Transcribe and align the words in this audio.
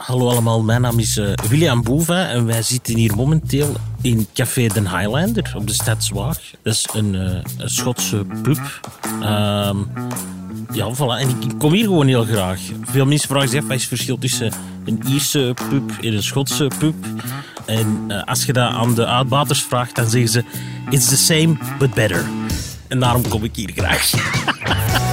Hallo 0.00 0.28
allemaal, 0.28 0.62
mijn 0.62 0.80
naam 0.80 0.98
is 0.98 1.16
uh, 1.16 1.32
William 1.48 1.82
Boeva 1.82 2.28
en 2.28 2.46
wij 2.46 2.62
zitten 2.62 2.96
hier 2.96 3.16
momenteel 3.16 3.74
in 4.00 4.26
Café 4.34 4.66
Den 4.66 4.96
Highlander 4.96 5.52
op 5.56 5.66
de 5.66 5.72
Stadswaag. 5.72 6.38
Dat 6.62 6.74
is 6.74 6.88
een, 6.92 7.14
uh, 7.14 7.38
een 7.58 7.70
Schotse 7.70 8.24
pub. 8.42 8.80
Uh, 9.20 9.70
ja, 10.72 10.94
voilà. 10.94 11.20
En 11.20 11.28
ik 11.28 11.58
kom 11.58 11.72
hier 11.72 11.84
gewoon 11.84 12.06
heel 12.06 12.24
graag. 12.24 12.60
Veel 12.82 13.06
mensen 13.06 13.28
vragen 13.28 13.48
zich 13.48 13.60
af, 13.60 13.66
wat 13.66 13.76
is 13.76 13.80
het 13.80 13.88
verschil 13.88 14.18
tussen 14.18 14.52
een 14.84 15.02
Ierse 15.06 15.54
pub 15.68 15.90
en 16.00 16.12
een 16.12 16.22
Schotse 16.22 16.70
pub? 16.78 16.94
En 17.66 18.04
uh, 18.08 18.24
als 18.24 18.44
je 18.44 18.52
dat 18.52 18.72
aan 18.72 18.94
de 18.94 19.06
uitbaters 19.06 19.62
vraagt, 19.62 19.96
dan 19.96 20.10
zeggen 20.10 20.30
ze... 20.30 20.44
It's 20.90 21.08
the 21.08 21.16
same, 21.16 21.56
but 21.78 21.94
better. 21.94 22.24
En 22.88 23.00
daarom 23.00 23.28
kom 23.28 23.44
ik 23.44 23.56
hier 23.56 23.72
graag. 23.74 24.10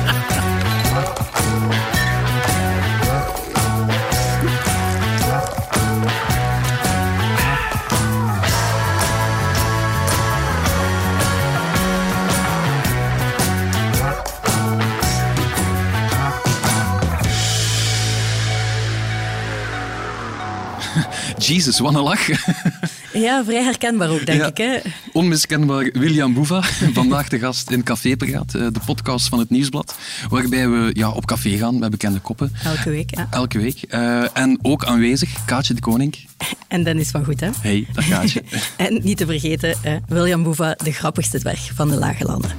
Jesus, 21.48 21.80
wat 21.80 21.96
een 21.96 22.02
lach. 22.02 22.28
Ja, 23.14 23.44
vrij 23.46 23.64
herkenbaar 23.64 24.10
ook, 24.10 24.26
denk 24.26 24.46
ik. 24.46 24.58
Hè? 24.58 24.78
Onmiskenbaar 25.14 25.90
William 25.94 26.34
Boeva, 26.34 26.62
vandaag 26.94 27.30
de 27.30 27.40
gast 27.40 27.72
in 27.72 27.84
Café 27.84 28.16
Praat, 28.16 28.56
eh, 28.56 28.62
de 28.62 28.80
podcast 28.86 29.28
van 29.28 29.40
het 29.40 29.50
Nieuwsblad, 29.50 29.96
waarbij 30.30 30.70
we 30.70 30.90
ja, 30.94 31.10
op 31.10 31.26
café 31.26 31.58
gaan 31.58 31.80
met 31.80 31.90
bekende 31.90 32.20
koppen. 32.20 32.52
Elke 32.64 32.90
week, 32.90 33.16
ja. 33.16 33.28
Elke 33.32 33.60
week. 33.60 33.84
Uh, 33.90 34.38
en 34.38 34.60
ook 34.62 34.86
aanwezig, 34.86 35.46
Kaatje 35.46 35.73
de 35.73 35.82
Koning. 35.82 36.18
En 36.68 36.84
Dennis 36.84 37.10
van 37.10 37.23
Goed, 37.23 37.39
hè? 37.39 37.50
Hey, 37.61 37.88
dag 37.94 38.08
Kaatje. 38.08 38.44
en 38.78 39.00
niet 39.04 39.17
te 39.17 39.26
vergeten, 39.26 39.78
uh, 39.86 39.95
William 40.08 40.44
Boeva, 40.44 40.73
de 40.84 40.92
grappigste 40.92 41.39
dwerg 41.39 41.72
van 41.76 41.89
de 41.89 41.95
Lage 41.95 42.23
Landen. 42.23 42.52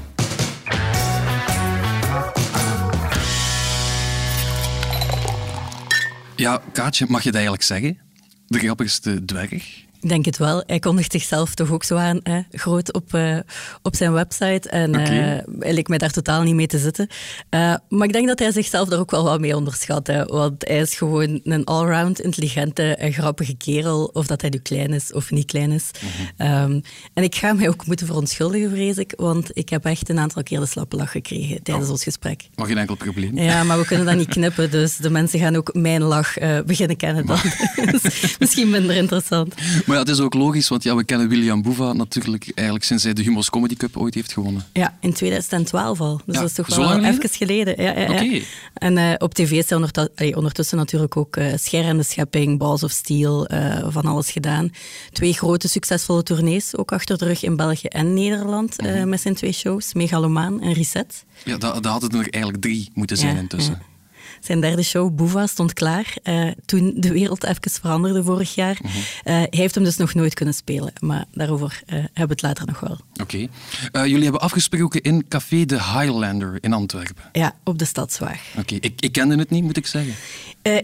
Ja, 6.37 6.61
Kaatje, 6.73 7.07
mag 7.09 7.21
je 7.23 7.27
dat 7.31 7.35
eigenlijk 7.35 7.63
zeggen? 7.63 8.08
De 8.49 8.59
grappigste 8.59 9.25
dwerg? 9.25 9.87
Ik 10.01 10.09
denk 10.09 10.25
het 10.25 10.39
wel. 10.39 10.63
Hij 10.67 10.79
kondigt 10.79 11.13
zichzelf 11.13 11.55
toch 11.55 11.71
ook 11.71 11.85
zo 11.85 11.97
aan, 11.97 12.21
hè, 12.23 12.41
groot 12.51 12.93
op, 12.93 13.15
uh, 13.15 13.39
op 13.83 13.97
zijn 13.97 14.13
website. 14.13 14.69
En 14.69 14.91
okay. 14.91 15.37
uh, 15.37 15.43
hij 15.59 15.73
leek 15.73 15.89
mij 15.89 15.99
daar 15.99 16.11
totaal 16.11 16.43
niet 16.43 16.55
mee 16.55 16.67
te 16.67 16.79
zitten. 16.79 17.09
Uh, 17.51 17.75
maar 17.89 18.07
ik 18.07 18.13
denk 18.13 18.27
dat 18.27 18.39
hij 18.39 18.53
zichzelf 18.53 18.89
daar 18.89 18.99
ook 18.99 19.11
wel 19.11 19.25
wat 19.25 19.41
mee 19.41 19.57
onderschat. 19.57 20.07
Hè, 20.07 20.25
want 20.25 20.69
hij 20.69 20.79
is 20.81 20.95
gewoon 20.95 21.41
een 21.45 21.65
allround 21.65 22.21
intelligente 22.21 22.95
en 22.95 23.13
grappige 23.13 23.57
kerel. 23.57 24.05
Of 24.05 24.27
dat 24.27 24.41
hij 24.41 24.51
nu 24.51 24.59
klein 24.59 24.93
is 24.93 25.13
of 25.13 25.31
niet 25.31 25.47
klein 25.47 25.73
is. 25.73 25.91
Mm 26.01 26.09
-hmm. 26.37 26.73
um, 26.73 26.83
en 27.15 27.23
ik 27.23 27.35
ga 27.35 27.53
mij 27.53 27.69
ook 27.69 27.87
moeten 27.87 28.07
verontschuldigen, 28.07 28.71
vrees 28.71 28.97
ik. 28.97 29.13
Want 29.17 29.51
ik 29.53 29.69
heb 29.69 29.85
echt 29.85 30.09
een 30.09 30.19
aantal 30.19 30.43
keer 30.43 30.61
de 30.61 30.67
slappe 30.67 30.97
lach 30.97 31.11
gekregen 31.11 31.63
tijdens 31.63 31.87
oh. 31.87 31.93
ons 31.93 32.03
gesprek. 32.03 32.49
Maar 32.55 32.67
geen 32.67 32.79
enkel 32.79 32.97
probleem. 32.97 33.39
Ja, 33.39 33.63
maar 33.63 33.79
we 33.79 33.87
kunnen 33.87 34.07
dat 34.07 34.17
niet 34.17 34.29
knippen. 34.39 34.71
Dus 34.71 34.97
de 34.97 35.11
mensen 35.11 35.39
gaan 35.39 35.57
ook 35.57 35.75
mijn 35.75 36.03
lach 36.03 36.35
beginnen 36.67 36.97
kennen 36.97 37.27
dan. 37.27 37.39
dus 37.91 38.03
misschien 38.39 38.71
minder 38.71 38.97
interessant. 38.97 39.55
Maar 39.89 39.97
ja, 39.97 40.03
het 40.03 40.13
is 40.13 40.21
ook 40.21 40.35
logisch, 40.35 40.69
want 40.69 40.83
ja, 40.83 40.97
we 40.97 41.05
kennen 41.05 41.29
William 41.29 41.63
Boeva 41.63 41.93
natuurlijk 41.93 42.51
eigenlijk 42.55 42.87
sinds 42.87 43.05
hij 43.05 43.13
de 43.13 43.23
Humo's 43.23 43.51
Comedy 43.51 43.75
Cup 43.75 43.97
ooit 43.97 44.15
heeft 44.15 44.33
gewonnen. 44.33 44.65
Ja, 44.73 44.97
in 45.01 45.13
2012 45.13 46.01
al. 46.01 46.21
Dus 46.25 46.35
ja, 46.35 46.41
dat 46.41 46.51
is 46.51 46.55
toch 46.55 46.77
wel 46.77 47.05
even 47.05 47.29
geleden. 47.31 47.83
Ja, 47.83 47.91
ja, 47.93 48.01
ja. 48.01 48.11
Okay. 48.11 48.45
En 48.75 48.97
uh, 48.97 49.15
op 49.19 49.35
tv 49.35 49.51
is 49.51 49.71
hij 50.15 50.35
ondertussen, 50.35 50.77
natuurlijk 50.77 51.17
ook 51.17 51.37
uh, 51.37 51.57
Scher 51.57 51.85
en 51.85 51.97
de 51.97 52.03
Schepping, 52.03 52.59
Balls 52.59 52.83
of 52.83 52.91
Steel, 52.91 53.53
uh, 53.53 53.87
van 53.89 54.05
alles 54.05 54.31
gedaan. 54.31 54.71
Twee 55.13 55.33
grote 55.33 55.69
succesvolle 55.69 56.23
tournees, 56.23 56.77
ook 56.77 56.93
achter 56.93 57.19
de 57.19 57.25
rug 57.25 57.43
in 57.43 57.57
België 57.57 57.89
en 57.89 58.15
Nederland, 58.15 58.81
mm 58.81 58.89
-hmm. 58.89 59.09
met 59.09 59.21
zijn 59.21 59.35
twee 59.35 59.53
shows, 59.53 59.95
Megalomaan 59.95 60.61
en 60.61 60.73
Reset. 60.73 61.25
Ja, 61.45 61.57
dat, 61.57 61.83
dat 61.83 61.93
hadden 61.93 62.11
er 62.11 62.29
eigenlijk 62.31 62.63
drie 62.63 62.91
moeten 62.95 63.17
zijn 63.17 63.37
intussen. 63.37 63.83
Zijn 64.41 64.61
derde 64.61 64.83
show, 64.83 65.15
Boeva, 65.15 65.47
stond 65.47 65.73
klaar. 65.73 66.15
Uh, 66.25 66.51
toen 66.65 66.95
de 66.97 67.13
wereld 67.13 67.45
even 67.45 67.71
veranderde 67.71 68.23
vorig 68.23 68.55
jaar. 68.55 68.79
-huh. 68.83 68.95
uh, 68.95 69.03
hij 69.25 69.49
heeft 69.51 69.75
hem 69.75 69.85
dus 69.85 69.97
nog 69.97 70.15
nooit 70.15 70.35
kunnen 70.35 70.55
spelen. 70.55 70.93
Maar 71.01 71.25
daarover 71.33 71.83
hebben 71.87 72.13
we 72.15 72.33
het 72.33 72.43
later 72.43 72.67
nog 72.67 72.81
wel. 72.81 72.99
Oké. 73.21 73.49
Okay. 73.93 74.09
jullie 74.09 74.23
hebben 74.23 74.41
afgesproken 74.41 75.03
in 75.03 75.29
Café 75.29 75.65
de 75.65 75.75
Highlander 75.75 76.59
in 76.61 76.73
Antwerpen. 76.73 77.25
Ja, 77.33 77.55
op 77.65 77.79
de 77.79 77.85
Stadswaag. 77.85 78.41
Oké. 78.51 78.61
Okay. 78.61 78.79
Ik, 78.81 79.01
ik 79.01 79.13
kende 79.13 79.37
het 79.37 79.51
niet, 79.51 79.65
moet 79.65 79.77
ik 79.77 79.87
zeggen. 79.87 80.15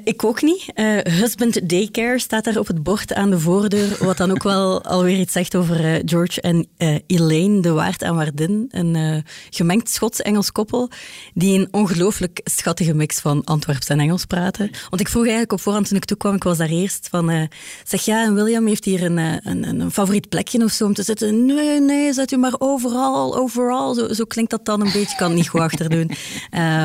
ik 0.05 0.25
ook 0.25 0.43
niet. 0.43 0.65
Husband 1.03 1.69
Daycare 1.69 2.19
staat 2.19 2.45
daar 2.45 2.59
op 2.59 2.67
het 2.67 2.83
bord 2.83 3.15
aan 3.15 3.31
de 3.31 3.41
voordeur. 3.41 3.97
Wat 4.05 4.17
dan 4.17 4.31
ook 4.31 4.43
wel 4.43 4.83
alweer 4.95 5.19
iets 5.19 5.33
zegt 5.33 5.57
over 5.57 6.03
George 6.05 6.41
en 6.41 6.67
Elaine 7.07 7.61
de 7.61 7.71
Waard 7.71 8.03
en 8.03 8.15
Waardin. 8.15 8.69
Een 8.71 9.25
gemengd 9.51 9.91
Schots-Engels 9.91 10.53
koppel. 10.53 10.91
Die 11.35 11.59
een 11.59 11.69
ongelooflijk 11.71 12.41
schattige 12.45 12.95
mix 12.95 13.21
van 13.21 13.44
Antwerps 13.45 13.87
en 13.87 14.01
Engels 14.01 14.25
praten. 14.25 14.71
Want 14.91 15.01
ik 15.01 15.09
vroeg 15.09 15.23
eigenlijk 15.23 15.53
op 15.53 15.61
voorhand 15.61 15.89
toen 15.89 15.97
ik 15.97 16.05
toekwam, 16.05 16.35
ik 16.35 16.43
was 16.43 16.59
daar 16.59 16.69
eerst, 16.69 17.09
van 17.11 17.31
uh, 17.31 17.43
zeg 17.85 18.05
ja, 18.05 18.25
en 18.25 18.35
William 18.35 18.67
heeft 18.67 18.85
hier 18.85 19.03
een, 19.03 19.17
een, 19.17 19.81
een, 19.81 19.91
favoriet 19.91 20.29
plekje 20.29 20.65
of 20.65 20.73
zo 20.73 20.85
om 20.85 20.95
te 20.95 21.03
zitten. 21.03 21.47
Nee, 21.47 21.81
nee, 21.81 22.13
zet 22.13 22.33
u 22.33 22.37
maar 22.37 22.55
overal, 22.59 23.37
overal. 23.37 23.95
Zo, 23.95 24.13
zo 24.13 24.25
klinkt 24.25 24.51
dat 24.51 24.65
dan 24.65 24.81
een 24.81 24.93
beetje, 24.93 25.17
kan 25.17 25.29
het 25.29 25.37
niet 25.37 25.49
goed 25.49 25.61
achter 25.61 25.89
doen. 25.89 26.11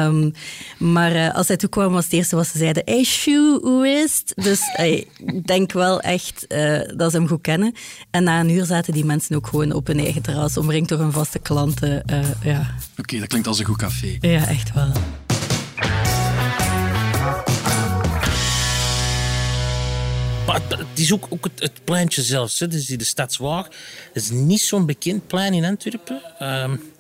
Um, 0.05 0.33
maar 0.93 1.15
uh, 1.15 1.35
als 1.35 1.47
hij 1.47 1.57
toekwam 1.57 1.91
was 1.91 2.03
het 2.03 2.13
eerste 2.13 2.35
wat 2.35 2.47
ze 2.47 2.57
zeiden, 2.57 2.83
hey 2.85 3.03
Shu, 3.03 3.59
hoe 3.61 3.87
is 3.87 4.23
het? 4.25 4.43
Dus 4.45 4.61
ik 4.77 5.47
denk 5.47 5.71
wel 5.71 6.01
echt 6.01 6.45
uh, 6.49 6.81
dat 6.95 7.11
ze 7.11 7.17
hem 7.17 7.27
goed 7.27 7.41
kennen. 7.41 7.73
En 8.11 8.23
na 8.23 8.39
een 8.39 8.49
uur 8.49 8.65
zaten 8.65 8.93
die 8.93 9.05
mensen 9.05 9.35
ook 9.35 9.47
gewoon 9.47 9.73
op 9.73 9.87
hun 9.87 9.99
eigen 9.99 10.21
terras, 10.21 10.57
omringd 10.57 10.89
door 10.89 10.99
hun 10.99 11.11
vaste 11.11 11.39
klanten. 11.39 12.03
ja. 12.43 12.59
Oké, 12.91 13.01
okay, 13.01 13.19
dat 13.19 13.27
klinkt 13.27 13.47
als 13.47 13.59
een 13.59 13.65
goed 13.65 13.77
café. 13.77 14.17
Ja, 14.19 14.47
echt 14.47 14.73
wel. 14.73 14.91
Het 20.53 20.99
is 20.99 21.13
ook, 21.13 21.27
ook 21.29 21.43
het, 21.43 21.59
het 21.59 21.83
pleintje 21.83 22.21
zelfs. 22.21 22.59
Hè. 22.59 22.67
Dus 22.67 22.85
de 22.85 23.03
Stadswaag. 23.03 23.67
Het 24.13 24.23
is 24.23 24.29
niet 24.29 24.61
zo'n 24.61 24.85
bekend 24.85 25.27
plein 25.27 25.53
in 25.53 25.65
Antwerpen. 25.65 26.21
Um, 26.41 26.91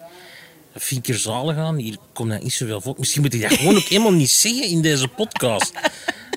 dat 0.73 0.83
vind 0.83 1.07
ik 1.07 1.13
er 1.13 1.19
zalig 1.19 1.57
aan. 1.57 1.75
Hier 1.75 1.97
komt 2.13 2.29
dat 2.29 2.43
niet 2.43 2.53
zoveel 2.53 2.81
volk. 2.81 2.97
Misschien 2.97 3.21
moet 3.21 3.33
ik 3.33 3.41
dat 3.41 3.53
gewoon 3.53 3.75
ook 3.75 3.87
helemaal 3.93 4.11
niet 4.11 4.29
zeggen 4.29 4.63
in 4.63 4.81
deze 4.81 5.07
podcast. 5.07 5.71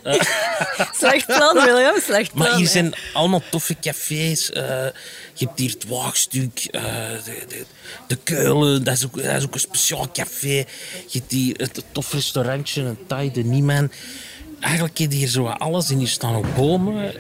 Uh, 0.05 0.21
slecht 1.00 1.27
plan, 1.27 1.55
William. 1.55 2.00
Slecht 2.00 2.33
plan. 2.33 2.49
Maar 2.49 2.56
hier 2.56 2.69
zijn 2.69 2.95
allemaal 3.12 3.43
toffe 3.50 3.77
cafés. 3.81 4.50
Uh, 4.50 4.56
je 5.34 5.47
hebt 5.47 5.59
hier 5.59 5.71
het 5.71 5.87
Waagstuk, 5.87 6.69
uh, 6.71 6.83
de, 7.25 7.44
de, 7.49 7.65
de, 8.06 8.17
Keulen. 8.17 8.84
Dat 8.84 8.94
is, 8.94 9.05
ook, 9.05 9.23
dat 9.23 9.37
is 9.37 9.44
ook 9.44 9.55
een 9.55 9.61
speciaal 9.61 10.11
café. 10.12 10.65
Je 11.06 11.19
hebt 11.19 11.31
hier 11.31 11.56
het 11.56 11.84
tof 11.93 12.12
restaurantje, 12.12 12.83
een 12.83 12.99
Thai 13.06 13.33
de 13.33 13.44
Nieman 13.44 13.91
eigenlijk 14.62 14.99
heb 14.99 15.11
je 15.11 15.17
hier 15.17 15.28
zo 15.28 15.47
alles 15.47 15.91
en 15.91 15.99
hier 15.99 16.09
staan 16.09 16.34
ook 16.34 16.55
bomen. 16.55 17.15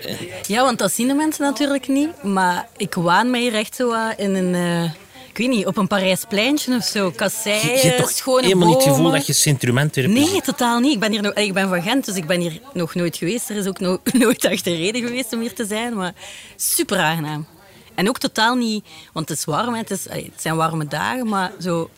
Ja, 0.46 0.62
want 0.62 0.78
dat 0.78 0.92
zien 0.92 1.08
de 1.08 1.14
mensen 1.14 1.44
natuurlijk 1.44 1.88
niet. 1.88 2.22
Maar 2.22 2.68
ik 2.76 2.94
waan 2.94 3.30
mij 3.30 3.40
hier 3.40 3.54
echt 3.54 3.74
zo 3.74 3.94
in 4.16 4.34
een... 4.34 4.54
Uh, 4.54 4.84
ik 5.28 5.38
weet 5.38 5.48
niet, 5.48 5.66
op 5.66 5.76
een 5.76 5.86
Parijs 5.86 6.24
pleintje 6.28 6.76
of 6.76 6.84
zo. 6.84 7.10
Kasseien, 7.10 7.70
je, 7.70 7.76
je 7.76 7.86
hebt 7.86 7.98
toch 7.98 8.10
schone 8.10 8.42
helemaal 8.42 8.68
bomen. 8.68 8.76
niet 8.78 8.86
het 8.86 8.96
gevoel 8.96 9.12
dat 9.12 9.26
je 9.26 9.32
centrum 9.32 9.78
Antwerpen 9.78 10.14
Nee, 10.14 10.40
totaal 10.40 10.80
niet. 10.80 10.92
Ik 10.92 11.00
ben, 11.00 11.10
hier 11.10 11.22
nog, 11.22 11.32
ik 11.32 11.52
ben 11.52 11.68
van 11.68 11.82
Gent, 11.82 12.04
dus 12.04 12.16
ik 12.16 12.26
ben 12.26 12.40
hier 12.40 12.60
nog 12.72 12.94
nooit 12.94 13.16
geweest. 13.16 13.50
Er 13.50 13.56
is 13.56 13.66
ook 13.66 13.80
no, 13.80 13.98
nooit 14.12 14.44
echt 14.44 14.66
een 14.66 14.76
reden 14.76 15.02
geweest 15.02 15.32
om 15.32 15.40
hier 15.40 15.54
te 15.54 15.66
zijn. 15.66 15.94
Maar 15.94 16.12
super 16.56 16.98
aangenaam. 16.98 17.46
En 17.94 18.08
ook 18.08 18.18
totaal 18.18 18.54
niet... 18.54 18.84
Want 19.12 19.28
het 19.28 19.38
is 19.38 19.44
warm, 19.44 19.74
het, 19.74 19.90
is, 19.90 20.04
het 20.08 20.32
zijn 20.36 20.56
warme 20.56 20.86
dagen, 20.86 21.28
maar 21.28 21.52
zo 21.60 21.90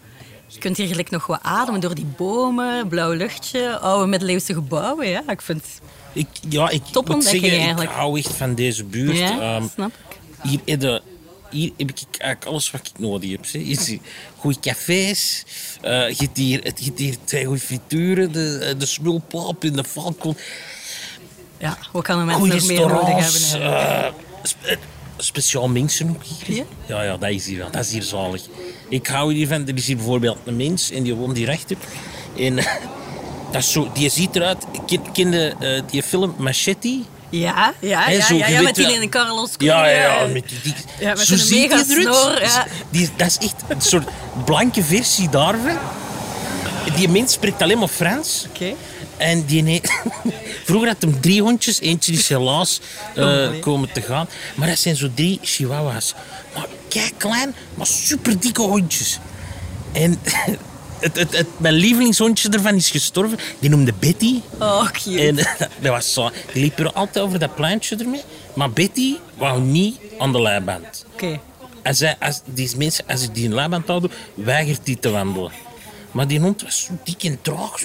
je 0.55 0.61
kunt 0.61 0.77
hier 0.77 0.87
gelijk 0.87 1.11
nog 1.11 1.27
wat 1.27 1.39
ademen 1.43 1.81
door 1.81 1.95
die 1.95 2.07
bomen, 2.17 2.89
blauw 2.89 3.13
luchtje, 3.13 3.79
oude 3.79 4.07
middeleeuwse 4.07 4.55
gebouwen. 4.55 5.09
Ja, 5.09 5.23
ik 5.29 5.43
vind 5.43 5.65
ik, 6.13 6.27
ja, 6.49 6.69
ik 6.71 6.85
top 6.85 7.09
moet 7.09 7.25
zeggen, 7.25 7.51
eigenlijk. 7.51 7.91
ik 7.91 7.97
hou 7.97 8.19
echt 8.19 8.33
van 8.33 8.55
deze 8.55 8.85
buurt. 8.85 9.19
Ja, 9.19 9.57
um, 9.57 9.71
snap 9.75 9.91
ik. 10.09 10.19
Hier, 10.43 10.61
heb 10.65 10.81
de, 10.81 11.03
hier 11.51 11.73
heb 11.77 11.91
ik 11.91 11.97
eigenlijk 12.19 12.51
alles 12.51 12.71
wat 12.71 12.81
ik 12.81 12.99
nodig 12.99 13.31
heb. 13.31 13.47
Goede 14.37 14.61
cafés, 14.61 15.45
uh, 15.85 16.09
je, 16.09 16.25
hebt 16.25 16.37
hier, 16.37 16.61
je 16.65 16.85
hebt 16.85 16.99
hier 16.99 17.17
twee 17.25 17.45
goede 17.45 17.61
frituren, 17.61 18.33
de, 18.33 18.75
de 18.79 18.87
smulpap 18.87 19.65
in 19.65 19.73
de 19.73 19.85
Falcon. 19.85 20.37
Ja, 21.59 21.79
wat 21.93 22.03
kan 22.03 22.19
een 22.19 22.27
mens 22.27 22.49
nog 22.49 22.67
meer 22.67 22.87
nodig 22.87 23.51
hebben? 23.53 23.71
Uh, 23.71 24.77
speciaal 25.25 25.69
mensen 25.69 26.09
ook 26.09 26.23
hier. 26.23 26.65
Ja? 26.87 27.03
ja, 27.03 27.17
dat 27.17 27.31
is 27.31 27.47
hier 27.47 27.59
wel. 27.59 27.71
Dat 27.71 27.85
is 27.85 27.93
hier 27.93 28.03
zalig. 28.03 28.43
Ik 28.89 29.07
hou 29.07 29.35
hiervan. 29.35 29.67
Er 29.69 29.77
is 29.77 29.87
hier 29.87 29.97
bijvoorbeeld 29.97 30.39
een 30.45 30.57
mens 30.57 30.91
en 30.91 31.03
die 31.03 31.15
woont 31.15 31.37
hier 31.37 31.47
rechter. 31.47 31.77
En 32.39 32.55
dat 33.53 33.63
is 33.63 33.73
zo, 33.73 33.91
die 33.95 34.11
ziet 34.11 34.37
eruit. 34.37 34.65
Kende 35.13 35.55
uh, 35.61 35.81
die 35.91 36.03
film 36.03 36.35
Machete? 36.39 37.01
Ja, 37.29 37.75
ja, 37.81 38.11
ja, 38.11 38.27
zo, 38.27 38.35
ja, 38.35 38.47
ja 38.47 38.63
met 38.63 38.75
die 38.75 39.01
in 39.01 39.09
Carlos 39.09 39.51
Ja, 39.59 39.87
ja, 39.87 40.21
ja, 40.21 40.27
met 40.27 40.49
die, 40.49 40.59
die 40.63 40.75
ja, 41.01 41.09
met 41.09 41.19
zo 41.19 41.37
ziet 41.37 41.71
mega 41.71 41.85
snor, 41.85 42.43
ja. 42.43 42.67
Die, 42.91 43.11
dat 43.17 43.27
is 43.27 43.39
echt 43.39 43.55
een 43.69 43.81
soort 43.81 44.09
blanke 44.45 44.83
versie 44.83 45.29
daarvan. 45.29 45.79
Die 46.97 47.09
mens 47.09 47.33
spreekt 47.33 47.63
alleen 47.63 47.79
maar 47.79 47.89
Frans. 47.89 48.47
Oké. 48.49 48.63
Okay. 48.63 48.77
En 49.17 49.45
die, 49.45 49.81
Vroeger 50.67 50.89
had 50.89 51.03
hem 51.03 51.21
drie 51.21 51.43
hondjes. 51.43 51.81
Eentje 51.81 52.13
is 52.13 52.29
helaas 52.29 52.81
uh, 53.17 53.49
komen 53.61 53.93
te 53.93 54.01
gaan. 54.01 54.29
Maar 54.55 54.69
dat 54.69 54.79
zijn 54.79 54.97
zo 54.97 55.09
drie 55.15 55.39
chihuahuas. 55.43 56.15
Maar 56.55 56.67
kijk 56.89 57.13
klein, 57.17 57.55
maar 57.75 57.87
super 57.87 58.41
dikke 58.41 58.63
hondjes. 58.63 59.19
En 59.93 60.21
het, 61.05 61.17
het, 61.17 61.37
het, 61.37 61.47
mijn 61.57 61.75
lievelingshondje 61.75 62.49
ervan 62.49 62.75
is 62.75 62.91
gestorven. 62.91 63.39
Die 63.59 63.71
noemde 63.71 63.93
Betty. 63.99 64.41
Oh, 64.59 64.91
cute. 64.91 65.21
En 65.21 65.37
dat 65.83 65.93
was 65.93 66.13
zo. 66.13 66.31
Die 66.53 66.63
liep 66.63 66.79
er 66.79 66.93
altijd 66.93 67.25
over 67.25 67.39
dat 67.39 67.55
plantje 67.55 67.97
ermee. 67.97 68.23
Maar 68.55 68.71
Betty 68.71 69.17
wou 69.37 69.61
niet 69.61 69.97
aan 70.19 70.33
de 70.33 70.41
leiband. 70.41 71.05
Oké. 71.13 71.25
Okay. 71.25 71.41
Als, 71.83 71.99
hij, 71.99 72.17
als 72.19 72.41
die 72.45 72.71
mensen, 72.77 73.05
als 73.07 73.23
ik 73.23 73.35
die 73.35 73.47
een 73.47 73.55
leiband 73.55 73.87
houden, 73.87 74.11
weigert 74.35 74.81
die 74.85 74.99
te 74.99 75.11
wandelen. 75.11 75.53
Maar 76.15 76.27
die 76.27 76.41
hond 76.41 76.63
was 76.63 76.85
zo 76.85 76.99
dik 77.05 77.23
en 77.23 77.39
traag. 77.43 77.85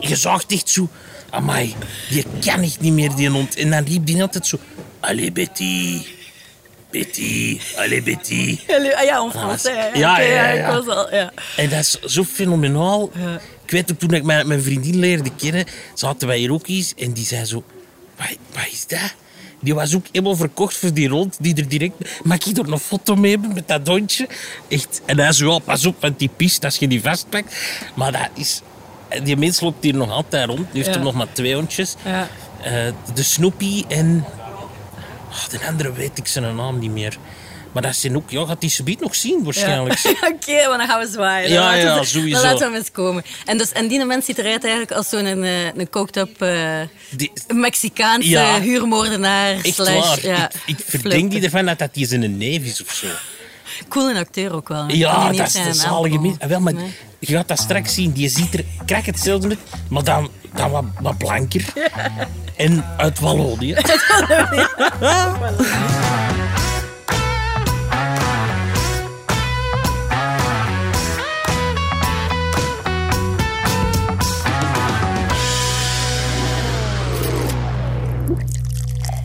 Je 0.00 0.16
zag 0.16 0.44
echt 0.46 0.68
zo... 0.68 0.88
Amai, 1.30 1.74
die 2.10 2.24
kan 2.44 2.62
echt 2.62 2.80
niet 2.80 2.92
meer, 2.92 3.14
die 3.14 3.28
hond. 3.28 3.56
En 3.56 3.70
dan 3.70 3.84
riep 3.84 4.06
die 4.06 4.22
altijd 4.22 4.46
zo... 4.46 4.58
Allee, 5.00 5.32
Betty. 5.32 6.02
Betty. 6.90 7.60
Allee, 7.76 8.02
Betty. 8.02 8.58
Ah 8.68 9.04
ja, 9.04 9.24
in 9.24 9.30
Frans. 9.30 9.62
Ja, 9.62 9.90
ja, 9.94 10.20
ja, 10.20 10.52
ja, 10.52 10.68
Ik 10.68 10.84
was 10.84 10.96
al, 10.96 11.14
ja. 11.14 11.32
En 11.56 11.68
dat 11.68 11.78
is 11.78 12.00
zo 12.00 12.24
fenomenaal. 12.24 13.10
Ja. 13.14 13.40
Ik 13.64 13.70
weet 13.70 13.92
ook, 13.92 13.98
toen 13.98 14.12
ik 14.12 14.22
mijn, 14.22 14.46
mijn 14.46 14.62
vriendin 14.62 14.98
leerde 14.98 15.30
kennen, 15.36 15.64
zaten 15.94 16.28
wij 16.28 16.38
hier 16.38 16.52
ook 16.52 16.68
eens 16.68 16.94
en 16.94 17.12
die 17.12 17.24
zei 17.24 17.44
zo... 17.44 17.64
Wat, 18.16 18.36
wat 18.52 18.66
is 18.70 18.86
dat? 18.86 19.14
Die 19.62 19.74
was 19.74 19.94
ook 19.94 20.04
helemaal 20.12 20.36
verkocht 20.36 20.76
voor 20.76 20.92
die 20.94 21.08
rond, 21.08 21.36
die 21.40 21.54
er 21.54 21.68
direct... 21.68 21.94
Mag 22.22 22.38
ik 22.46 22.58
er 22.58 22.72
een 22.72 22.78
foto 22.78 23.16
mee 23.16 23.30
hebben 23.30 23.54
met 23.54 23.68
dat 23.68 23.86
hondje? 23.88 24.28
Echt. 24.68 25.00
En 25.06 25.18
hij 25.18 25.32
zei, 25.32 25.50
oh, 25.50 25.60
pas 25.64 25.86
op, 25.86 25.96
want 26.00 26.18
die 26.18 26.30
pist 26.36 26.64
als 26.64 26.76
je 26.76 26.88
die 26.88 27.02
vastpakt. 27.02 27.56
Maar 27.94 28.12
dat 28.12 28.28
is... 28.34 28.62
Die 29.22 29.36
mens 29.36 29.60
loopt 29.60 29.84
hier 29.84 29.94
nog 29.94 30.10
altijd 30.10 30.46
rond. 30.48 30.58
Die 30.58 30.82
heeft 30.82 30.86
Ja. 30.86 30.94
er 30.94 31.00
nog 31.00 31.14
maar 31.14 31.32
twee 31.32 31.54
hondjes. 31.54 31.94
Ja. 32.04 32.28
Eh, 32.62 32.72
de 33.14 33.22
Snoopy 33.22 33.84
en... 33.88 34.24
Oh, 35.30 35.48
de 35.50 35.66
andere 35.66 35.92
weet 35.92 36.18
ik 36.18 36.26
zijn 36.26 36.56
naam 36.56 36.78
niet 36.78 36.90
meer. 36.90 37.18
Maar 37.72 37.82
dat 37.82 37.96
zijn 37.96 38.16
ook... 38.16 38.30
Ja, 38.30 38.44
gaat 38.46 38.60
die 38.60 38.70
subiet 38.70 39.00
nog 39.00 39.14
zien, 39.14 39.44
waarschijnlijk. 39.44 40.00
Oké, 40.32 40.68
maar 40.68 40.78
dan 40.78 40.86
gaan 40.86 41.00
we 41.00 41.08
zwaaien. 41.12 41.50
Dan 41.50 41.62
Ja, 41.62 41.74
ja, 41.74 41.98
we- 41.98 42.04
sowieso. 42.04 42.42
Dan 42.42 42.52
laten 42.52 42.70
we 42.70 42.76
eens 42.78 42.90
komen. 42.90 43.24
En, 43.44 43.58
dus, 43.58 43.72
en 43.72 43.88
die 43.88 44.04
mens 44.04 44.24
ziet 44.24 44.38
eruit 44.38 44.62
eigenlijk 44.62 44.92
als 44.92 45.08
zo'n 45.08 45.24
eh, 45.42 45.64
een 45.64 45.90
coked-up 45.90 46.42
eh, 46.42 46.80
Die- 47.10 47.32
Mexicaanse 47.54 48.28
Ja. 48.28 48.60
huurmoordenaar. 48.60 49.50
Echt 49.62 49.74
slash, 49.74 50.06
waar. 50.08 50.26
Ja, 50.26 50.50
ik, 50.66 50.78
ik 50.78 50.84
verdenk 50.86 51.30
die 51.30 51.42
ervan 51.42 51.64
dat 51.66 51.78
dat 51.78 51.94
die 51.94 52.06
zijn 52.06 52.36
neef 52.36 52.62
is 52.64 52.82
of 52.82 52.92
zo. 52.92 53.06
Cool 53.88 54.10
een 54.10 54.16
acteur 54.16 54.54
ook 54.54 54.68
wel. 54.68 54.90
Ja, 54.90 55.32
dat 55.32 55.46
is 55.46 55.54
naam 55.54 55.72
zalige. 55.72 56.34
Ah, 56.38 56.48
Wel, 56.48 56.60
maar 56.60 56.74
Nee. 56.74 56.92
je 57.18 57.34
gaat 57.36 57.48
dat 57.48 57.58
straks 57.58 57.94
zien. 57.94 58.12
Die 58.12 58.28
ziet 58.28 58.54
er 58.54 58.64
krijg 58.86 59.06
hetzelfde 59.06 59.48
uit, 59.48 59.58
maar 59.88 60.04
dan, 60.04 60.30
dan 60.54 60.70
wat, 60.70 60.84
wat 61.00 61.18
blanker. 61.18 61.64
En 62.56 62.84
uit 62.96 63.18
Wallonië. 63.20 63.74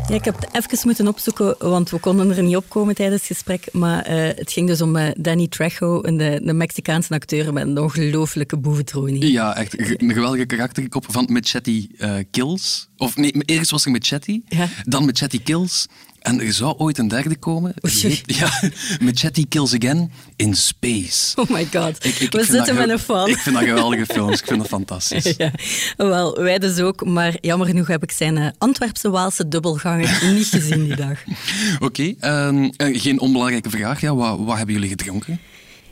Ja, 0.08 0.14
ik 0.16 0.26
heb 0.26 0.36
het 0.36 0.50
even 0.52 0.80
moeten 0.84 1.08
opzoeken, 1.08 1.56
want 1.60 1.90
we 1.90 2.00
konden 2.00 2.38
er 2.38 2.44
niet 2.44 2.56
op 2.56 2.70
komen 2.70 2.96
tijdens 2.96 3.22
het 3.22 3.32
gesprek. 3.32 3.68
Maar 3.72 4.04
eh, 4.04 4.38
het 4.38 4.52
ging 4.52 4.68
dus 4.68 4.82
om 4.82 4.96
eh, 4.96 5.12
Danny 5.18 5.48
Trejo, 5.48 6.00
een, 6.04 6.18
de, 6.18 6.42
de 6.44 6.54
Mexicaanse 6.54 7.14
acteur 7.14 7.54
met 7.54 7.68
een 7.68 7.78
ongelooflijke 7.80 8.58
boeventronie. 8.58 9.32
Ja, 9.32 9.56
echt 9.56 9.80
een 10.02 10.14
geweldige 10.14 10.46
karakterkop 10.46 11.06
van 11.10 11.28
Machete 11.32 11.88
eh, 11.98 12.16
Kills. 12.32 12.90
Of 12.98 13.16
nee, 13.16 13.32
eerst 13.32 13.72
was 13.72 13.86
er 13.86 13.92
Machete, 13.92 14.42
Ja. 14.48 14.68
dan 14.84 15.06
Machete 15.06 15.40
Kills. 15.40 15.88
En 16.28 16.42
er 16.42 16.54
zou 16.54 16.76
ooit 16.78 16.98
een 16.98 17.08
derde 17.08 17.36
komen. 17.38 17.74
Heet- 17.82 18.22
ja, 18.26 18.50
Machete 19.06 19.46
Kills 19.48 19.74
Again 19.76 20.12
in 20.36 20.56
Space. 20.56 21.36
Oh 21.42 21.50
my 21.50 21.68
god, 21.74 22.06
Ik- 22.06 22.14
ik- 22.14 22.20
ik 22.20 22.32
we 22.32 22.46
zitten 22.46 22.76
met 22.76 22.90
een 22.90 23.00
fan. 23.00 23.30
Ik 23.30 23.38
vind 23.38 23.56
dat 23.56 23.64
geweldige 23.66 24.06
films. 24.14 24.40
Ik 24.40 24.46
vind 24.48 24.60
dat 24.60 24.68
fantastisch. 24.68 25.34
Ja, 25.38 25.52
wel, 25.98 26.42
wij 26.42 26.60
dus 26.60 26.80
ook. 26.80 27.06
Maar 27.06 27.36
jammer 27.42 27.68
genoeg 27.68 27.88
heb 27.88 28.04
ik 28.04 28.12
zijn 28.12 28.38
eh, 28.38 28.48
Antwerpse 28.58 29.10
Waalse 29.10 29.48
dubbelganger 29.48 30.20
niet 30.34 30.48
gezien 30.48 30.84
die 30.86 30.96
dag. 30.96 31.20
Oké, 31.80 32.14
ehm, 32.20 32.70
eh, 32.78 33.02
geen 33.02 33.20
onbelangrijke 33.20 33.70
vraag. 33.70 34.02
Ja, 34.02 34.16
wat, 34.16 34.40
wat 34.40 34.58
hebben 34.58 34.74
jullie 34.76 34.90
gedronken? 34.90 35.40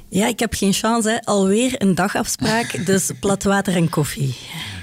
Ja, 0.09 0.27
ik 0.27 0.39
heb 0.39 0.53
geen 0.53 0.73
chance. 0.73 1.09
Hè. 1.09 1.21
Alweer 1.23 1.73
een 1.81 1.95
dagafspraak, 1.95 2.85
dus 2.85 3.09
plat 3.19 3.43
water 3.43 3.75
en 3.75 3.89
koffie. 3.89 4.35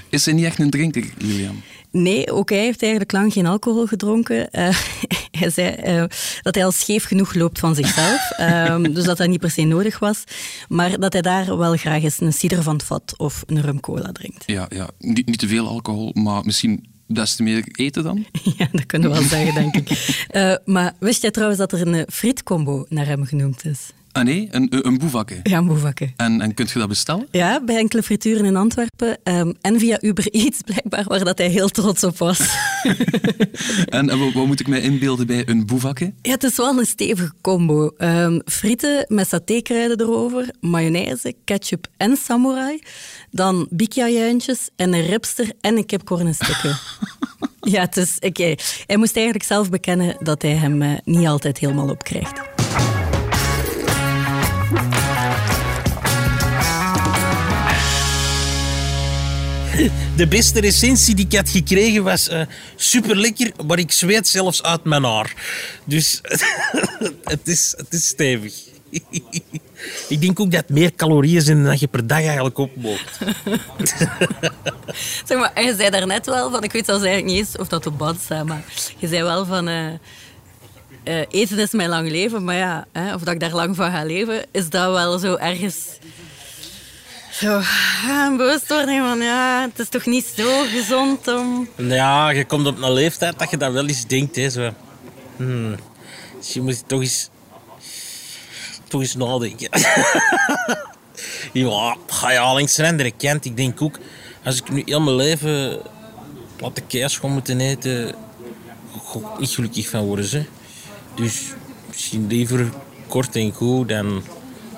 Is 0.09 0.25
hij 0.25 0.33
niet 0.33 0.45
echt 0.45 0.59
een 0.59 0.69
drinker, 0.69 1.05
Julian? 1.17 1.61
Nee, 1.93 2.31
ook 2.31 2.49
hij 2.49 2.59
heeft 2.59 2.81
eigenlijk 2.81 3.11
lang 3.11 3.33
geen 3.33 3.45
alcohol 3.45 3.85
gedronken. 3.85 4.51
Eh, 4.51 4.77
hij 5.39 5.49
zei 5.49 5.69
eh, 5.69 6.03
dat 6.41 6.55
hij 6.55 6.65
al 6.65 6.71
scheef 6.71 7.03
genoeg 7.03 7.33
loopt 7.33 7.59
van 7.59 7.75
zichzelf. 7.75 8.31
Ehm, 8.37 8.93
dus 8.93 9.03
dat 9.03 9.17
dat 9.17 9.27
niet 9.27 9.39
per 9.39 9.51
se 9.51 9.63
nodig 9.63 9.99
was. 9.99 10.23
Maar 10.69 10.99
dat 10.99 11.13
hij 11.13 11.21
daar 11.21 11.57
wel 11.57 11.75
graag 11.75 12.03
eens 12.03 12.19
een 12.19 12.33
cider 12.33 12.63
van 12.63 12.73
het 12.73 12.83
vat 12.83 13.13
of 13.17 13.43
een 13.45 13.61
rum 13.61 13.79
cola 13.79 14.11
drinkt. 14.11 14.43
Ja, 14.45 14.65
ja. 14.69 14.89
Niet, 14.99 15.25
niet 15.25 15.39
te 15.39 15.47
veel 15.47 15.67
alcohol, 15.67 16.11
maar 16.13 16.45
misschien 16.45 16.85
des 17.07 17.35
te 17.35 17.43
meer 17.43 17.63
eten 17.71 18.03
dan? 18.03 18.25
Ja, 18.57 18.67
dat 18.71 18.85
kunnen 18.85 19.09
we 19.09 19.15
wel 19.15 19.27
zeggen, 19.27 19.53
denk 19.53 19.75
ik. 19.75 19.89
Eh, 20.27 20.55
maar 20.65 20.93
wist 20.99 21.21
jij 21.21 21.31
trouwens 21.31 21.59
dat 21.59 21.71
er 21.71 21.87
een 21.87 22.05
frietcombo 22.09 22.85
naar 22.89 23.05
hem 23.05 23.25
genoemd 23.25 23.65
is? 23.65 23.79
Ah 24.13 24.23
nee, 24.23 24.47
een, 24.51 24.87
een 24.87 24.97
boevakke. 24.97 25.39
Ja, 25.43 25.63
Boevakke. 25.63 26.13
En, 26.15 26.41
en 26.41 26.53
kunt 26.53 26.71
je 26.71 26.79
dat 26.79 26.87
bestellen? 26.87 27.27
Ja, 27.31 27.63
bij 27.63 27.77
enkele 27.77 28.03
frituren 28.03 28.45
in 28.45 28.55
Antwerpen. 28.55 29.17
ehm, 29.23 29.51
en 29.61 29.79
via 29.79 29.97
Uber 30.01 30.27
Eats 30.31 30.61
blijkbaar, 30.65 31.03
waar 31.07 31.23
dat 31.23 31.37
hij 31.37 31.47
heel 31.49 31.69
trots 31.69 32.03
op 32.03 32.17
was. 32.17 32.39
En, 33.89 34.09
en 34.09 34.19
wat, 34.19 34.33
wat 34.33 34.45
moet 34.45 34.59
ik 34.59 34.67
mij 34.67 34.81
inbeelden 34.81 35.27
bij 35.27 35.47
een 35.47 35.65
boevakke? 35.65 36.13
Ja, 36.21 36.31
het 36.31 36.43
is 36.43 36.55
wel 36.55 36.77
een 36.79 36.85
stevige 36.85 37.33
combo. 37.41 37.87
Ehm, 37.97 38.39
frieten 38.45 39.05
met 39.07 39.27
satékruiden 39.27 39.99
erover, 40.01 40.49
mayonaise, 40.61 41.33
ketchup 41.43 41.87
en 41.97 42.17
samurai. 42.17 42.79
Dan 43.31 43.67
bikja-juintjes 43.69 44.69
en 44.75 44.93
een 44.93 45.05
ribster 45.05 45.51
en 45.61 45.77
een 45.77 45.85
kipcornenstukken. 45.85 46.77
ja, 47.73 47.81
het 47.81 47.97
is... 47.97 48.17
oké. 48.19 48.55
Hij 48.87 48.97
moest 48.97 49.15
eigenlijk 49.15 49.45
zelf 49.45 49.69
bekennen 49.69 50.15
dat 50.19 50.41
hij 50.41 50.51
hem 50.51 50.81
eh, 50.81 50.91
niet 51.03 51.27
altijd 51.27 51.57
helemaal 51.57 51.89
opkrijgt. 51.89 52.41
De 60.15 60.27
beste 60.27 60.59
recensie 60.59 61.15
die 61.15 61.25
ik 61.25 61.35
had 61.35 61.49
gekregen 61.49 62.03
was 62.03 62.27
eh, 62.27 62.41
super 62.75 63.15
lekker, 63.15 63.51
maar 63.65 63.79
ik 63.79 63.91
zweet 63.91 64.27
zelfs 64.27 64.63
uit 64.63 64.83
mijn 64.83 65.03
haar. 65.03 65.33
Dus 65.85 66.19
het, 67.23 67.47
is, 67.47 67.73
het 67.77 67.93
is 67.93 68.07
stevig. 68.07 68.53
ik 70.13 70.21
denk 70.21 70.39
ook 70.39 70.51
dat 70.51 70.69
meer 70.69 70.95
calorieën 70.95 71.41
zijn 71.41 71.63
dan 71.63 71.77
je 71.79 71.87
per 71.87 72.07
dag 72.07 72.23
eigenlijk 72.23 72.57
opmoogt. 72.57 73.19
Zeg 75.25 75.37
maar, 75.37 75.63
je 75.63 75.75
zei 75.77 75.89
daarnet 75.89 76.25
wel 76.25 76.51
van, 76.51 76.63
ik 76.63 76.71
weet 76.71 76.85
zelfs 76.85 77.03
eigenlijk 77.03 77.35
niet 77.35 77.45
eens 77.45 77.57
of 77.57 77.67
dat 77.67 77.85
op 77.85 77.97
bad 77.97 78.15
staat, 78.23 78.45
maar 78.45 78.63
je 78.97 79.07
zei 79.07 79.23
wel 79.23 79.45
van, 79.45 79.67
eh, 79.67 79.87
eh, 81.03 81.25
eten 81.29 81.59
is 81.59 81.71
mijn 81.71 81.89
lang 81.89 82.09
leven, 82.09 82.43
maar 82.43 82.55
ja, 82.55 82.85
hè, 82.91 83.13
of 83.13 83.21
dat 83.21 83.33
ik 83.33 83.39
daar 83.39 83.53
lang 83.53 83.75
van 83.75 83.91
ga 83.91 84.03
leven, 84.03 84.45
is 84.51 84.69
dat 84.69 84.91
wel 84.91 85.19
zo 85.19 85.35
ergens 85.35 85.77
zo 87.33 87.61
ja, 88.05 88.25
een 88.27 88.37
bewustwording 88.37 89.01
van, 89.01 89.21
ja, 89.21 89.61
het 89.61 89.79
is 89.79 89.89
toch 89.89 90.05
niet 90.05 90.25
zo 90.35 90.61
gezond 90.61 91.27
om... 91.27 91.67
Ja, 91.75 92.29
je 92.29 92.45
komt 92.45 92.67
op 92.67 92.81
een 92.81 92.93
leeftijd 92.93 93.39
dat 93.39 93.49
je 93.49 93.57
dat 93.57 93.71
wel 93.71 93.87
eens 93.87 94.05
denkt. 94.07 94.35
Hè, 94.35 94.49
zo. 94.49 94.73
Hmm, 95.37 95.75
je 96.53 96.61
moet 96.61 96.87
toch 96.87 97.01
eens, 97.01 97.29
toch 98.87 99.01
eens 99.01 99.15
nadenken. 99.15 99.69
ja, 101.53 101.97
ga 102.07 102.31
je 102.31 102.39
al 102.39 102.53
langs 102.53 102.75
de 102.75 102.87
andere 102.87 103.11
kant. 103.11 103.45
Ik 103.45 103.57
denk 103.57 103.81
ook, 103.81 103.99
als 104.43 104.57
ik 104.57 104.69
nu 104.69 104.81
heel 104.85 105.01
mijn 105.01 105.15
leven 105.15 105.81
platte 106.55 106.81
kaas 106.81 107.17
ga 107.17 107.27
moeten 107.27 107.59
eten, 107.59 108.07
ik 108.09 109.39
niet 109.39 109.49
gelukkig 109.49 109.89
van 109.89 110.05
worden. 110.05 110.29
Hè. 110.29 110.45
Dus 111.15 111.43
misschien 111.87 112.27
liever 112.27 112.69
kort 113.07 113.35
en 113.35 113.51
goed 113.51 113.89
dan 113.89 114.23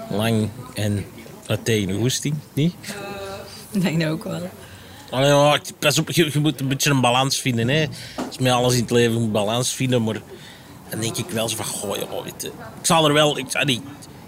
lang 0.10 0.50
en 0.74 1.06
wat 1.48 1.66
tegen 1.66 1.88
de 1.88 1.94
goesting, 1.94 2.36
niet? 2.54 2.74
Ik 3.72 3.82
denk 3.82 4.02
dat 4.02 4.10
ook 4.10 4.24
wel. 4.24 4.50
Allee, 5.10 5.28
ja, 5.28 5.60
pas 5.80 6.00
op, 6.00 6.12
je, 6.12 6.30
je 6.34 6.40
moet 6.40 6.60
een 6.60 6.68
beetje 6.68 6.90
een 6.90 7.02
balans 7.02 7.42
vinden. 7.42 7.68
Hè. 7.68 7.86
Dus 8.28 8.38
met 8.38 8.52
alles 8.52 8.74
in 8.74 8.82
het 8.82 8.92
leven 8.92 9.22
moet 9.22 9.32
balans 9.32 9.74
vinden. 9.74 10.04
Maar 10.04 10.22
dan 10.90 11.00
denk 11.00 11.18
ik 11.18 11.30
wel 11.30 11.50
zo 11.50 11.56
van, 11.56 11.66
goh, 11.66 11.98
ja, 11.98 12.24
weet 12.24 12.42
je, 12.42 12.48
ik 12.48 12.86
zal 12.86 13.08
er 13.08 13.14
wel, 13.14 13.38
ik, 13.38 13.56
allee, 13.56 13.76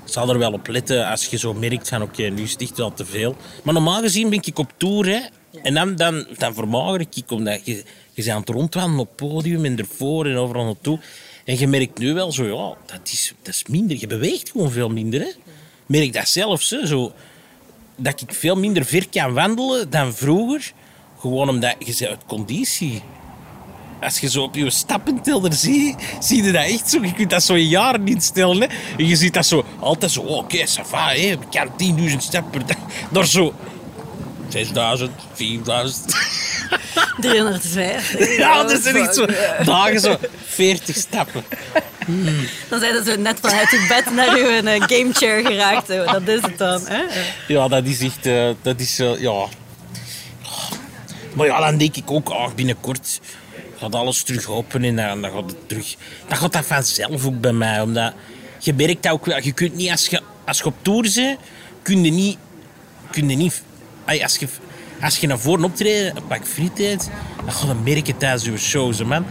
ik 0.06 0.12
zal 0.14 0.30
er 0.30 0.38
wel 0.38 0.52
op 0.52 0.68
letten 0.68 1.08
als 1.08 1.26
je 1.26 1.38
zo 1.38 1.54
merkt 1.54 1.88
van, 1.88 2.02
oké, 2.02 2.24
nu 2.24 2.44
is 2.44 2.52
het 2.52 2.62
echt 2.62 2.78
wel 2.78 2.94
te 2.94 3.06
veel. 3.06 3.36
Maar 3.64 3.74
normaal 3.74 4.02
gezien 4.02 4.30
ben 4.30 4.40
ik 4.44 4.60
op 4.60 4.74
tour, 4.78 5.06
hè. 5.06 5.20
En 5.64 5.74
dan, 5.74 5.96
dan, 5.96 6.28
dan 6.38 6.54
vermager 6.54 7.00
ik, 7.00 7.32
omdat 7.32 7.66
je, 7.66 7.76
je 7.76 7.84
bent 8.24 8.30
aan 8.30 8.40
het 8.40 8.50
rondwandelen 8.50 9.00
op 9.00 9.08
het 9.08 9.30
podium 9.30 9.66
en 9.66 9.78
ervoor 9.78 10.26
en 10.26 10.38
overal 10.38 10.66
naartoe. 10.66 11.00
En 11.46 11.60
je 11.60 11.68
merkt 11.68 12.00
nu 12.00 12.14
wel 12.14 12.32
zo, 12.32 12.46
ja, 12.46 12.94
dat 12.94 13.00
is, 13.04 13.34
dat 13.42 13.54
is 13.54 13.64
minder. 13.70 13.98
Je 14.00 14.08
beweegt 14.08 14.52
gewoon 14.52 14.72
veel 14.72 14.90
minder, 14.90 15.20
hè. 15.20 15.32
Merk 15.88 16.14
dat 16.14 16.28
zelfs. 16.28 16.68
Zo, 16.68 17.12
dat 17.96 18.22
ik 18.22 18.34
veel 18.34 18.56
minder 18.56 18.86
ver 18.86 19.10
kan 19.10 19.34
wandelen 19.34 19.90
dan 19.90 20.14
vroeger. 20.14 20.72
Gewoon 21.20 21.50
omdat 21.50 21.76
je 21.80 21.86
bent 21.86 22.06
uit 22.06 22.26
conditie. 22.28 23.02
Als 24.02 24.20
je 24.20 24.30
zo 24.30 24.44
op 24.44 24.56
je 24.56 24.70
stappentelder 24.70 25.54
ziet, 25.54 25.96
zie 26.20 26.44
je 26.44 26.52
dat 26.52 26.66
echt 26.66 26.90
zo. 26.90 27.02
Je 27.02 27.14
kunt 27.14 27.30
dat 27.30 27.44
zo 27.44 27.54
in 27.54 27.68
jaren 27.68 28.04
niet 28.04 28.24
stellen. 28.24 28.62
Hè. 28.62 28.68
En 28.98 29.08
je 29.08 29.16
ziet 29.16 29.34
dat 29.34 29.46
zo 29.46 29.66
altijd 29.80 30.12
zo, 30.12 30.22
oh, 30.22 30.38
oké, 30.38 30.58
ça 30.68 30.82
va, 30.86 31.08
hè. 31.08 31.14
ik 31.16 31.40
kan 31.52 31.98
10.000 32.10 32.18
stappen 32.18 32.52
per 32.52 32.66
dag. 32.66 32.78
Door 33.12 33.26
zo 33.26 33.54
6000, 34.66 35.12
4000. 35.34 36.16
305. 37.20 38.38
Ja, 38.38 38.64
dat 38.64 38.82
zijn 38.82 38.96
echt 38.96 39.16
zo 39.16 39.26
dagen 39.66 40.00
zo 40.00 40.18
40 40.46 40.96
stappen. 40.96 41.44
Dan 42.70 42.80
zijn 42.80 43.06
ze 43.06 43.18
net 43.18 43.40
vanuit 43.40 43.72
het 43.72 43.88
bed 43.88 44.14
naar 44.14 44.36
uw 44.38 44.48
uh, 44.48 44.82
gamechair 44.82 45.46
geraakt. 45.46 45.88
Zo. 45.88 46.06
Dat 46.06 46.28
is 46.28 46.42
het 46.42 46.58
dan. 46.58 46.82
Hè? 46.88 47.04
Ja, 47.48 47.68
dat 47.68 47.86
is 47.86 48.00
echt, 48.00 48.26
uh, 48.26 48.50
dat 48.62 48.80
is, 48.80 49.00
uh, 49.00 49.20
ja. 49.22 49.46
Maar 51.34 51.46
ja, 51.46 51.60
dan 51.60 51.78
denk 51.78 51.96
ik 51.96 52.12
ook, 52.12 52.30
oh, 52.30 52.54
binnenkort 52.56 53.20
gaat 53.78 53.96
alles 53.96 54.24
terug 54.24 54.48
open 54.48 54.84
en 54.84 54.96
dan, 54.96 55.22
dan 55.22 55.32
gaat 55.32 55.50
het 55.50 55.70
terug. 55.70 55.96
Dan 56.28 56.38
gaat 56.38 56.54
dat 56.54 56.66
vanzelf 56.66 57.26
ook 57.26 57.42
bij 57.42 57.54
mij, 57.54 57.82
omdat 57.82 58.14
je 58.60 58.74
merkt 58.74 59.04
dat 59.04 59.12
ook 59.12 59.26
wel. 59.26 59.40
Je 59.42 59.52
kunt 59.52 59.76
niet, 59.76 59.92
als 59.92 60.08
je, 60.08 60.22
als 60.46 60.58
je 60.58 60.66
op 60.66 60.76
tour 60.82 61.12
bent, 61.16 61.40
kun 61.82 62.04
je 62.04 62.12
niet, 62.12 62.38
kun 63.12 63.30
je 63.30 63.36
niet 63.36 63.64
als 64.08 64.38
je, 64.38 64.48
als 65.02 65.18
je 65.18 65.28
naar 65.28 65.40
voren 65.40 65.64
optreden, 65.64 66.16
een 66.18 66.28
pak 66.28 66.48
friet 66.48 66.80
eet, 66.80 67.10
dan 67.44 67.54
ga 67.54 67.68
je 67.68 67.94
merken 67.94 68.18
tijdens 68.18 68.44
je 68.44 68.58
shows, 68.58 69.04
man. 69.04 69.26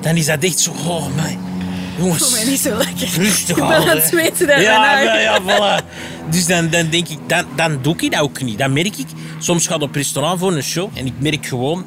Dan 0.00 0.16
is 0.16 0.26
dat 0.26 0.42
echt 0.44 0.58
zo, 0.58 0.70
oh 0.70 1.16
man. 1.16 1.50
Jongens, 1.98 2.22
voel 2.22 2.30
mij 2.30 2.44
niet 2.44 2.60
zo 2.60 2.76
lekker. 2.76 3.08
Rustig 3.16 3.56
Ik 3.56 3.66
ben 3.66 3.76
aan 3.76 3.96
het 3.96 4.38
daar 4.38 4.62
ja, 4.62 5.00
ja, 5.00 5.18
ja, 5.18 5.40
voilà. 5.42 5.84
Dus 6.30 6.46
dan, 6.46 6.70
dan 6.70 6.88
denk 6.90 7.08
ik, 7.08 7.18
dan, 7.26 7.44
dan 7.56 7.78
doe 7.82 7.94
ik 7.98 8.10
dat 8.10 8.20
ook 8.20 8.42
niet. 8.42 8.58
Dan 8.58 8.72
merk 8.72 8.96
ik, 8.96 9.06
soms 9.38 9.66
ga 9.66 9.74
ik 9.74 9.80
op 9.80 9.94
restaurant 9.94 10.38
voor 10.38 10.52
een 10.52 10.62
show 10.62 10.90
en 10.94 11.06
ik 11.06 11.12
merk 11.18 11.46
gewoon, 11.46 11.84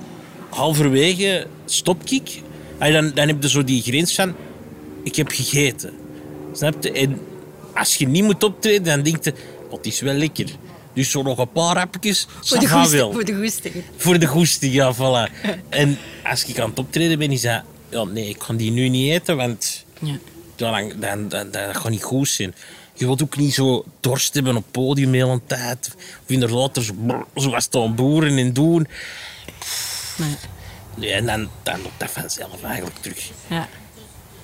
halverwege 0.49 1.47
stop 1.65 2.03
ik. 2.03 2.41
En 2.77 2.93
dan, 2.93 3.11
dan 3.13 3.27
heb 3.27 3.41
je 3.41 3.49
zo 3.49 3.63
die 3.63 3.81
grens 3.81 4.15
van, 4.15 4.35
ik 5.03 5.15
heb 5.15 5.27
gegeten. 5.29 5.93
Snap 6.53 6.83
je? 6.83 6.91
En 6.91 7.19
als 7.73 7.95
je 7.95 8.07
niet 8.07 8.23
moet 8.23 8.43
optreden, 8.43 8.83
dan 8.83 9.01
denk 9.01 9.23
je, 9.23 9.33
oh, 9.69 9.77
het 9.77 9.85
is 9.85 9.99
wel 9.99 10.13
lekker. 10.13 10.45
Dus 10.95 11.11
zo 11.11 11.21
nog 11.21 11.37
een 11.37 11.51
paar 11.51 11.77
hapjes, 11.77 12.27
voor 12.41 12.59
de, 12.59 12.67
goesting, 12.67 13.13
voor 13.13 13.25
de 13.25 13.35
goesting. 13.35 13.83
Voor 13.97 14.19
de 14.19 14.25
goesting, 14.25 14.73
ja, 14.73 14.95
voilà. 14.95 15.31
en 15.69 15.97
als 16.23 16.45
ik 16.45 16.59
aan 16.59 16.69
het 16.69 16.79
optreden 16.79 17.19
ben, 17.19 17.31
is 17.31 17.41
dat... 17.41 17.61
Ja, 17.89 18.03
nee, 18.03 18.29
ik 18.29 18.37
kan 18.37 18.57
die 18.57 18.71
nu 18.71 18.89
niet 18.89 19.11
eten, 19.11 19.37
want... 19.37 19.85
Ja. 20.01 20.17
Dan, 20.55 20.93
dan, 20.99 21.29
dan, 21.29 21.51
dat 21.51 21.77
gaat 21.77 21.89
niet 21.89 22.03
goed 22.03 22.29
zijn. 22.29 22.55
Je 22.93 23.05
wilt 23.05 23.23
ook 23.23 23.37
niet 23.37 23.53
zo 23.53 23.85
dorst 23.99 24.33
hebben 24.33 24.55
op 24.55 24.63
het 24.63 24.71
podium 24.71 25.11
de 25.11 25.17
hele 25.17 25.41
tijd. 25.45 25.95
Of 25.95 26.29
inderdaad 26.29 26.77
er 26.77 26.83
zo, 26.83 26.93
zo 27.35 27.53
staan 27.59 27.95
boeren 27.95 28.37
en 28.37 28.53
doen. 28.53 28.87
Nee. 30.17 30.35
nee 30.95 31.11
en 31.11 31.25
dan, 31.25 31.49
dan 31.63 31.81
loopt 31.81 31.99
dat 31.99 32.11
vanzelf 32.11 32.63
eigenlijk 32.63 32.97
terug. 32.99 33.31
Ja. 33.47 33.67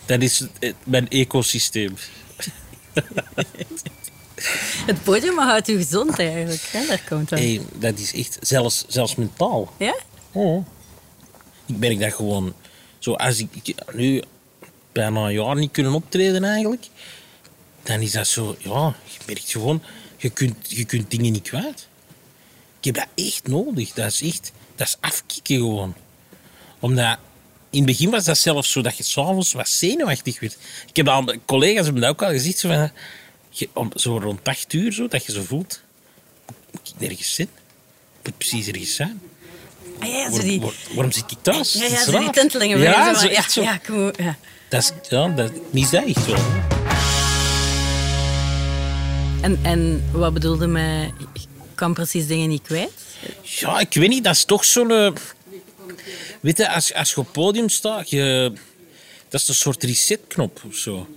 Dat 0.06 0.22
is 0.22 0.44
mijn 0.84 1.10
ecosysteem. 1.10 1.96
Het 4.90 5.04
podium 5.04 5.38
houdt 5.38 5.68
u 5.68 5.76
gezond 5.76 6.20
eigenlijk. 6.20 6.62
Hè? 6.72 6.86
Daar 6.86 7.04
komt 7.10 7.30
dat. 7.30 7.40
Hey, 7.40 7.62
dat 7.74 8.00
is 8.00 8.14
echt, 8.14 8.38
zelfs, 8.42 8.86
zelfs 8.88 9.16
mentaal. 9.16 9.74
Ja? 9.78 9.96
Oh. 10.32 10.66
Ik 11.66 11.78
merk 11.78 12.00
dat 12.00 12.14
gewoon. 12.14 12.54
Zo, 13.00 13.14
als 13.14 13.40
ik, 13.40 13.74
nu 13.94 14.24
bijna 14.92 15.26
een 15.26 15.34
jaar 15.34 15.56
niet 15.56 15.72
kunnen 15.72 15.94
optreden 15.94 16.44
eigenlijk, 16.44 16.88
dan 17.84 18.00
is 18.00 18.12
dat 18.12 18.28
zo, 18.28 18.56
ja, 18.60 18.96
je 19.04 19.20
merkt 19.26 19.52
gewoon, 19.52 19.84
je 20.18 20.30
kunt, 20.30 20.56
je 20.72 20.86
kunt 20.86 21.12
dingen 21.12 21.32
niet 21.32 21.50
kwijt. 21.50 21.88
Ik 22.80 22.86
heb 22.86 22.96
dat 22.96 23.26
echt 23.26 23.48
nodig. 23.48 23.92
Dat 23.94 24.12
is 24.12 24.22
echt, 24.22 24.52
dat 24.76 24.88
is 24.88 24.98
afkicken 25.00 25.56
gewoon. 25.56 25.96
Omdat, 26.80 27.18
in 27.70 27.78
het 27.78 27.86
begin 27.86 28.10
was 28.10 28.24
dat 28.24 28.38
zelfs 28.38 28.72
zo 28.72 28.82
dat 28.82 28.98
je 28.98 29.04
s'avonds 29.04 29.54
wat 29.54 29.70
zenuwachtig 29.70 30.40
werd. 30.40 30.58
Ik 30.88 30.96
heb 30.96 31.08
al, 31.08 31.34
collega's 31.46 31.84
hebben 31.84 32.02
dat 32.02 32.12
ook 32.12 32.24
al 32.24 32.30
gezien, 32.30 32.54
zo 32.54 32.68
van, 32.68 32.92
je, 33.60 33.70
om, 33.74 33.92
zo 33.96 34.18
rond 34.18 34.48
8 34.48 34.74
uur, 34.74 34.94
zo, 34.94 35.08
dat 35.08 35.26
je 35.26 35.32
zo 35.32 35.42
voelt. 35.42 35.82
Moet 36.72 36.94
ik 36.96 37.00
nergens 37.00 37.34
zitten? 37.34 37.56
Moet 38.24 38.38
precies 38.38 38.68
ergens 38.68 38.96
zijn? 38.96 39.22
Ah, 40.00 40.08
ja, 40.08 40.32
zo 40.32 40.42
die... 40.42 40.62
Waar, 40.62 40.74
waarom 40.94 41.12
zit 41.12 41.32
ik 41.32 41.38
thuis? 41.42 41.74
Ja, 41.74 41.86
ja 41.86 42.04
zo 42.04 42.20
die 42.20 42.30
tintelingen. 42.30 42.80
Ja, 42.80 43.14
zo, 43.14 43.20
zo, 43.20 43.32
ja, 43.32 43.50
zo. 43.50 43.62
ja, 43.62 43.78
kom, 43.78 44.12
ja. 44.18 44.38
Dat 44.70 44.82
is, 44.82 45.10
ja, 45.10 45.28
dat, 45.28 45.52
niet 45.72 45.92
dat 45.92 46.04
echt 46.04 46.26
wel. 46.26 46.40
En, 49.42 49.60
en 49.64 50.04
wat 50.12 50.34
bedoelde 50.34 50.68
met... 50.68 51.12
Ik 51.34 51.48
kan 51.76 51.94
precies 51.94 52.28
dingen 52.28 52.50
niet 52.50 52.62
kwijt? 52.62 52.92
Ja, 53.42 53.80
ik 53.80 53.94
weet 53.94 54.10
niet. 54.10 54.24
Dat 54.24 54.36
is 54.36 54.46
toch 54.46 54.66
zo'n... 54.66 54.92
Uh, 54.92 55.12
weet 56.40 56.58
je, 56.58 56.70
als, 56.70 56.94
als 56.94 57.10
je 57.10 57.18
op 57.18 57.24
het 57.24 57.34
podium 57.34 57.70
staat, 57.70 58.10
je, 58.10 58.54
dat 59.30 59.42
is 59.42 59.48
een 59.48 59.56
soort 59.56 59.84
resetknop 59.84 60.62
of 60.68 60.76
zo. 60.76 61.08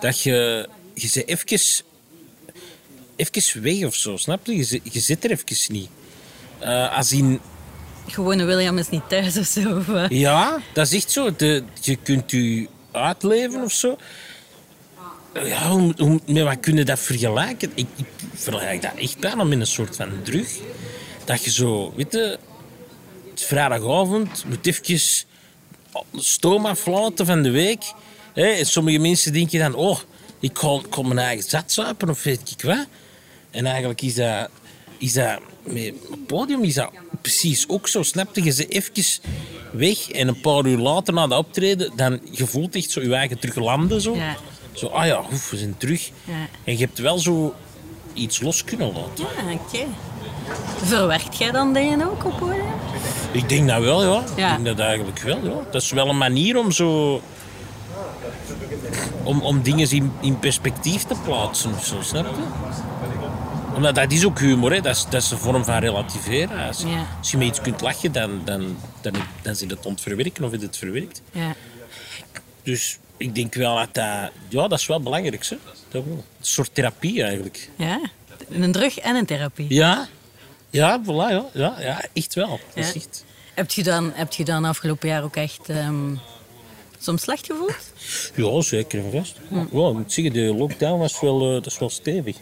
Dat 0.00 0.22
je 0.22 0.68
je 1.00 1.08
zit 1.08 1.26
even, 1.26 1.82
even 3.16 3.62
weg 3.62 3.84
of 3.84 3.94
zo, 3.94 4.16
snap 4.16 4.46
je? 4.46 4.56
Je, 4.56 4.64
zit, 4.64 4.80
je 4.92 5.00
zit 5.00 5.24
er 5.24 5.30
even 5.30 5.72
niet. 5.72 5.88
Uh, 6.62 6.96
als 6.96 7.12
in... 7.12 7.40
Gewone 8.06 8.44
William 8.44 8.78
is 8.78 8.88
niet 8.88 9.08
thuis 9.08 9.36
of 9.38 9.46
zo. 9.46 9.76
Of. 9.76 10.08
Ja, 10.08 10.60
dat 10.72 10.86
is 10.86 10.94
echt 10.94 11.10
zo. 11.10 11.36
De, 11.36 11.62
je 11.80 11.96
kunt 11.96 12.30
je 12.30 12.68
uitleven 12.92 13.62
of 13.62 13.72
zo. 13.72 13.96
Ja, 15.34 15.70
hoe, 15.70 15.94
hoe, 15.96 16.20
met 16.26 16.42
wat 16.42 16.60
kun 16.60 16.76
je 16.76 16.84
dat 16.84 16.98
vergelijken? 16.98 17.70
Ik, 17.74 17.86
ik 17.96 18.06
vergelijk 18.34 18.82
dat 18.82 18.92
echt 18.96 19.18
bijna 19.18 19.44
met 19.44 19.60
een 19.60 19.66
soort 19.66 19.96
van 19.96 20.22
drug. 20.22 20.48
Dat 21.24 21.44
je 21.44 21.50
zo, 21.50 21.92
weet 21.96 22.12
je, 22.12 22.38
het 23.30 23.42
vrijdagavond 23.42 24.44
moet 24.44 24.66
even 24.66 25.26
stoom 26.14 26.66
aflaten 26.66 27.26
van 27.26 27.42
de 27.42 27.50
week. 27.50 27.92
Hè? 28.34 28.46
En 28.46 28.66
sommige 28.66 28.98
mensen 28.98 29.32
denken 29.32 29.58
dan, 29.58 29.74
oh, 29.74 29.98
ik 30.40 30.54
kon, 30.54 30.88
kon 30.88 31.08
mijn 31.08 31.18
eigen 31.18 31.48
zat 31.48 31.72
zuipen 31.72 32.08
of 32.08 32.22
weet 32.22 32.50
ik 32.56 32.62
wat. 32.62 32.86
En 33.50 33.66
eigenlijk 33.66 34.02
is 34.02 34.14
dat, 34.14 34.48
is 34.98 35.12
dat 35.12 35.40
met 35.62 35.94
het 36.10 36.26
podium 36.26 36.62
is 36.62 36.74
dat 36.74 36.90
precies 37.22 37.68
ook 37.68 37.88
zo. 37.88 38.02
Snap 38.02 38.34
je? 38.36 38.42
Je 38.42 38.50
ze 38.50 38.66
even 38.66 39.22
weg 39.70 40.10
en 40.10 40.28
een 40.28 40.40
paar 40.40 40.66
uur 40.66 40.78
later 40.78 41.14
na 41.14 41.26
de 41.26 41.36
optreden, 41.36 41.92
dan 41.96 42.20
je 42.30 42.46
voelt 42.46 42.74
echt 42.74 42.90
zo 42.90 43.00
je 43.00 43.14
eigen 43.14 43.38
terug 43.38 43.54
landen. 43.56 44.00
Zo, 44.00 44.14
ja. 44.14 44.36
zo 44.72 44.86
ah 44.86 45.06
ja, 45.06 45.24
oef, 45.32 45.50
we 45.50 45.56
zijn 45.56 45.76
terug. 45.76 46.10
Ja. 46.24 46.48
En 46.64 46.72
je 46.72 46.84
hebt 46.84 46.98
wel 46.98 47.18
zo 47.18 47.54
iets 48.14 48.40
los 48.40 48.64
kunnen 48.64 48.92
laten. 48.92 49.24
Ja, 49.36 49.52
oké. 49.52 49.60
Okay. 49.62 49.86
Verwerkt 50.82 51.38
jij 51.38 51.50
dan 51.50 51.72
dingen 51.72 52.10
ook 52.10 52.24
op 52.24 52.36
podium? 52.38 52.66
Ik 53.32 53.48
denk 53.48 53.68
dat 53.68 53.82
wel, 53.82 54.02
ja. 54.02 54.24
ja. 54.36 54.56
Ik 54.56 54.64
denk 54.64 54.76
dat 54.76 54.86
eigenlijk 54.86 55.18
wel, 55.18 55.44
ja. 55.44 55.70
Dat 55.70 55.82
is 55.82 55.90
wel 55.90 56.08
een 56.08 56.18
manier 56.18 56.56
om 56.56 56.72
zo 56.72 57.22
om, 59.22 59.40
om 59.40 59.62
dingen 59.62 59.90
in, 59.90 60.12
in 60.20 60.38
perspectief 60.38 61.02
te 61.02 61.14
plaatsen 61.24 61.74
of 61.74 61.86
zo, 61.86 62.02
snap 62.02 62.26
je? 62.26 62.42
Omdat 63.74 63.94
dat 63.94 64.12
is 64.12 64.24
ook 64.24 64.38
humor, 64.38 64.72
hè? 64.72 64.80
Dat, 64.80 64.96
is, 64.96 65.04
dat 65.04 65.22
is 65.22 65.30
een 65.30 65.38
vorm 65.38 65.64
van 65.64 65.78
relativeren. 65.78 66.66
Als, 66.66 66.82
ja. 66.82 67.06
als 67.18 67.30
je 67.30 67.36
met 67.36 67.46
iets 67.46 67.60
kunt 67.60 67.80
lachen, 67.80 68.12
dan, 68.12 68.40
dan, 68.44 68.76
dan, 69.00 69.12
dan 69.42 69.52
is 69.52 69.60
het 69.60 69.86
ontverwerken 69.86 70.44
of 70.44 70.52
is 70.52 70.62
het 70.62 70.76
verwerkt. 70.76 71.22
Ja. 71.32 71.54
Dus 72.62 72.98
ik 73.16 73.34
denk 73.34 73.54
wel 73.54 73.76
dat 73.76 73.94
dat... 73.94 74.30
Ja, 74.48 74.68
dat 74.68 74.78
is 74.78 74.86
wel 74.86 75.00
belangrijk, 75.00 75.46
hè? 75.48 75.56
Dat 75.88 76.04
wel. 76.04 76.12
Een 76.12 76.24
soort 76.40 76.74
therapie 76.74 77.22
eigenlijk. 77.22 77.70
Ja, 77.76 78.00
een 78.50 78.72
drug 78.72 78.98
en 78.98 79.16
een 79.16 79.26
therapie. 79.26 79.66
Ja, 79.74 80.08
ja, 80.70 81.00
voilà, 81.04 81.30
ja. 81.30 81.44
Ja, 81.52 81.74
ja 81.78 82.04
echt 82.12 82.34
wel. 82.34 82.60
Is 82.74 82.94
echt... 82.94 83.24
Heb 83.54 83.70
je 83.70 83.82
dan, 83.82 84.12
heb 84.14 84.32
je 84.32 84.44
dan 84.44 84.64
afgelopen 84.64 85.08
jaar 85.08 85.22
ook 85.22 85.36
echt... 85.36 85.68
Um, 85.68 86.20
soms 86.98 87.22
slecht 87.22 87.46
gevoeld? 87.46 87.92
Ja, 88.34 88.62
zeker 88.62 89.02
vast. 89.12 89.36
Ja, 89.50 89.62
ik 89.62 89.72
moet 89.72 90.12
zeggen, 90.12 90.32
de 90.32 90.54
lockdown 90.54 90.98
was 90.98 91.20
wel, 91.20 91.46
uh, 91.46 91.52
dat 91.52 91.66
is 91.66 91.78
wel 91.78 91.90
stevig. 91.90 92.36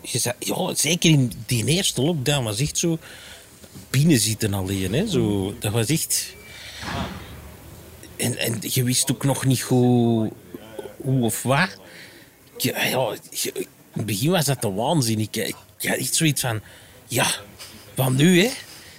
Je 0.00 0.18
zei, 0.18 0.34
ja, 0.38 0.74
zeker 0.74 1.10
in 1.10 1.32
die 1.46 1.64
eerste 1.64 2.02
lockdown 2.02 2.44
was 2.44 2.60
echt 2.60 2.78
zo 2.78 2.98
binnen 3.90 4.18
zitten 4.18 4.54
alleen. 4.54 4.92
Hè, 4.92 5.08
zo, 5.08 5.54
dat 5.58 5.72
was 5.72 5.86
echt... 5.86 6.34
En, 8.16 8.38
en 8.38 8.58
je 8.60 8.82
wist 8.82 9.10
ook 9.10 9.24
nog 9.24 9.44
niet 9.44 9.60
hoe, 9.60 10.32
hoe 10.96 11.24
of 11.24 11.42
wat. 11.42 11.78
Ja, 12.56 12.84
ja, 12.84 13.16
in 13.42 13.66
het 13.92 14.06
begin 14.06 14.30
was 14.30 14.44
dat 14.44 14.62
de 14.62 14.72
waanzin. 14.72 15.20
Ik, 15.20 15.36
ik 15.36 15.54
had 15.78 15.96
echt 15.96 16.14
zoiets 16.14 16.40
van... 16.40 16.60
Ja, 17.06 17.26
van 17.94 18.16
nu, 18.16 18.40
hè. 18.40 18.50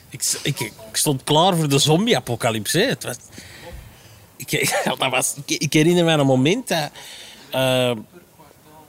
Ik, 0.09 0.23
ik, 0.43 0.59
ik 0.59 0.73
stond 0.91 1.23
klaar 1.23 1.55
voor 1.55 1.69
de 1.69 1.79
zombie-apocalypse. 1.79 2.79
Het 2.79 3.03
was, 3.03 3.15
ik, 4.51 4.81
dat 4.97 5.09
was, 5.09 5.35
ik, 5.45 5.73
herinner 5.73 6.05
me 6.05 6.11
een 6.11 6.25
moment 6.25 6.67
dat... 6.67 6.89
Uh, 7.55 7.91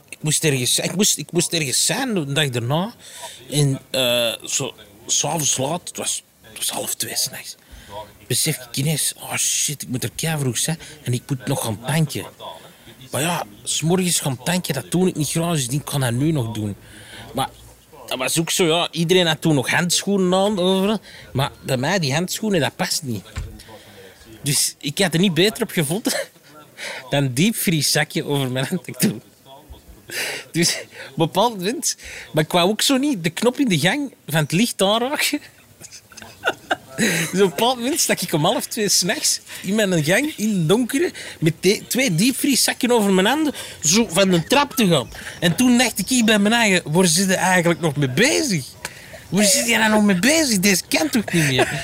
ik, 0.09 0.17
moest 0.19 0.43
ergens, 0.43 0.79
ik, 0.79 0.95
moest, 0.95 1.17
ik 1.17 1.31
moest 1.31 1.53
ergens 1.53 1.85
zijn 1.85 2.13
de 2.13 2.33
dag 2.33 2.49
daarna. 2.49 2.93
En 3.49 3.79
uh, 3.91 4.33
zo, 4.43 4.73
s'avonds 5.05 5.57
laat, 5.57 5.87
het 5.87 5.97
was, 5.97 6.23
half 6.67 6.95
twee 6.95 7.15
s'nachts. 7.15 7.55
Besef 8.27 8.57
ik 8.57 8.77
ineens, 8.77 9.13
oh 9.17 9.35
shit, 9.35 9.81
ik 9.81 9.87
moet 9.87 10.03
er 10.03 10.11
kei 10.15 10.39
vroeg 10.39 10.57
zijn. 10.57 10.79
En 11.03 11.13
ik 11.13 11.21
moet 11.27 11.47
nog 11.47 11.63
gaan 11.63 11.79
tanken. 11.85 12.25
Maar 13.11 13.21
ja, 13.21 13.43
s'morgens 13.63 14.19
gaan 14.19 14.43
tanken, 14.43 14.73
dat 14.73 14.91
doe 14.91 15.07
ik 15.07 15.15
niet 15.15 15.29
graag. 15.29 15.53
Dus 15.53 15.67
ik 15.67 15.85
kan 15.85 15.99
dat 15.99 16.11
nu 16.11 16.31
nog 16.31 16.51
doen. 16.51 16.75
Maar 17.33 17.49
dat 18.05 18.17
was 18.17 18.39
ook 18.39 18.49
zo, 18.49 18.65
ja. 18.65 18.87
Iedereen 18.91 19.27
had 19.27 19.41
toen 19.41 19.55
nog 19.55 19.69
handschoenen 19.69 20.33
aan. 20.33 20.99
Maar 21.33 21.51
bij 21.61 21.77
mij, 21.77 21.99
die 21.99 22.13
handschoenen, 22.13 22.59
dat 22.59 22.75
past 22.75 23.03
niet. 23.03 23.23
Dus 24.41 24.75
ik 24.79 24.99
had 24.99 25.13
er 25.13 25.19
niet 25.19 25.33
beter 25.33 25.63
op 25.63 25.71
gevonden 25.71 26.13
dan 27.09 27.33
diepvrieszakje 27.33 28.25
over 28.25 28.51
mijn 28.51 28.65
hand 28.65 29.01
doen. 29.01 29.21
Dus 30.51 30.69
op 30.69 30.87
een 30.91 31.13
bepaald 31.15 31.57
moment... 31.57 31.95
Maar 32.33 32.43
ik 32.43 32.51
wou 32.51 32.69
ook 32.69 32.81
zo 32.81 32.97
niet 32.97 33.23
de 33.23 33.29
knop 33.29 33.59
in 33.59 33.67
de 33.67 33.79
gang 33.79 34.13
van 34.27 34.41
het 34.41 34.51
licht 34.51 34.81
aanraken. 34.81 35.39
Dus 37.31 37.41
op 37.41 37.49
een 37.49 37.49
bepaald 37.49 37.77
moment 37.77 37.99
stak 37.99 38.19
ik 38.19 38.33
om 38.33 38.45
half 38.45 38.65
twee 38.65 38.89
s'nachts 38.89 39.39
in 39.61 39.75
mijn 39.75 40.03
gang, 40.03 40.33
in 40.35 40.49
het 40.49 40.69
donkere, 40.69 41.11
met 41.39 41.53
twee 41.87 42.15
diepvrieszakken 42.15 42.91
over 42.91 43.13
mijn 43.13 43.27
handen, 43.27 43.53
zo 43.83 44.07
van 44.09 44.29
de 44.29 44.43
trap 44.43 44.75
te 44.75 44.87
gaan. 44.87 45.09
En 45.39 45.55
toen 45.55 45.77
dacht 45.77 45.99
ik 45.99 46.07
hier 46.07 46.25
bij 46.25 46.39
mijn 46.39 46.53
eigen, 46.53 46.91
waar 46.91 47.05
zit 47.05 47.27
je 47.27 47.35
eigenlijk 47.35 47.79
nog 47.79 47.95
mee 47.95 48.09
bezig? 48.09 48.65
Waar 49.29 49.43
zit 49.43 49.67
je 49.67 49.77
nou 49.77 49.91
nog 49.91 50.03
mee 50.03 50.19
bezig? 50.19 50.59
Deze 50.59 50.83
kan 50.87 51.09
toch 51.09 51.33
niet 51.33 51.47
meer? 51.47 51.83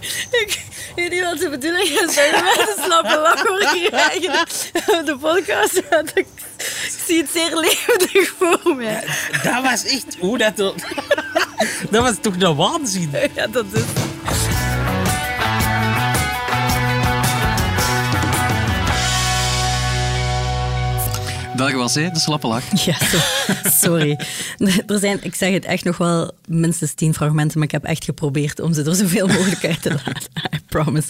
Ik 0.42 0.58
weet 0.94 1.10
niet 1.10 1.24
wat 1.24 1.38
de 1.38 1.48
bedoeling 1.48 1.88
is. 1.88 2.14
De 2.14 2.52
mensen 2.56 2.84
slapen 2.84 3.20
lach 3.20 3.42
hoor 3.46 3.60
eigenlijk 3.90 4.40
op 4.86 5.06
de 5.06 5.16
podcast. 5.20 5.82
Want 5.90 6.10
ik, 6.18 6.26
ik 6.56 7.00
zie 7.06 7.20
het 7.20 7.30
zeer 7.30 7.56
levendig 7.56 8.34
voor 8.38 8.76
mij. 8.76 9.04
Dat 9.42 9.62
was 9.62 9.84
echt... 9.84 10.16
Hoe 10.18 10.38
dat... 10.38 10.56
Dat 11.90 12.02
was 12.02 12.14
toch 12.20 12.34
een 12.38 12.56
waanzin? 12.56 13.10
Ja, 13.34 13.46
dat 13.46 13.64
is... 13.72 14.09
Daar 21.60 21.76
was 21.76 21.94
hij, 21.94 22.10
de 22.10 22.18
slappe 22.18 22.46
lach. 22.46 22.64
Ja, 22.84 22.96
sorry. 23.70 24.18
Er 24.86 24.98
zijn, 24.98 25.18
ik 25.22 25.34
zeg 25.34 25.52
het 25.52 25.64
echt 25.64 25.84
nog 25.84 25.96
wel 25.96 26.32
minstens 26.46 26.94
tien 26.94 27.14
fragmenten, 27.14 27.58
maar 27.58 27.66
ik 27.66 27.72
heb 27.72 27.84
echt 27.84 28.04
geprobeerd 28.04 28.60
om 28.60 28.72
ze 28.72 28.82
er 28.82 28.94
zoveel 28.94 29.26
mogelijk 29.26 29.64
uit 29.64 29.82
te 29.82 29.90
laten. 30.04 30.30
I 30.54 30.60
promise. 30.66 31.08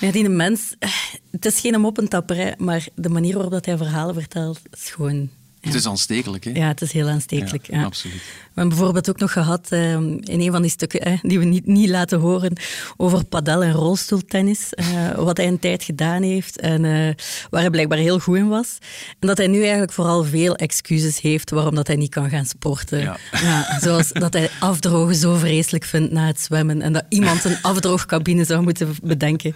Maar 0.00 0.12
die 0.12 0.28
mens, 0.28 0.74
eh, 0.78 0.90
het 1.30 1.46
is 1.46 1.60
geen 1.60 1.80
moppentapper, 1.80 2.36
hè, 2.36 2.50
maar 2.58 2.86
de 2.94 3.08
manier 3.08 3.32
waarop 3.32 3.52
dat 3.52 3.66
hij 3.66 3.76
verhalen 3.76 4.14
vertelt, 4.14 4.60
is 4.70 4.90
gewoon... 4.90 5.30
Het 5.60 5.74
is 5.74 5.86
aanstekelijk, 5.86 6.44
hè? 6.44 6.50
Ja, 6.50 6.66
het 6.68 6.80
is 6.82 6.92
heel 6.92 7.08
aanstekelijk. 7.08 7.66
Ja, 7.70 7.84
absoluut. 7.84 8.14
We 8.16 8.60
hebben 8.66 8.68
bijvoorbeeld 8.76 9.08
ook 9.10 9.18
nog 9.18 9.32
gehad 9.32 9.66
ehm, 9.70 10.04
in 10.20 10.40
een 10.40 10.50
van 10.52 10.62
die 10.62 10.70
stukken 10.70 11.18
die 11.22 11.38
we 11.38 11.44
niet, 11.44 11.66
niet 11.66 11.88
laten 11.88 12.20
horen 12.20 12.52
over 12.96 13.24
padel- 13.24 13.62
en 13.62 13.72
rolstoeltennis. 13.72 14.72
eh, 14.74 15.10
wat 15.14 15.36
hij 15.36 15.46
een 15.46 15.58
tijd 15.58 15.82
gedaan 15.82 16.22
heeft 16.22 16.60
en 16.60 16.84
eh, 16.84 17.14
waar 17.50 17.60
hij 17.60 17.70
blijkbaar 17.70 17.98
heel 17.98 18.18
goed 18.18 18.36
in 18.36 18.48
was. 18.48 18.78
En 19.18 19.28
dat 19.28 19.36
hij 19.38 19.46
nu 19.46 19.60
eigenlijk 19.62 19.92
vooral 19.92 20.24
veel 20.24 20.56
excuses 20.56 21.20
heeft 21.20 21.50
waarom 21.50 21.74
dat 21.74 21.86
hij 21.86 21.96
niet 21.96 22.10
kan 22.10 22.30
gaan 22.30 22.46
sporten. 22.46 22.98
Ja. 23.00 23.78
zoals 23.80 24.08
dat 24.12 24.32
hij 24.32 24.50
afdrogen 24.60 25.14
zo 25.14 25.34
vreselijk 25.36 25.84
vindt 25.84 26.12
na 26.12 26.26
het 26.26 26.40
zwemmen 26.40 26.82
en 26.82 26.92
dat 26.92 27.04
iemand 27.08 27.44
een 27.44 27.62
afdroogcabine 27.62 28.44
zou 28.44 28.62
moeten 28.62 28.94
bedenken. 29.02 29.54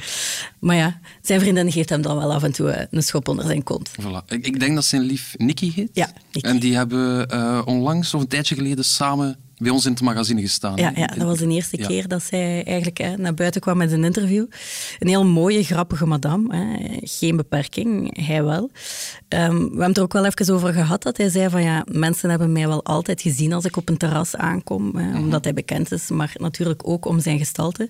Maar 0.59 0.77
ja, 0.77 1.01
zijn 1.23 1.41
vriendin 1.41 1.73
geeft 1.73 1.89
hem 1.89 2.03
dan 2.03 2.17
wel 2.17 2.33
af 2.33 2.43
en 2.43 2.53
toe 2.53 2.71
eh, 2.71 2.87
een 2.91 3.03
schop 3.03 3.29
onder 3.29 3.47
zijn 3.47 3.63
kont. 3.63 3.91
Voilà. 4.01 4.25
Ik, 4.29 4.47
ik 4.47 4.61
denk 4.61 4.75
dat 4.75 4.85
zijn 4.85 5.03
lief 5.03 5.35
Nicky 5.37 5.73
heet. 5.73 5.89
Ja. 5.95 6.09
En 6.41 6.59
die 6.59 6.77
hebben 6.77 7.29
eh, 7.29 7.63
onlangs, 7.65 8.15
of 8.15 8.21
een 8.21 8.29
tijdje 8.29 8.55
geleden, 8.55 8.85
samen 8.85 9.37
bij 9.57 9.71
ons 9.71 9.85
in 9.85 9.93
het 9.93 10.01
magazine 10.01 10.41
gestaan. 10.41 10.77
Ja, 10.77 10.93
ja, 10.95 11.07
dat 11.07 11.27
was 11.27 11.39
de 11.39 11.47
eerste 11.49 11.79
Ja. 11.81 11.87
keer 11.87 12.09
dat 12.09 12.23
zij 12.23 12.65
eigenlijk 12.65 12.99
hè, 12.99 13.17
naar 13.17 13.35
buiten 13.35 13.61
kwam 13.61 13.77
met 13.77 13.93
een 13.93 14.05
interview. 14.05 14.47
Een 14.99 15.09
heel 15.09 15.25
mooie, 15.25 15.63
grappige 15.65 16.07
madame. 16.07 16.57
Hè. 16.57 16.89
Geen 17.01 17.37
beperking, 17.37 18.25
hij 18.27 18.43
wel. 18.45 18.71
Ehm, 19.29 19.57
we 19.57 19.61
hebben 19.63 19.87
het 19.87 19.97
er 19.97 20.03
ook 20.03 20.13
wel 20.13 20.25
even 20.25 20.55
over 20.55 20.73
gehad 20.73 21.03
dat 21.03 21.17
hij 21.17 21.29
zei 21.29 21.51
van 21.51 21.63
ja, 21.63 21.85
mensen 21.93 22.31
hebben 22.31 22.53
mij 22.53 22.67
wel 22.69 22.85
altijd 22.85 23.21
gezien 23.23 23.53
als 23.53 23.65
ik 23.65 23.77
op 23.77 23.89
een 23.89 23.97
terras 23.97 24.37
aankom, 24.37 24.97
hè, 24.97 25.19
omdat 25.19 25.45
hij 25.45 25.53
bekend 25.55 25.93
is, 25.93 26.09
maar 26.09 26.35
natuurlijk 26.39 26.89
ook 26.89 27.05
om 27.07 27.21
zijn 27.21 27.39
gestalte. 27.39 27.89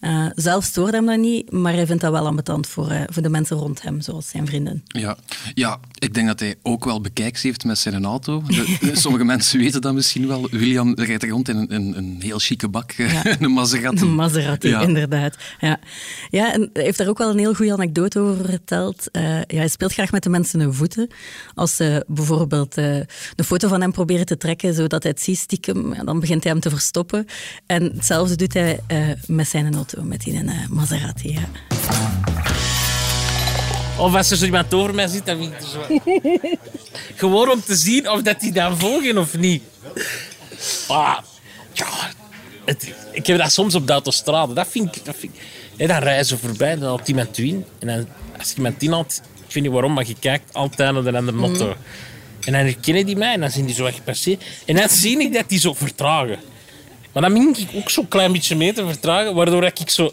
Eh, 0.00 0.26
zelf 0.34 0.64
stoort 0.64 0.92
hem 0.92 1.06
dat 1.06 1.18
niet, 1.18 1.52
maar 1.52 1.72
hij 1.72 1.86
vindt 1.86 2.02
dat 2.02 2.12
wel 2.12 2.26
ambetant 2.26 2.66
voor, 2.66 2.90
eh, 2.90 3.00
voor 3.06 3.22
de 3.22 3.28
mensen 3.28 3.56
rond 3.56 3.82
hem, 3.82 4.00
zoals 4.00 4.28
zijn 4.28 4.46
vrienden. 4.46 4.82
Ja. 4.86 5.16
ja, 5.54 5.78
ik 5.98 6.14
denk 6.14 6.26
dat 6.26 6.40
hij 6.40 6.54
ook 6.62 6.84
wel 6.84 7.00
bekijks 7.00 7.42
heeft 7.42 7.64
met 7.64 7.78
zijn 7.78 8.04
auto. 8.04 8.42
De- 8.46 8.76
de- 8.80 8.96
sommige 8.96 9.24
mensen 9.34 9.58
weten 9.58 9.80
dat 9.80 9.94
misschien 9.94 10.26
wel. 10.26 10.48
William 10.50 10.94
rijdt 10.94 11.24
rond 11.24 11.48
in 11.48 11.56
een, 11.56 11.74
een, 11.74 11.96
een 11.96 12.16
heel 12.20 12.38
chique 12.38 12.68
bak, 12.68 12.92
eh, 12.92 13.12
Ja. 13.12 13.22
een 13.40 13.50
Maserati. 13.50 14.02
Een 14.02 14.14
Maserati, 14.14 14.68
Ja. 14.68 14.80
inderdaad. 14.80 15.36
Ja. 15.60 15.78
ja, 16.30 16.52
en 16.52 16.70
hij 16.72 16.82
heeft 16.82 16.98
daar 16.98 17.08
ook 17.08 17.18
wel 17.18 17.30
een 17.30 17.38
heel 17.38 17.54
goede 17.54 17.72
anekdote 17.72 18.18
over 18.20 18.44
verteld. 18.44 19.10
Eh, 19.10 19.22
ja, 19.22 19.56
hij 19.56 19.68
speelt 19.68 19.92
graag 19.92 20.12
met 20.12 20.22
de 20.22 20.28
mensen 20.30 20.60
hun 20.60 20.74
voeten. 20.74 21.08
Als 21.54 21.76
ze 21.76 22.04
bijvoorbeeld 22.08 22.76
eh 22.76 22.96
een 23.36 23.44
foto 23.44 23.68
van 23.68 23.80
hem 23.80 23.92
proberen 23.92 24.26
te 24.26 24.36
trekken, 24.36 24.74
zodat 24.74 25.02
hij 25.02 25.12
het 25.12 25.22
ziet 25.22 25.38
stiekem, 25.38 25.94
dan 26.04 26.20
begint 26.20 26.42
hij 26.42 26.52
hem 26.52 26.60
te 26.60 26.70
verstoppen. 26.70 27.26
En 27.66 27.82
hetzelfde 27.82 28.36
doet 28.36 28.54
hij 28.54 28.80
eh, 28.86 28.98
met 29.26 29.48
zijn 29.48 29.64
auto, 29.74 29.84
met 30.02 30.20
die 30.20 30.34
eh, 30.44 30.66
Maserati. 30.68 31.32
Ja. 31.32 31.40
Of 33.98 34.14
als 34.14 34.30
er 34.30 34.36
zo 34.36 34.44
iemand 34.44 34.74
over 34.74 34.94
mij 34.94 35.06
zit, 35.06 35.26
dan 35.26 35.36
vind 35.38 35.52
ik 35.52 35.60
zo... 35.66 36.00
Gewoon 37.20 37.50
om 37.50 37.62
te 37.62 37.76
zien 37.76 38.10
of 38.10 38.22
dat 38.22 38.40
die 38.40 38.52
dan 38.52 38.78
volgen 38.78 39.18
of 39.18 39.36
niet. 39.36 39.62
Ah, 40.88 41.18
ja, 41.72 41.86
het- 42.64 42.92
ik 43.12 43.26
heb 43.26 43.38
dat 43.38 43.52
soms 43.52 43.74
op 43.74 43.86
de 43.86 43.92
autostrade. 43.92 44.52
Dat 44.54 44.66
vind 44.70 44.96
ik... 44.96 45.04
Dat 45.04 45.16
vind 45.18 45.34
ik 45.76 45.88
dan 45.88 45.98
rijden 45.98 46.26
ze 46.26 46.38
voorbij, 46.38 46.76
dan 46.78 46.88
had 46.88 47.08
iemand 47.08 47.38
u 47.38 47.46
in. 47.46 47.64
En 47.78 47.86
dan, 47.86 48.06
als 48.38 48.54
iemand 48.54 48.82
inhaalt, 48.82 49.20
ik 49.48 49.54
weet 49.54 49.62
niet 49.62 49.72
waarom, 49.72 49.92
maar 49.92 50.06
je 50.06 50.14
kijkt 50.20 50.52
altijd 50.54 50.92
naar 50.92 51.02
de 51.02 51.12
andere 51.18 51.36
motto. 51.36 51.68
En 52.44 52.52
dan 52.52 52.60
herkennen 52.60 53.06
die 53.06 53.16
mij 53.16 53.32
en 53.32 53.40
dan 53.40 53.50
zijn 53.50 53.66
die 53.66 53.74
zo 53.74 53.84
echt 53.86 53.96
gepasseerd. 53.96 54.44
En 54.66 54.74
dan 54.76 54.88
zie 54.88 55.20
ik 55.20 55.32
dat 55.32 55.48
die 55.48 55.58
zo 55.58 55.74
vertragen. 55.74 56.38
Maar 57.16 57.30
dan 57.30 57.34
begin 57.34 57.68
ik 57.68 57.68
ook 57.74 57.90
zo'n 57.90 58.08
klein 58.08 58.32
beetje 58.32 58.56
mee 58.56 58.72
te 58.72 58.86
vertragen, 58.86 59.34
waardoor 59.34 59.64
ik 59.64 59.90
zo 59.90 60.10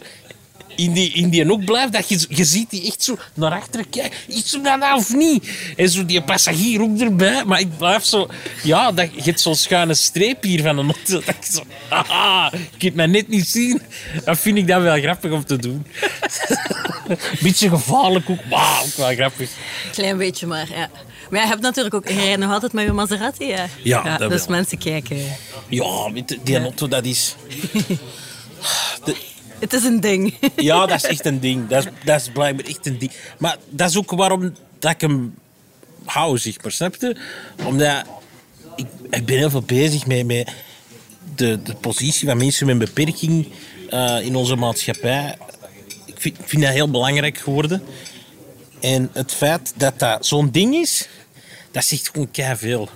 in 0.76 0.92
die, 0.92 1.12
in 1.12 1.28
die 1.28 1.50
ook 1.50 1.64
blijf, 1.64 1.90
dat 1.90 2.08
je, 2.08 2.26
je 2.28 2.44
ziet 2.44 2.70
die 2.70 2.86
echt 2.86 3.02
zo 3.02 3.16
naar 3.34 3.52
achteren 3.52 3.88
kijken. 3.90 4.18
Iets 4.28 4.50
zo 4.50 4.60
dat 4.60 4.78
nou 4.78 4.96
of 4.96 5.14
niet? 5.14 5.50
En 5.76 5.88
zo 5.88 6.04
die 6.04 6.22
passagier 6.22 6.80
ook 6.80 7.00
erbij. 7.00 7.44
Maar 7.44 7.60
ik 7.60 7.76
blijf 7.76 8.04
zo... 8.04 8.28
Ja, 8.62 8.92
dat, 8.92 9.08
je 9.14 9.22
hebt 9.22 9.40
zo'n 9.40 9.54
schuine 9.54 9.94
streep 9.94 10.42
hier 10.42 10.62
van 10.62 10.78
een. 10.78 10.94
Dat 11.06 11.28
ik 11.28 11.36
zo... 11.52 11.62
Haha, 11.88 12.50
je 12.52 12.78
kunt 12.78 12.94
mij 12.94 13.06
net 13.06 13.28
niet 13.28 13.48
zien. 13.48 13.82
Dat 14.24 14.38
vind 14.38 14.58
ik 14.58 14.66
dan 14.66 14.82
wel 14.82 15.00
grappig 15.00 15.32
om 15.32 15.44
te 15.44 15.56
doen. 15.56 15.86
Beetje 17.42 17.68
gevaarlijk 17.68 18.30
ook, 18.30 18.44
maar 18.50 18.82
ook 18.82 18.96
wel 18.96 19.14
grappig. 19.14 19.50
Klein 19.92 20.16
beetje 20.16 20.46
maar, 20.46 20.68
ja. 20.70 20.90
Maar 21.34 21.42
je 21.42 21.48
hebt 21.48 21.62
natuurlijk 21.62 21.94
ook... 21.94 22.08
Je 22.08 22.36
nog 22.38 22.52
altijd 22.52 22.72
met 22.72 22.84
je 22.84 22.92
Maserati, 22.92 23.44
ja. 23.46 23.66
Ja, 23.82 24.18
dat 24.18 24.30
Dus 24.30 24.40
wel. 24.46 24.56
mensen 24.56 24.78
kijken. 24.78 25.16
Ja, 25.68 26.10
die 26.44 26.58
auto, 26.58 26.88
dat 26.88 27.04
is... 27.04 27.34
De- 29.04 29.16
Het 29.58 29.72
is 29.72 29.84
een 29.84 30.00
ding. 30.00 30.34
Ja, 30.56 30.86
dat 30.86 30.96
is 30.96 31.04
echt 31.04 31.24
een 31.26 31.40
ding. 31.40 31.68
Dat 31.68 31.84
is, 31.84 31.90
dat 32.04 32.20
is 32.20 32.28
blijkbaar 32.28 32.66
echt 32.66 32.86
een 32.86 32.98
ding. 32.98 33.12
Maar 33.38 33.56
dat 33.70 33.90
is 33.90 33.96
ook 33.98 34.10
waarom 34.10 34.54
dat 34.78 34.90
ik 34.90 35.00
hem 35.00 35.34
hou, 36.04 36.38
zeg 36.38 36.62
maar. 36.62 36.72
Snap 36.72 36.94
je? 37.00 37.16
Omdat 37.64 38.02
ik, 38.76 38.86
ik 39.10 39.24
ben 39.24 39.36
heel 39.36 39.50
veel 39.50 39.62
bezig 39.62 40.06
met, 40.06 40.26
met 40.26 40.50
de, 41.34 41.62
de 41.62 41.74
positie 41.74 42.28
van 42.28 42.36
mensen 42.36 42.66
met 42.66 42.74
een 42.74 42.84
beperking 42.84 43.48
eh, 43.90 44.16
in 44.22 44.36
onze 44.36 44.56
maatschappij. 44.56 45.36
Ik 46.06 46.14
vind, 46.20 46.38
ik 46.38 46.48
vind 46.48 46.62
dat 46.62 46.72
heel 46.72 46.90
belangrijk 46.90 47.38
geworden. 47.38 47.82
En 48.80 49.10
het 49.12 49.32
feit 49.32 49.72
dat 49.76 49.98
dat 49.98 50.26
zo'n 50.26 50.50
ding 50.50 50.74
is, 50.74 51.08
dat 51.74 51.84
zegt 51.84 52.10
gewoon 52.12 52.56
veel. 52.56 52.88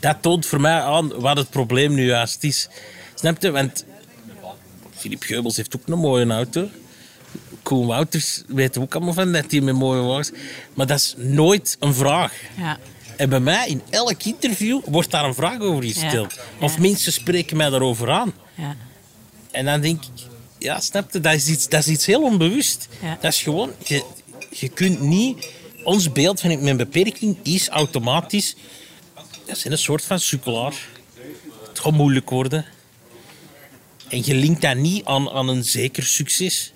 Dat 0.00 0.16
toont 0.20 0.46
voor 0.46 0.60
mij 0.60 0.80
aan 0.80 1.20
wat 1.20 1.36
het 1.36 1.50
probleem 1.50 1.94
nu 1.94 2.06
juist 2.06 2.44
is. 2.44 2.68
Snap 3.14 3.42
je? 3.42 3.50
Want 3.50 3.84
Filip 4.94 5.22
Geubels 5.22 5.56
heeft 5.56 5.76
ook 5.76 5.82
een 5.86 5.98
mooie 5.98 6.26
auto. 6.26 6.68
Koen 7.62 7.86
Wouters 7.86 8.42
weet 8.46 8.76
er 8.76 8.82
ook 8.82 8.94
allemaal 8.94 9.12
van 9.14 9.32
dat 9.32 9.50
hij 9.50 9.60
met 9.60 9.74
mooie 9.74 10.00
wagens... 10.02 10.30
Maar 10.74 10.86
dat 10.86 10.98
is 10.98 11.14
nooit 11.16 11.76
een 11.80 11.94
vraag. 11.94 12.32
Ja. 12.56 12.78
En 13.16 13.28
bij 13.28 13.40
mij, 13.40 13.68
in 13.68 13.82
elk 13.90 14.22
interview, 14.22 14.80
wordt 14.84 15.10
daar 15.10 15.24
een 15.24 15.34
vraag 15.34 15.60
over 15.60 15.84
gesteld. 15.84 16.34
Ja. 16.34 16.42
Of 16.60 16.74
Ja. 16.74 16.80
mensen 16.80 17.12
spreken 17.12 17.56
mij 17.56 17.70
daarover 17.70 18.10
aan. 18.10 18.32
Ja. 18.54 18.76
En 19.50 19.64
dan 19.64 19.80
denk 19.80 20.02
ik... 20.04 20.22
Ja, 20.58 20.80
snap 20.80 21.12
je? 21.12 21.20
Dat 21.20 21.34
is 21.34 21.48
iets, 21.48 21.68
dat 21.68 21.80
is 21.80 21.86
iets 21.88 22.06
heel 22.06 22.22
onbewust. 22.22 22.88
Dat 23.20 23.32
is 23.32 23.42
gewoon... 23.42 23.70
Je, 23.84 24.04
je 24.50 24.68
kunt 24.68 25.00
niet... 25.00 25.46
Ons 25.88 26.12
beeld 26.12 26.40
van 26.40 26.62
mijn 26.62 26.76
beperking 26.76 27.36
is 27.42 27.68
automatisch... 27.68 28.56
Dat 29.46 29.56
is 29.56 29.64
een 29.64 29.78
soort 29.78 30.04
van 30.04 30.20
sukkelaar. 30.20 30.74
Het 31.68 31.78
gaat 31.78 31.92
moeilijk 31.92 32.30
worden. 32.30 32.64
En 34.08 34.22
je 34.24 34.34
linkt 34.34 34.62
dat 34.62 34.76
niet 34.76 35.04
aan, 35.04 35.30
aan 35.30 35.48
een 35.48 35.64
zeker 35.64 36.02
succes. 36.02 36.72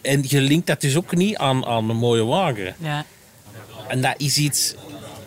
En 0.00 0.24
je 0.28 0.40
linkt 0.40 0.66
dat 0.66 0.80
dus 0.80 0.96
ook 0.96 1.16
niet 1.16 1.36
aan, 1.36 1.66
aan 1.66 1.90
een 1.90 1.96
mooie 1.96 2.24
wagen. 2.24 2.76
Ja. 2.78 3.04
En 3.88 4.00
dat 4.00 4.14
is 4.16 4.36
iets... 4.36 4.74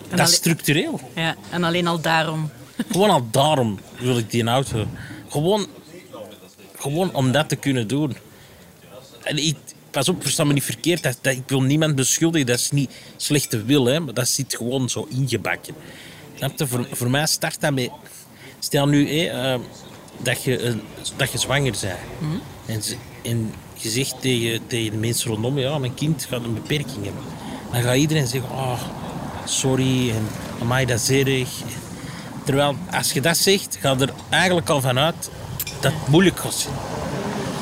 Dat 0.10 0.28
is 0.28 0.36
structureel. 0.36 1.00
ja. 1.16 1.36
En 1.50 1.64
alleen 1.64 1.88
al 1.88 2.02
daarom. 2.02 2.50
Gewoon 2.92 3.10
al 3.10 3.28
daarom 3.32 3.80
wil 4.00 4.18
ik 4.18 4.32
die 4.32 4.44
auto. 4.44 4.88
Gewoon, 5.30 5.68
gewoon 6.80 7.14
om 7.14 7.32
dat 7.32 7.50
te 7.50 7.56
kunnen 7.56 7.88
doen. 7.88 8.18
En 9.24 9.38
ik, 9.38 9.58
pas 9.98 10.10
op, 10.10 10.22
versta 10.22 10.44
me 10.44 10.54
niet 10.54 10.64
verkeerd. 10.64 11.04
Dat, 11.04 11.18
dat, 11.22 11.34
ik 11.34 11.44
wil 11.48 11.62
niemand 11.62 11.96
beschuldigen. 11.96 12.48
Dat 12.48 12.60
is 12.60 12.72
niet 12.72 12.92
slechte 13.18 13.64
wil, 13.64 13.86
hè, 13.86 14.00
maar 14.00 14.14
dat 14.14 14.28
zit 14.28 14.56
gewoon 14.56 14.90
zo 14.90 15.08
ingebakken. 15.10 15.76
Snap 16.36 16.58
je? 16.58 16.68
Voor, 16.68 16.88
voor 16.92 17.10
mij 17.10 17.26
start 17.26 17.62
dat 17.62 17.74
met 17.74 17.90
Stel 18.60 18.88
nu 18.88 19.28
eh, 19.28 19.56
dat, 20.18 20.44
je, 20.44 20.76
dat 21.16 21.32
je 21.32 21.38
zwanger 21.38 21.72
bent. 21.82 21.86
En, 22.66 22.84
ze- 22.84 22.96
en 23.24 23.54
je 23.74 23.90
zegt 23.90 24.22
tegen, 24.22 24.62
tegen 24.68 24.92
de 24.92 24.98
mensen 24.98 25.30
rondom 25.32 25.58
je, 25.58 25.64
ja, 25.64 25.78
mijn 25.78 25.94
kind 25.94 26.26
gaat 26.30 26.44
een 26.44 26.54
beperking 26.54 27.04
hebben. 27.04 27.24
Dan 27.72 27.82
gaat 27.82 27.96
iedereen 27.96 28.28
zeggen, 28.28 28.50
oh, 28.50 28.82
sorry, 29.46 30.10
en 30.10 30.28
amai, 30.62 30.86
dat 30.86 31.00
is 31.00 31.10
erg. 31.10 31.50
Terwijl, 32.46 32.76
als 32.92 33.12
je 33.12 33.22
dat 33.22 33.38
zegt, 33.38 33.78
gaat 33.82 34.02
er 34.02 34.14
eigenlijk 34.30 34.70
al 34.70 34.82
vanuit 34.82 35.30
dat 35.82 35.92
het 35.94 36.08
moeilijk 36.08 36.40
gaat 36.40 36.54
zijn. 36.54 36.74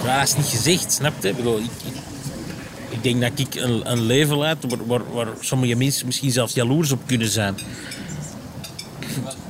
Maar 0.06 0.20
dat 0.20 0.28
is 0.28 0.36
niet 0.36 0.46
gezegd, 0.46 0.92
snap 0.94 1.14
je? 1.22 1.30
Ik, 1.30 1.36
bedoel, 1.36 1.58
ik, 1.58 1.64
ik, 1.86 1.94
ik 2.96 3.04
denk 3.04 3.22
dat 3.22 3.48
ik 3.48 3.56
een, 3.56 3.92
een 3.92 4.02
leven 4.02 4.38
leid 4.38 4.58
waar, 4.68 4.86
waar, 4.86 5.14
waar 5.14 5.28
sommige 5.40 5.76
mensen 5.76 6.06
misschien 6.06 6.32
zelfs 6.32 6.54
jaloers 6.54 6.92
op 6.92 7.02
kunnen 7.06 7.28
zijn. 7.28 7.56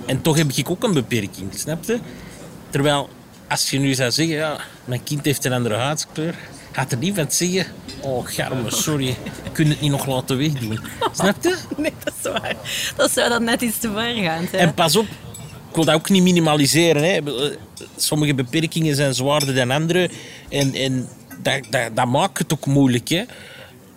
En 0.06 0.22
toch 0.22 0.38
heb 0.38 0.52
ik 0.52 0.70
ook 0.70 0.84
een 0.84 0.94
beperking, 0.94 1.54
snap 1.54 1.84
je? 1.84 2.00
Terwijl, 2.70 3.10
als 3.48 3.70
je 3.70 3.80
nu 3.80 3.94
zou 3.94 4.12
zeggen, 4.12 4.36
ja, 4.36 4.58
mijn 4.86 5.04
kind 5.04 5.26
heeft 5.26 5.46
een 5.46 5.54
andere 5.54 5.76
huidskleur, 5.76 6.36
gaat 6.72 6.92
er 6.92 6.98
niet 6.98 7.16
van 7.16 7.32
zeggen, 7.32 7.66
oh, 8.02 8.28
garme, 8.28 8.72
sorry, 8.72 9.16
kun 9.52 9.66
je 9.66 9.72
het 9.72 9.82
niet 9.82 9.92
nog 9.92 10.06
laten 10.06 10.38
wegdoen. 10.38 10.80
Snap 11.12 11.44
je? 11.44 11.58
Nee, 11.78 11.94
dat 12.04 12.14
is 12.24 12.32
waar. 12.32 12.56
Dat 12.96 13.12
zou 13.12 13.30
dan 13.30 13.44
net 13.44 13.62
iets 13.62 13.78
te 13.78 13.92
ver 13.92 14.16
gaan. 14.24 14.48
Hè? 14.52 14.58
En 14.58 14.74
pas 14.74 14.96
op, 14.96 15.06
ik 15.70 15.76
wil 15.76 15.86
dat 15.86 15.96
ook 15.96 16.10
niet 16.10 16.24
minimaliseren. 16.24 17.04
Hè. 17.04 17.20
Sommige 17.98 18.34
beperkingen 18.34 18.96
zijn 18.96 19.14
zwaarder 19.14 19.56
dan 19.56 19.72
andere. 19.72 20.10
En, 20.50 20.74
en 20.74 21.08
dat, 21.42 21.60
dat, 21.70 21.96
dat 21.96 22.08
maakt 22.08 22.38
het 22.38 22.54
ook 22.54 22.66
moeilijk. 22.66 23.08
Hè. 23.10 23.24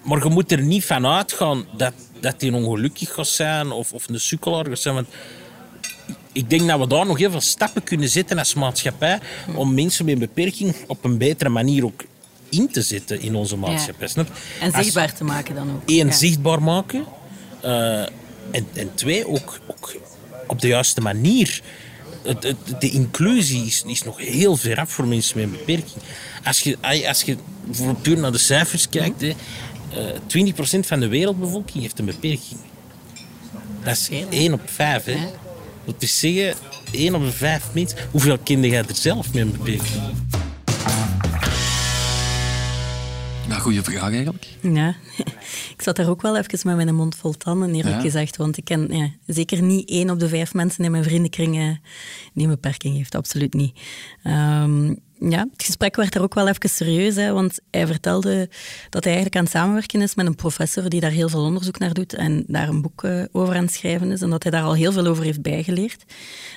Maar 0.02 0.22
je 0.24 0.30
moet 0.30 0.52
er 0.52 0.62
niet 0.62 0.84
van 0.84 1.06
uitgaan 1.06 1.64
dat, 1.76 1.92
dat 2.20 2.34
hij 2.38 2.50
ongelukkig 2.50 3.12
gaat 3.14 3.26
zijn 3.26 3.70
of, 3.70 3.92
of 3.92 4.08
een 4.08 4.20
sukkelaar 4.20 4.66
gaat 4.66 4.78
zijn. 4.78 4.94
Want 4.94 5.08
ik 6.32 6.50
denk 6.50 6.68
dat 6.68 6.78
we 6.78 6.86
daar 6.86 7.06
nog 7.06 7.18
heel 7.18 7.30
veel 7.30 7.40
stappen 7.40 7.82
kunnen 7.82 8.08
zetten 8.08 8.38
als 8.38 8.54
maatschappij 8.54 9.18
om 9.54 9.74
mensen 9.74 10.04
met 10.04 10.14
een 10.14 10.20
beperking 10.20 10.74
op 10.86 11.04
een 11.04 11.18
betere 11.18 11.50
manier 11.50 11.84
ook 11.84 12.04
in 12.48 12.70
te 12.70 12.82
zetten 12.82 13.20
in 13.20 13.34
onze 13.34 13.56
maatschappij. 13.56 14.08
En 14.14 14.26
Als- 14.72 14.82
zichtbaar 14.82 15.14
te 15.14 15.24
maken 15.24 15.54
dan 15.54 15.70
ook. 15.70 15.90
Ja. 15.90 16.10
zichtbaar 16.10 16.62
maken. 16.62 17.04
eh, 17.60 18.00
en, 18.50 18.66
en 18.74 18.94
twee, 18.94 19.28
ook, 19.28 19.58
ook 19.66 19.96
op 20.46 20.60
de 20.60 20.68
juiste 20.68 21.00
manier. 21.00 21.62
Het, 22.22 22.42
het, 22.42 22.80
de 22.80 22.90
inclusie 22.90 23.66
is, 23.66 23.82
is 23.86 24.02
nog 24.02 24.18
heel 24.18 24.56
ver 24.56 24.80
af 24.80 24.90
voor 24.90 25.06
mensen 25.06 25.38
met 25.38 25.44
een 25.44 25.50
beperking. 25.50 26.02
Als 26.44 26.60
je, 26.60 26.78
als 27.08 27.22
je 27.22 27.36
puur 28.02 28.18
naar 28.18 28.32
de 28.32 28.38
cijfers 28.38 28.88
kijkt, 28.88 29.20
hè, 29.20 29.28
eh 29.28 30.46
20% 30.78 30.80
van 30.80 31.00
de 31.00 31.08
wereldbevolking 31.08 31.82
heeft 31.82 31.98
een 31.98 32.04
beperking. 32.04 32.60
Dat 33.84 33.96
is 33.96 34.06
Veel, 34.06 34.20
hè? 34.20 34.36
1 34.36 34.52
op 34.52 34.60
5. 34.64 35.04
Hè. 35.04 35.16
Dat 35.84 35.94
wil 35.98 36.08
zeggen, 36.08 36.54
1 36.90 37.14
op 37.14 37.24
de 37.24 37.32
5 37.32 37.64
mensen. 37.72 37.98
Hoeveel 38.10 38.38
kinderen 38.38 38.70
jij 38.70 38.84
er 38.88 38.96
zelf 38.96 39.32
met 39.32 39.42
een 39.42 39.52
beperking? 39.52 40.02
Ja, 43.58 43.64
goede 43.64 43.82
vraag 43.82 44.12
eigenlijk. 44.12 44.46
Ja, 44.60 44.94
ik 45.76 45.82
zat 45.82 45.96
daar 45.96 46.08
ook 46.08 46.22
wel 46.22 46.36
even 46.36 46.58
met 46.64 46.76
mijn 46.76 46.94
mond 46.94 47.16
vol 47.16 47.32
tanden, 47.32 47.74
eerlijk 47.74 47.94
Ja. 47.96 48.00
gezegd. 48.00 48.36
Want 48.36 48.56
ik 48.56 48.64
ken 48.64 48.96
ja, 48.96 49.10
zeker 49.26 49.62
niet 49.62 49.88
één 49.88 50.10
op 50.10 50.18
de 50.18 50.28
vijf 50.28 50.54
mensen 50.54 50.84
in 50.84 50.90
mijn 50.90 51.04
vriendenkring 51.04 51.80
die 52.34 52.44
een 52.44 52.50
beperking 52.50 52.96
heeft. 52.96 53.14
Absoluut 53.14 53.54
niet. 53.54 53.78
Ehm, 54.22 54.94
ja, 55.20 55.46
het 55.52 55.64
gesprek 55.64 55.96
werd 55.96 56.14
er 56.14 56.22
ook 56.22 56.34
wel 56.34 56.48
even 56.48 56.70
serieus, 56.70 57.14
hè, 57.14 57.32
want 57.32 57.58
hij 57.70 57.86
vertelde 57.86 58.48
dat 58.90 59.04
hij 59.04 59.12
eigenlijk 59.12 59.36
aan 59.36 59.42
het 59.42 59.52
samenwerken 59.52 60.00
is 60.02 60.14
met 60.14 60.26
een 60.26 60.34
professor 60.34 60.88
die 60.88 61.00
daar 61.00 61.10
heel 61.10 61.28
veel 61.28 61.44
onderzoek 61.44 61.78
naar 61.78 61.92
doet 61.92 62.14
en 62.14 62.44
daar 62.46 62.68
een 62.68 62.82
boek 62.82 63.04
eh, 63.04 63.22
over 63.32 63.54
aan 63.54 63.64
het 63.64 63.72
schrijven 63.72 64.10
is 64.10 64.20
en 64.20 64.30
dat 64.30 64.42
hij 64.42 64.52
daar 64.52 64.62
al 64.62 64.74
heel 64.74 64.92
veel 64.92 65.06
over 65.06 65.24
heeft 65.24 65.42
bijgeleerd. 65.42 66.04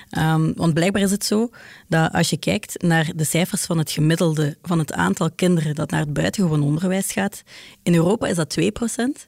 Ehm, 0.10 0.52
want 0.56 0.74
blijkbaar 0.74 1.02
is 1.02 1.12
het 1.12 1.26
zo 1.26 1.50
dat 1.88 2.12
als 2.14 2.30
je 2.30 2.38
kijkt 2.38 2.82
naar 2.82 3.12
de 3.16 3.24
cijfers 3.24 3.62
van 3.62 3.78
het 3.78 3.92
gemiddelde 3.92 4.58
van 4.62 4.80
het 4.80 4.94
aantal 4.94 5.32
kinderen 5.32 5.76
dat 5.76 5.90
naar 5.90 6.00
het 6.00 6.14
buitengewoon 6.14 6.64
onderwijs 6.64 7.12
gaat, 7.12 7.44
in 7.84 7.96
Europa 7.96 8.28
is 8.28 8.36
dat 8.36 8.50
2%, 8.50 9.28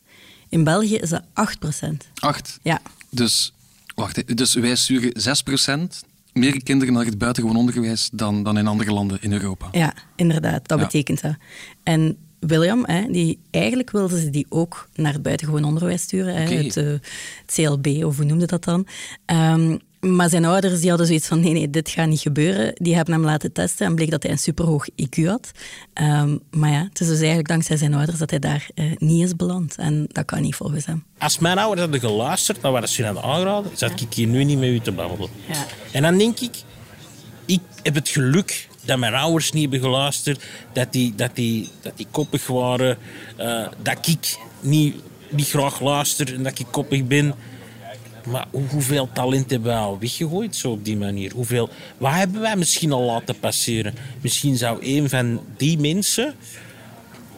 in 0.50 0.64
België 0.64 0.96
is 0.96 1.10
dat 1.10 1.24
8%. 1.34 2.08
Acht. 2.20 2.60
Ja, 2.62 2.82
Dus, 3.10 3.54
wacht, 3.96 4.38
dus 4.38 4.54
wij 4.54 4.76
sturen 4.76 5.12
6% 5.22 6.13
meer 6.34 6.64
kinderen 6.64 6.94
naar 6.94 7.06
het 7.06 7.18
buitengewoon 7.18 7.58
onderwijs 7.58 8.10
dan, 8.14 8.44
dan 8.44 8.58
in 8.58 8.68
andere 8.68 8.92
landen 8.94 9.18
in 9.22 9.32
Europa. 9.34 9.68
ja 9.72 9.94
inderdaad, 10.16 10.68
dat 10.68 10.80
Ja. 10.80 10.86
betekent 10.86 11.22
dat. 11.22 11.36
En 11.84 12.18
William, 12.40 12.84
hè, 12.86 13.08
die, 13.12 13.40
eigenlijk 13.52 13.92
wilden 13.92 14.20
ze 14.20 14.30
die 14.30 14.46
ook 14.50 14.88
naar 14.96 15.14
het 15.14 15.22
buitengewoon 15.22 15.64
onderwijs 15.64 16.02
sturen, 16.02 16.36
hè, 16.36 16.56
het, 16.56 16.78
eh, 16.78 16.86
het 16.86 17.54
CLB, 17.54 18.04
of 18.04 18.18
hoe 18.18 18.26
noemde 18.26 18.46
dat 18.46 18.64
dan. 18.64 18.88
Ehm, 19.26 19.78
maar 20.04 20.30
zijn 20.30 20.46
ouders 20.46 20.80
die 20.80 20.90
hadden 20.90 21.08
zoiets 21.08 21.28
van, 21.28 21.40
nee, 21.40 21.54
nee, 21.54 21.70
dit 21.70 21.90
gaat 21.90 22.08
niet 22.08 22.20
gebeuren. 22.20 22.72
Die 22.76 22.96
hebben 22.96 23.14
hem 23.14 23.24
laten 23.24 23.52
testen 23.52 23.86
en 23.86 23.96
bleek 23.96 24.12
dat 24.12 24.24
hij 24.24 24.32
een 24.32 24.38
superhoog 24.38 24.88
IQ 24.90 25.26
had. 25.26 25.52
Ehm, 25.94 26.38
maar 26.52 26.72
ja, 26.72 26.84
het 26.90 27.00
is 27.00 27.08
dus 27.08 27.18
eigenlijk 27.18 27.48
dankzij 27.48 27.78
zijn 27.78 27.94
ouders 27.94 28.18
dat 28.18 28.30
hij 28.30 28.40
daar 28.40 28.70
eh, 28.76 28.86
niet 28.98 29.24
is 29.24 29.36
beland. 29.36 29.76
En 29.76 30.06
dat 30.08 30.26
kan 30.26 30.42
niet 30.42 30.56
volgens 30.56 30.86
hem. 30.86 31.04
Als 31.18 31.40
mijn 31.40 31.58
ouders 31.58 31.82
hadden 31.82 32.00
geluisterd 32.00 32.62
naar 32.62 32.72
wat 32.72 32.90
ze 32.90 33.06
hadden 33.06 33.24
aangeraden, 33.24 33.72
zat 33.76 34.02
ik 34.02 34.14
hier 34.14 34.28
nu 34.28 34.44
niet 34.44 34.60
met 34.60 34.70
u 34.70 34.80
te 34.80 34.92
babbelen. 34.92 35.30
Ja. 35.48 35.66
En 35.92 36.02
dan 36.02 36.18
denk 36.18 36.40
ik, 36.40 36.56
ik 37.46 37.62
heb 37.84 37.96
het 37.96 38.10
geluk 38.10 38.68
dat 38.86 38.98
mijn 38.98 39.14
ouders 39.14 39.52
niet 39.52 39.62
hebben 39.62 39.80
geluisterd, 39.80 40.44
dat 40.74 40.92
die, 40.92 41.16
dat 41.16 41.36
die, 41.36 41.70
dat 41.82 41.94
die 41.96 42.08
koppig 42.12 42.48
waren, 42.48 42.98
eh, 43.38 43.68
dat 43.82 44.08
ik 44.08 44.38
niet, 44.60 44.96
niet 45.30 45.50
graag 45.50 45.80
luister 45.80 46.34
en 46.34 46.44
dat 46.44 46.60
ik 46.60 46.68
koppig 46.72 47.04
ben. 47.08 47.34
Maar 48.24 48.46
hoe- 48.52 48.68
hoeveel 48.70 49.10
talent 49.14 49.50
hebben 49.50 49.72
wij 49.72 49.80
al 49.82 50.00
weggegooid 50.00 50.56
zo 50.56 50.72
op 50.72 50.86
die 50.86 50.98
manier? 50.98 51.32
Hoeveel, 51.34 51.70
wat 51.98 52.14
hebben 52.14 52.42
wij 52.42 52.56
misschien 52.56 52.92
al 52.92 53.02
laten 53.02 53.40
passeren? 53.40 53.94
Misschien 54.22 54.58
zou 54.58 54.78
een 54.82 55.10
van 55.10 55.42
die 55.58 55.80
mensen 55.80 56.36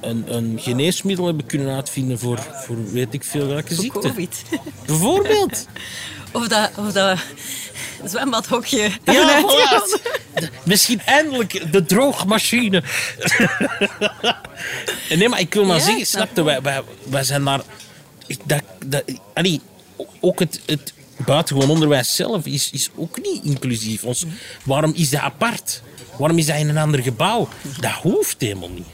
een, 0.02 0.24
een 0.36 0.60
geneesmiddel 0.62 1.26
hebben 1.26 1.46
kunnen 1.46 1.76
uitvinden 1.76 2.20
voor, 2.20 2.40
voor 2.54 2.92
weet 2.92 3.14
ik 3.14 3.24
veel 3.24 3.48
welke 3.48 3.76
ziekte. 3.76 4.00
Covid. 4.00 4.44
Bijvoorbeeld. 4.88 5.68
Of 6.32 6.48
dat, 6.48 6.72
of 6.78 6.92
dat 6.92 7.20
zwembadhokje. 8.06 8.90
Ja, 9.04 9.42
voilà. 9.46 10.64
Misschien 10.64 11.02
eindelijk 11.06 11.72
de 11.72 11.86
droogmachine. 11.86 12.84
nee, 15.10 15.30
maar 15.30 15.40
ik 15.40 15.54
wil 15.54 15.66
maar 15.66 15.76
Ja, 15.78 15.82
zeggen, 15.82 16.02
ik 16.02 16.08
snap 16.08 16.24
snap 16.32 16.36
je, 16.38 16.44
wij, 16.44 16.62
wij, 16.62 16.82
wij 17.04 17.24
zijn 17.24 17.44
daar... 17.44 17.62
Dat, 18.46 18.62
dat, 18.86 19.04
allee, 19.34 19.62
ook 20.20 20.40
het, 20.40 20.60
het 20.66 20.94
buitengewoon 21.26 21.70
onderwijs 21.70 22.16
zelf 22.16 22.46
is, 22.46 22.70
is 22.72 22.90
ook 22.96 23.22
niet 23.22 23.44
inclusief. 23.44 24.04
Ons, 24.04 24.26
waarom 24.64 24.94
is 24.96 25.10
dat 25.10 25.22
apart? 25.22 25.82
Waarom 26.18 26.38
is 26.38 26.46
dat 26.46 26.58
in 26.58 26.70
een 26.70 26.78
ander 26.78 27.02
gebouw? 27.02 27.48
Dat 27.80 27.92
hoeft 27.92 28.36
helemaal 28.40 28.70
niet. 28.70 28.88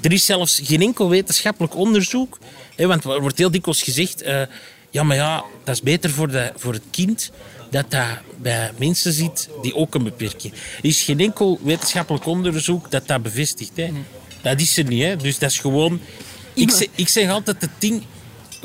Er 0.00 0.12
is 0.12 0.24
zelfs 0.24 0.60
geen 0.64 0.82
enkel 0.82 1.08
wetenschappelijk 1.08 1.76
onderzoek. 1.76 2.38
Hè, 2.76 2.86
want 2.86 3.04
er 3.04 3.20
wordt 3.20 3.38
heel 3.38 3.50
dikwijls 3.50 3.82
gezegd... 3.82 4.22
eh, 4.22 4.42
ja, 4.90 5.02
maar 5.02 5.16
ja, 5.16 5.44
dat 5.64 5.74
is 5.74 5.82
beter 5.82 6.10
voor, 6.10 6.28
de, 6.30 6.52
voor 6.56 6.72
het 6.72 6.82
kind 6.90 7.30
dat 7.70 7.90
dat 7.90 8.06
bij 8.36 8.70
mensen 8.78 9.12
zit 9.12 9.48
die 9.62 9.74
ook 9.74 9.94
een 9.94 10.02
beperking 10.02 10.52
Er 10.52 10.84
is 10.84 11.02
geen 11.02 11.20
enkel 11.20 11.58
wetenschappelijk 11.62 12.26
onderzoek 12.26 12.90
dat 12.90 13.06
dat 13.06 13.22
bevestigt. 13.22 13.72
Hè. 13.74 13.92
Dat 14.42 14.60
is 14.60 14.76
er 14.76 14.84
niet. 14.84 15.02
Hè. 15.02 15.16
Dus 15.16 15.38
dat 15.38 15.50
is 15.50 15.58
gewoon... 15.58 16.00
Ik 16.54 16.70
zeg, 16.70 16.88
ik 16.94 17.08
zeg 17.08 17.30
altijd 17.30 17.60
het 17.60 17.70
ding... 17.78 18.02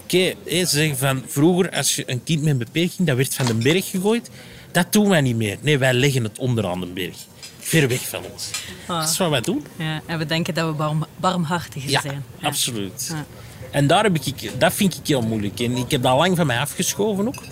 Oké, 0.04 0.34
ze 0.48 0.66
zeggen 0.66 0.98
van 0.98 1.24
vroeger, 1.28 1.72
als 1.72 1.96
je 1.96 2.04
een 2.06 2.24
kind 2.24 2.42
met 2.42 2.52
een 2.52 2.58
beperking, 2.58 3.08
dat 3.08 3.16
werd 3.18 3.34
van 3.36 3.46
de 3.46 3.54
berg 3.54 3.90
gegooid. 3.90 4.30
Dat 4.72 4.94
doen 4.94 5.10
wij 5.10 5.22
niet 5.22 5.36
meer. 5.36 5.58
Nee, 5.62 5.78
wij 5.78 5.94
leggen 5.94 6.24
het 6.24 6.40
onderaan 6.40 6.80
de 6.80 6.86
berg. 6.86 7.16
Ver 7.60 7.88
weg 7.88 8.10
van 8.10 8.24
ons. 8.34 8.50
Dat 8.88 9.10
is 9.10 9.18
wat 9.18 9.30
wij 9.30 9.42
doen. 9.42 9.66
Ja, 9.78 10.02
en 10.06 10.18
we 10.18 10.26
denken 10.26 10.54
dat 10.54 10.68
we 10.68 10.74
barm, 10.74 11.06
barmhartiger 11.16 11.90
Ja, 11.90 12.02
zijn. 12.02 12.24
absoluut. 12.42 13.08
Ja. 13.12 13.26
En 13.72 13.88
daar 13.88 14.04
heb 14.04 14.16
ik, 14.16 14.52
dat 14.60 14.74
vind 14.74 14.96
ik 14.98 15.08
heel 15.08 15.22
moeilijk. 15.22 15.60
En 15.60 15.78
ik 15.78 15.92
heb 15.92 16.02
dat 16.04 16.18
lang 16.18 16.38
van 16.38 16.48
mij 16.48 16.60
afgeschoven 16.60 17.28
ook. 17.28 17.44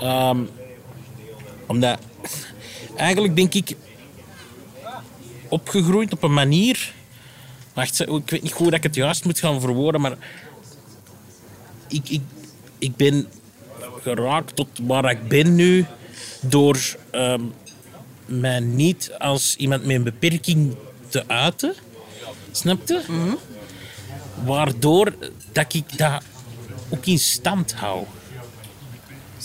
Ehm, 0.00 0.38
omdat, 1.66 1.98
eigenlijk 2.96 3.36
denk 3.36 3.54
ik, 3.54 3.76
opgegroeid 5.48 6.12
op 6.12 6.22
een 6.22 6.34
manier... 6.34 6.92
Wacht, 7.72 8.00
ik 8.00 8.30
weet 8.30 8.42
niet 8.42 8.52
hoe 8.52 8.64
dat 8.66 8.74
ik 8.74 8.82
het 8.82 8.94
juist 8.94 9.24
moet 9.24 9.38
gaan 9.38 9.60
verwoorden, 9.60 10.00
maar... 10.00 10.16
Ik, 11.94 12.08
ik, 12.08 12.20
ik 12.78 12.96
ben 12.96 13.26
geraakt 14.02 14.56
tot 14.56 14.68
waar 14.82 15.10
ik 15.10 15.28
ben 15.28 15.54
nu 15.54 15.86
door 16.40 16.78
ehm, 17.10 17.40
mij 18.26 18.60
niet 18.60 19.12
als 19.18 19.56
iemand 19.56 19.84
met 19.84 19.96
een 19.96 20.02
beperking 20.02 20.76
te 21.08 21.24
uiten. 21.26 21.74
Snap 22.50 22.88
je? 22.88 23.00
Waardoor 24.44 25.14
dat 25.52 25.74
ik 25.74 25.98
dat 25.98 26.22
ook 26.88 27.06
in 27.06 27.18
stand 27.18 27.74
hou. 27.74 28.04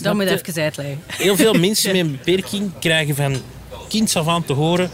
Dat 0.02 0.14
moet 0.14 0.24
je 0.24 0.42
even 0.44 0.64
uitleggen. 0.64 1.00
Heel 1.08 1.36
veel 1.36 1.54
mensen 1.54 1.92
met 1.96 2.06
een 2.06 2.12
beperking 2.12 2.72
krijgen 2.80 3.16
van 3.16 3.42
kinds 3.88 4.16
af 4.16 4.28
aan 4.28 4.46
te 4.46 4.54
horen... 4.54 4.90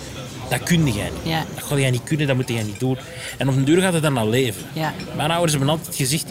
Dat 0.49 0.63
kun 0.63 0.93
jij 0.93 1.09
niet. 1.09 1.33
Ja. 1.33 1.45
Dat 1.55 1.63
ga 1.63 1.77
jij 1.77 1.91
niet 1.91 2.03
kunnen, 2.03 2.27
dat 2.27 2.35
moet 2.35 2.47
jij 2.47 2.63
niet 2.63 2.79
doen. 2.79 2.97
En 3.37 3.49
op 3.49 3.55
een 3.55 3.65
duur 3.65 3.81
gaat 3.81 3.93
het 3.93 4.01
dan 4.01 4.17
al 4.17 4.29
leven. 4.29 4.61
Ja. 4.73 4.93
Mijn 5.15 5.31
ouders 5.31 5.51
hebben 5.51 5.69
altijd 5.69 5.95
gezegd... 5.95 6.25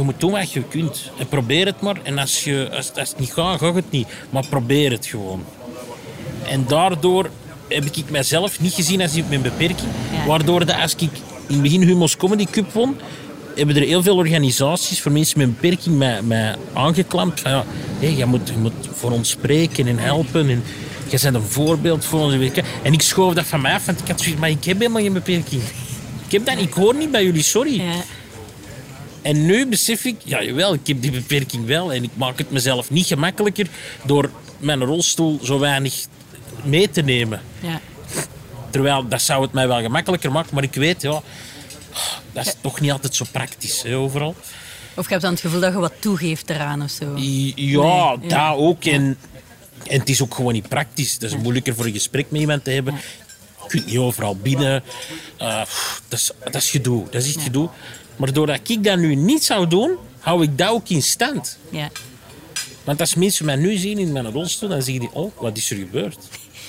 Je 0.00 0.06
moet 0.06 0.20
doen 0.20 0.30
wat 0.30 0.52
je 0.52 0.62
kunt. 0.62 1.10
En 1.18 1.28
probeer 1.28 1.66
het 1.66 1.80
maar. 1.80 1.96
En 2.02 2.18
als, 2.18 2.44
je, 2.44 2.68
als, 2.72 2.92
als 2.94 3.08
het 3.08 3.18
niet 3.18 3.32
gaat, 3.32 3.58
gaat 3.58 3.74
het 3.74 3.90
niet. 3.90 4.08
Maar 4.30 4.46
probeer 4.48 4.90
het 4.90 5.06
gewoon. 5.06 5.44
En 6.48 6.64
daardoor 6.68 7.30
heb 7.68 7.84
ik 7.84 8.10
mezelf 8.10 8.60
niet 8.60 8.72
gezien 8.72 9.02
als 9.02 9.12
met 9.28 9.42
beperking. 9.42 9.88
Ja. 10.12 10.26
Waardoor 10.26 10.66
dat 10.66 10.76
als 10.76 10.94
ik 10.94 11.00
in 11.00 11.10
het 11.46 11.62
begin 11.62 11.82
Humo's 11.82 12.16
Comedy 12.16 12.44
Cup 12.50 12.72
won, 12.72 12.96
hebben 13.56 13.76
er 13.76 13.82
heel 13.82 14.02
veel 14.02 14.16
organisaties 14.16 15.00
voor 15.00 15.12
mensen 15.12 15.38
met 15.38 15.60
beperking 15.60 15.96
mij, 15.96 16.22
mij 16.22 16.56
aangeklampt. 16.72 17.40
Van, 17.40 17.50
ja, 17.50 17.64
hé, 17.98 18.08
je, 18.08 18.26
moet, 18.26 18.48
je 18.48 18.58
moet 18.58 18.88
voor 18.92 19.10
ons 19.10 19.30
spreken 19.30 19.86
en 19.86 19.98
helpen. 19.98 20.50
En 20.50 20.64
je 21.08 21.18
bent 21.22 21.34
een 21.34 21.42
voorbeeld 21.42 22.04
voor 22.04 22.20
ons. 22.20 22.34
En 22.82 22.92
ik 22.92 23.02
schoof 23.02 23.34
dat 23.34 23.46
van 23.46 23.60
mij 23.60 23.74
af, 23.74 23.86
want 23.86 24.00
ik 24.00 24.08
had 24.08 24.20
zoiets, 24.20 24.40
maar 24.40 24.50
ik 24.50 24.64
heb 24.64 24.78
helemaal 24.78 25.02
geen 25.02 25.12
beperking. 25.12 25.62
Ik 26.26 26.32
heb 26.32 26.46
dat, 26.46 26.58
ik 26.58 26.72
hoor 26.72 26.94
niet 26.94 27.10
bij 27.10 27.24
jullie, 27.24 27.42
sorry. 27.42 27.80
Ja. 27.80 27.92
En 29.22 29.46
nu 29.46 29.66
besef 29.66 30.04
ik, 30.04 30.16
ja 30.24 30.42
jawel, 30.42 30.74
ik 30.74 30.86
heb 30.86 31.02
die 31.02 31.10
beperking 31.10 31.66
wel. 31.66 31.92
En 31.92 32.02
ik 32.02 32.10
maak 32.14 32.38
het 32.38 32.50
mezelf 32.50 32.90
niet 32.90 33.06
gemakkelijker 33.06 33.66
door 34.04 34.30
mijn 34.58 34.84
rolstoel 34.84 35.38
zo 35.42 35.58
weinig 35.58 36.06
mee 36.62 36.90
te 36.90 37.02
nemen. 37.02 37.40
Ja. 37.60 37.80
Terwijl, 38.70 39.08
dat 39.08 39.22
zou 39.22 39.42
het 39.42 39.52
mij 39.52 39.68
wel 39.68 39.80
gemakkelijker 39.80 40.32
maken. 40.32 40.54
Maar 40.54 40.62
ik 40.62 40.74
weet, 40.74 41.02
ja, 41.02 41.22
dat 42.32 42.46
is 42.46 42.54
toch 42.60 42.80
niet 42.80 42.90
altijd 42.90 43.14
zo 43.14 43.24
praktisch, 43.32 43.82
hè, 43.82 43.96
overal. 43.96 44.34
Of 44.94 45.04
je 45.04 45.10
hebt 45.10 45.22
dan 45.22 45.32
het 45.32 45.40
gevoel 45.40 45.60
dat 45.60 45.72
je 45.72 45.78
wat 45.78 45.92
toegeeft 45.98 46.50
eraan 46.50 46.82
of 46.82 46.90
zo. 46.90 47.04
Ja, 47.16 48.16
Nee, 48.16 48.20
dat 48.20 48.30
ja. 48.30 48.52
ook. 48.52 48.84
En, 48.84 49.18
en 49.86 49.98
het 49.98 50.08
is 50.08 50.22
ook 50.22 50.34
gewoon 50.34 50.52
niet 50.52 50.68
praktisch. 50.68 51.12
Het 51.12 51.22
is 51.22 51.36
moeilijker 51.36 51.74
voor 51.74 51.84
een 51.84 51.92
gesprek 51.92 52.30
met 52.30 52.40
iemand 52.40 52.64
te 52.64 52.70
hebben. 52.70 52.94
Je 53.62 53.68
kunt 53.68 53.86
niet 53.86 53.98
overal 53.98 54.36
binnen. 54.36 54.82
Eh, 55.36 55.62
dat, 56.08 56.18
is, 56.18 56.30
dat 56.44 56.54
is 56.54 56.70
gedoe. 56.70 57.04
Dat 57.10 57.22
is 57.22 57.34
echt 57.34 57.44
gedoe. 57.44 57.68
Maar 58.20 58.32
doordat 58.32 58.60
ik 58.68 58.84
dat 58.84 58.98
nu 58.98 59.14
niet 59.14 59.44
zou 59.44 59.66
doen, 59.66 59.96
hou 60.18 60.42
ik 60.42 60.58
dat 60.58 60.68
ook 60.68 60.88
in 60.88 61.02
stand. 61.02 61.58
Ja. 61.70 61.88
Want 62.84 63.00
als 63.00 63.14
mensen 63.14 63.44
mij 63.44 63.56
nu 63.56 63.76
zien 63.76 63.98
in 63.98 64.12
mijn 64.12 64.30
rolstoel, 64.30 64.68
dan 64.68 64.82
zeggen 64.82 65.00
die, 65.00 65.10
oh, 65.12 65.32
wat 65.38 65.56
is 65.56 65.70
er 65.70 65.76
gebeurd? 65.76 66.18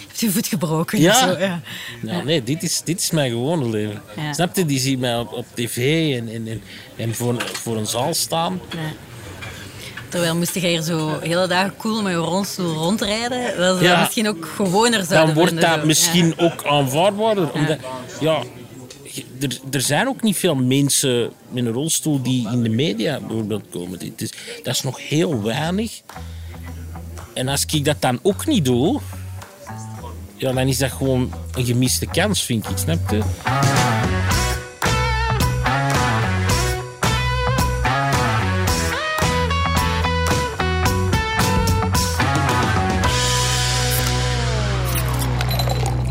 Heb 0.08 0.20
je 0.20 0.32
voet 0.32 0.48
gebroken 0.48 1.00
Ja. 1.00 1.12
of 1.12 1.18
zo? 1.34 1.40
Ja. 1.40 1.62
Nou, 2.02 2.24
nee, 2.24 2.44
dit 2.44 2.64
is, 2.64 2.82
dit 2.84 3.00
is 3.00 3.12
mijn 3.12 3.32
gewone 3.32 3.70
leven. 3.70 4.02
Ja. 4.16 4.34
Snap 4.34 4.56
je? 4.56 4.66
Die 4.66 4.80
zien 4.80 5.00
mij 5.00 5.18
op, 5.18 5.34
op 5.34 5.46
tv 5.54 5.78
en, 6.18 6.30
en, 6.30 6.48
en, 6.48 6.62
en 6.96 7.16
voor, 7.16 7.44
voor 7.54 7.78
een 7.78 7.88
zaal 7.88 8.14
staan. 8.14 8.62
Ja. 8.72 8.78
Terwijl 10.10 10.36
moest 10.36 10.54
je 10.54 10.60
hier 10.60 10.82
zo 10.82 11.20
hele 11.20 11.48
dagen 11.48 11.74
cool 11.78 12.02
met 12.02 12.12
je 12.12 12.18
rolstoel 12.18 12.74
rondrijden, 12.74 13.58
dat 13.58 13.80
Ja. 13.82 13.90
dat 13.90 14.00
misschien 14.00 14.28
ook 14.28 14.46
gewoner 14.56 15.04
zouden 15.04 15.36
dan 15.36 15.44
wordt 15.44 15.62
dat 15.62 15.84
misschien 15.86 16.34
ook 16.38 16.66
aanvaardbaarder. 16.66 17.52
Omdat, 17.52 17.78
ja, 18.20 18.44
er, 19.40 19.60
er 19.72 19.82
zijn 19.82 20.08
ook 20.08 20.22
niet 20.22 20.38
veel 20.38 20.56
mensen 20.56 21.32
met 21.50 21.66
een 21.66 21.72
rolstoel 21.72 22.22
die 22.22 22.50
in 22.52 22.64
de 22.64 22.70
media 22.70 23.20
bijvoorbeeld 23.20 23.64
komen. 23.70 24.00
Is, 24.16 24.34
dat 24.64 24.74
is 24.74 24.82
nog 24.82 25.08
heel 25.08 25.42
weinig. 25.42 26.02
En 27.34 27.48
als 27.48 27.66
ik 27.66 27.86
dat 27.86 28.02
dan 28.02 28.20
ook 28.22 28.46
niet 28.46 28.66
doe, 28.66 29.00
ja, 30.36 30.54
dan 30.54 30.68
is 30.68 30.78
dat 30.78 30.92
gewoon 30.92 31.34
een 31.54 31.66
gemiste 31.66 32.06
kans, 32.06 32.44
vind 32.44 32.70
ik. 32.70 32.78
Snap 32.78 33.10
je? 33.10 33.22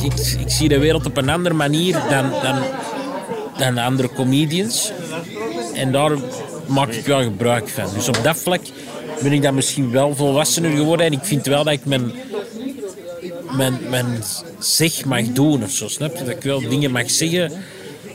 ik, 0.03 0.41
ik 0.41 0.51
zie 0.51 0.69
de 0.69 0.79
wereld 0.79 1.07
op 1.07 1.17
een 1.17 1.29
andere 1.29 1.55
manier 1.55 1.93
dan, 1.93 2.31
dan, 2.43 2.63
dan 3.61 3.75
de 3.75 3.83
andere 3.83 4.09
comedians. 4.13 4.93
En 5.75 5.93
daar 5.93 6.13
maak 6.67 6.93
ik 6.93 7.05
wel 7.05 7.23
gebruik 7.23 7.69
van. 7.69 7.85
Dus 7.95 8.09
op 8.09 8.21
dat 8.23 8.37
vlak 8.37 8.61
ben 9.23 9.33
ik 9.33 9.43
dan 9.43 9.55
misschien 9.55 9.91
wel 9.91 10.15
volwassener 10.15 10.71
geworden. 10.71 11.07
En 11.07 11.13
ik 11.13 11.25
vind 11.25 11.47
wel 11.47 11.65
dat 11.65 11.73
ik 11.73 11.85
mijn, 11.85 12.13
mijn, 13.57 13.79
mijn 13.91 14.07
zeg 14.59 15.05
mag 15.05 15.23
doen 15.23 15.63
of 15.63 15.71
zo. 15.71 15.89
Snap 15.89 16.17
je? 16.17 16.25
Dat 16.25 16.35
ik 16.35 16.43
wel 16.43 16.69
dingen 16.69 16.91
mag 16.91 17.11
zeggen. 17.11 17.53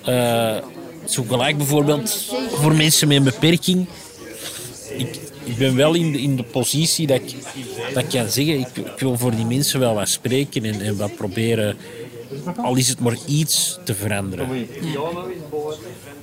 Eh, 0.03 0.57
zo 1.05 1.25
gelijk 1.27 1.57
bijvoorbeeld 1.57 2.33
voor 2.51 2.75
mensen 2.75 3.07
met 3.07 3.17
een 3.17 3.23
beperking. 3.23 3.87
Ik, 4.97 5.19
ik 5.43 5.57
ben 5.57 5.75
wel 5.75 5.93
in 5.93 6.11
de, 6.11 6.21
in 6.21 6.35
de 6.35 6.43
positie 6.43 7.07
dat 7.07 7.17
ik, 7.17 7.35
dat 7.93 8.07
kan 8.07 8.29
zeggen, 8.29 8.59
ik, 8.59 8.77
ik 8.77 8.99
wil 8.99 9.17
voor 9.17 9.35
die 9.35 9.45
mensen 9.45 9.79
wel 9.79 9.93
wat 9.93 10.09
spreken 10.09 10.65
en, 10.65 10.81
en 10.81 10.97
wat 10.97 11.15
proberen, 11.15 11.77
al 12.57 12.75
is 12.75 12.87
het 12.87 12.99
maar 12.99 13.17
iets 13.27 13.79
te 13.83 13.95
veranderen. 13.95 14.67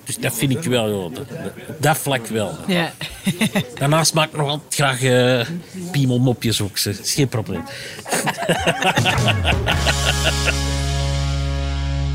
Dus 0.05 0.17
dat 0.19 0.35
vind 0.35 0.51
ik 0.51 0.63
wel, 0.63 0.89
joh, 0.89 1.15
dat, 1.81 1.99
vlak 1.99 2.27
wel. 2.27 2.55
Ja. 2.67 2.93
Daarnaast 3.79 4.15
maak 4.15 4.29
ik 4.29 4.37
nog 4.37 4.49
altijd 4.49 4.75
graag 4.75 5.03
eh 5.03 5.47
piemelmopjes 5.91 6.61
ook, 6.61 6.79
ze. 6.79 6.91
dat 6.91 7.05
is 7.05 7.15
geen 7.15 7.29
probleem. 7.29 7.63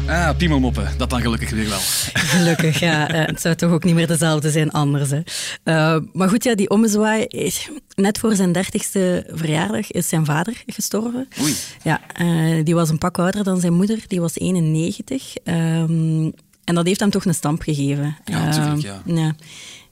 Ah, 0.07 0.37
piemelmoppen. 0.37 0.87
Dat 0.97 1.09
dan 1.09 1.21
gelukkig 1.21 1.49
weer 1.49 1.69
wel. 1.69 1.79
Gelukkig, 2.13 2.79
ja. 2.79 3.07
Eh, 3.17 3.25
het 3.25 3.41
zou 3.41 3.55
toch 3.55 3.71
ook 3.71 3.83
niet 3.83 3.95
meer 3.95 4.07
dezelfde 4.07 4.51
zijn 4.51 4.71
anders. 4.71 5.09
Hè. 5.09 5.19
Eh, 5.63 5.97
maar 6.13 6.29
goed, 6.29 6.43
ja, 6.43 6.55
die 6.55 6.69
ommezwaai, 6.69 7.23
is- 7.25 7.69
net 7.95 8.17
voor 8.17 8.35
zijn 8.35 8.51
dertigste 8.51 9.25
verjaardag 9.33 9.91
is 9.91 10.09
zijn 10.09 10.25
vader 10.25 10.63
gestorven. 10.65 11.27
Oei. 11.41 11.53
Ja, 11.83 12.01
eh, 12.13 12.63
die 12.65 12.75
was 12.75 12.89
een 12.89 12.97
pak 12.97 13.17
ouder 13.19 13.43
dan 13.43 13.59
zijn 13.59 13.73
moeder, 13.73 13.99
die 14.07 14.21
was 14.21 14.35
91. 14.35 15.35
Ehm, 15.43 16.31
en 16.63 16.75
dat 16.75 16.85
heeft 16.85 16.99
hem 16.99 17.09
toch 17.09 17.25
een 17.25 17.33
stamp 17.33 17.61
gegeven. 17.61 18.17
Ja, 18.25 18.45
natuurlijk, 18.45 18.83
Ehm, 19.05 19.15
ja. 19.17 19.35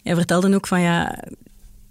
Hij 0.04 0.16
vertelde 0.16 0.56
ook 0.56 0.68
van 0.68 0.82
ja, 0.82 1.20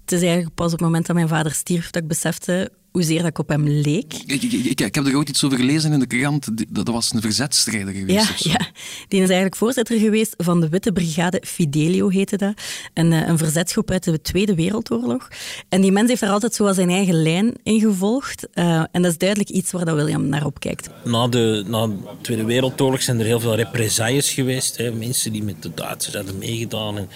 het 0.05 0.13
is 0.13 0.21
eigenlijk 0.23 0.55
pas 0.55 0.67
op 0.67 0.73
het 0.73 0.81
moment 0.81 1.07
dat 1.07 1.17
mijn 1.17 1.29
vader 1.29 1.53
stierf 1.53 1.91
dat 1.91 2.03
ik 2.03 2.09
besefte 2.09 2.71
hoezeer 2.95 3.19
dat 3.19 3.29
ik 3.29 3.39
op 3.39 3.49
hem 3.49 3.69
leek. 3.69 4.15
Ik, 4.27 4.43
ik, 4.43 4.53
ik, 4.53 4.81
ik 4.81 4.95
heb 4.95 5.07
er 5.07 5.17
ooit 5.17 5.29
iets 5.29 5.45
over 5.45 5.59
gelezen 5.59 5.93
in 5.93 5.99
de 5.99 6.07
krant. 6.07 6.49
Dat 6.75 6.89
was 6.89 7.13
een 7.13 7.21
verzetstrijder 7.21 7.95
geweest. 7.95 8.45
Ja, 8.45 8.53
ja, 8.53 8.67
die 9.09 9.21
is 9.21 9.27
eigenlijk 9.27 9.57
voorzitter 9.57 9.99
geweest 9.99 10.35
van 10.37 10.61
de 10.61 10.69
Witte 10.69 10.93
Brigade 10.93 11.43
Fidelio, 11.47 12.09
heette 12.09 12.37
dat. 12.37 12.55
Een, 12.95 13.13
eh, 13.13 13.29
een 13.29 13.39
verzetsgroep 13.39 13.91
uit 13.91 14.05
de 14.05 14.21
Tweede 14.21 14.55
Wereldoorlog. 14.55 15.29
En 15.69 15.81
die 15.81 15.93
mens 15.93 16.09
heeft 16.09 16.21
daar 16.21 16.31
altijd 16.31 16.55
zo 16.55 16.73
zijn 16.73 16.91
eigen 16.91 17.23
lijn 17.23 17.55
in 17.63 17.81
gevolgd. 17.81 18.49
Eh, 18.53 18.85
en 18.93 19.03
dat 19.03 19.11
is 19.11 19.19
duidelijk 19.19 19.51
iets 19.51 19.73
waar 19.73 19.85
dat 19.85 19.95
William 19.95 20.29
naar 20.29 20.47
opkijkt. 20.47 20.89
Na 21.05 21.29
de, 21.29 21.65
na 21.67 21.87
de 21.87 21.97
Tweede 22.21 22.45
Wereldoorlog 22.45 23.03
zijn 23.03 23.19
er 23.19 23.27
heel 23.27 23.41
veel 23.41 23.55
represailles 23.55 24.33
geweest. 24.33 24.77
Hè. 24.77 24.93
Mensen 24.93 25.33
die 25.33 25.43
met 25.43 25.63
de 25.63 25.71
Duitsers 25.75 26.15
hadden 26.15 26.39
meegedaan. 26.39 26.97
En 26.97 27.09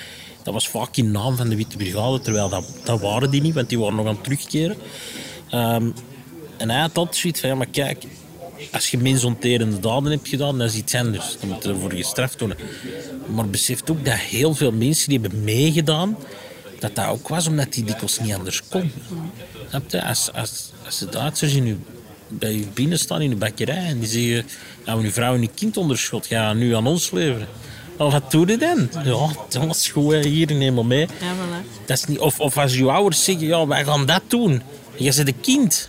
dat 0.43 0.55
was 0.55 0.69
vaak 0.69 0.97
in 0.97 1.11
naam 1.11 1.37
van 1.37 1.49
de 1.49 1.57
Witte 1.57 1.77
Brigade, 1.77 2.21
terwijl 2.21 2.49
dat, 2.49 2.65
dat 2.85 3.01
waren 3.01 3.31
die 3.31 3.43
niet, 3.43 3.55
want 3.55 3.69
die 3.69 3.79
waren 3.79 3.95
nog 3.95 4.07
aan 4.07 4.15
het 4.15 4.25
terugkeren. 4.25 4.77
Ehm, 5.51 5.91
en 6.57 6.71
hij 6.71 6.81
had 6.81 6.97
altijd 6.97 7.17
zoiets 7.17 7.41
van, 7.41 7.49
ja, 7.49 7.55
maar 7.55 7.67
kijk, 7.67 8.05
als 8.73 8.91
je 8.91 8.99
mensonterende 8.99 9.81
daden 9.81 10.11
hebt 10.11 10.29
gedaan, 10.29 10.59
dat 10.59 10.69
is 10.69 10.77
iets 10.77 10.95
anders. 10.95 11.37
Dan 11.41 11.49
moet 11.49 11.63
je 11.63 11.69
ervoor 11.69 11.93
gestraft 11.93 12.41
worden. 12.41 12.57
Maar 13.35 13.49
beseft 13.49 13.91
ook 13.91 14.05
dat 14.05 14.15
heel 14.15 14.55
veel 14.55 14.73
mensen 14.73 15.09
die 15.09 15.21
hebben 15.21 15.45
meegedaan, 15.45 16.17
dat 16.79 16.95
dat 16.95 17.07
ook 17.07 17.29
was 17.29 17.47
omdat 17.47 17.73
die 17.73 17.85
dikwijls 17.85 18.19
niet 18.19 18.35
anders 18.35 18.63
kon. 18.69 18.91
Als, 20.05 20.33
als, 20.33 20.73
als 20.85 20.99
de 20.99 21.09
Duitsers 21.09 21.55
in 21.55 21.65
uw, 21.65 21.77
bij 22.29 22.53
je 22.53 22.67
binnen 22.75 22.99
staan 22.99 23.21
in 23.21 23.31
de 23.31 23.37
bakkerij 23.37 23.87
en 23.87 23.99
die 23.99 24.09
zeggen, 24.09 24.47
nou, 24.85 25.05
uw 25.05 25.11
vrouw 25.11 25.35
en 25.35 25.41
uw 25.41 25.49
kind 25.55 25.77
onderschot, 25.77 26.27
ga 26.27 26.53
nu 26.53 26.75
aan 26.75 26.87
ons 26.87 27.11
leveren. 27.11 27.49
Wel, 27.97 28.11
wat 28.11 28.31
doe 28.31 28.47
je 28.47 28.57
dan? 28.57 28.89
Ja, 29.05 29.29
dat 29.49 29.77
is 29.77 29.89
goed, 29.89 30.25
hier, 30.25 30.53
neem 30.53 30.75
maar 30.75 30.87
mee. 30.87 31.01
Ja, 31.01 31.35
voilà. 31.35 31.87
Dat 31.87 31.99
is 31.99 32.05
niet, 32.05 32.19
of, 32.19 32.41
of 32.41 32.59
als 32.59 32.75
je 32.75 32.91
ouders 32.91 33.25
zeggen, 33.25 33.47
ja, 33.47 33.67
wij 33.67 33.85
gaan 33.85 34.07
dat 34.07 34.23
doen. 34.27 34.63
Je 34.99 35.15
bent 35.15 35.29
een 35.29 35.41
kind. 35.41 35.89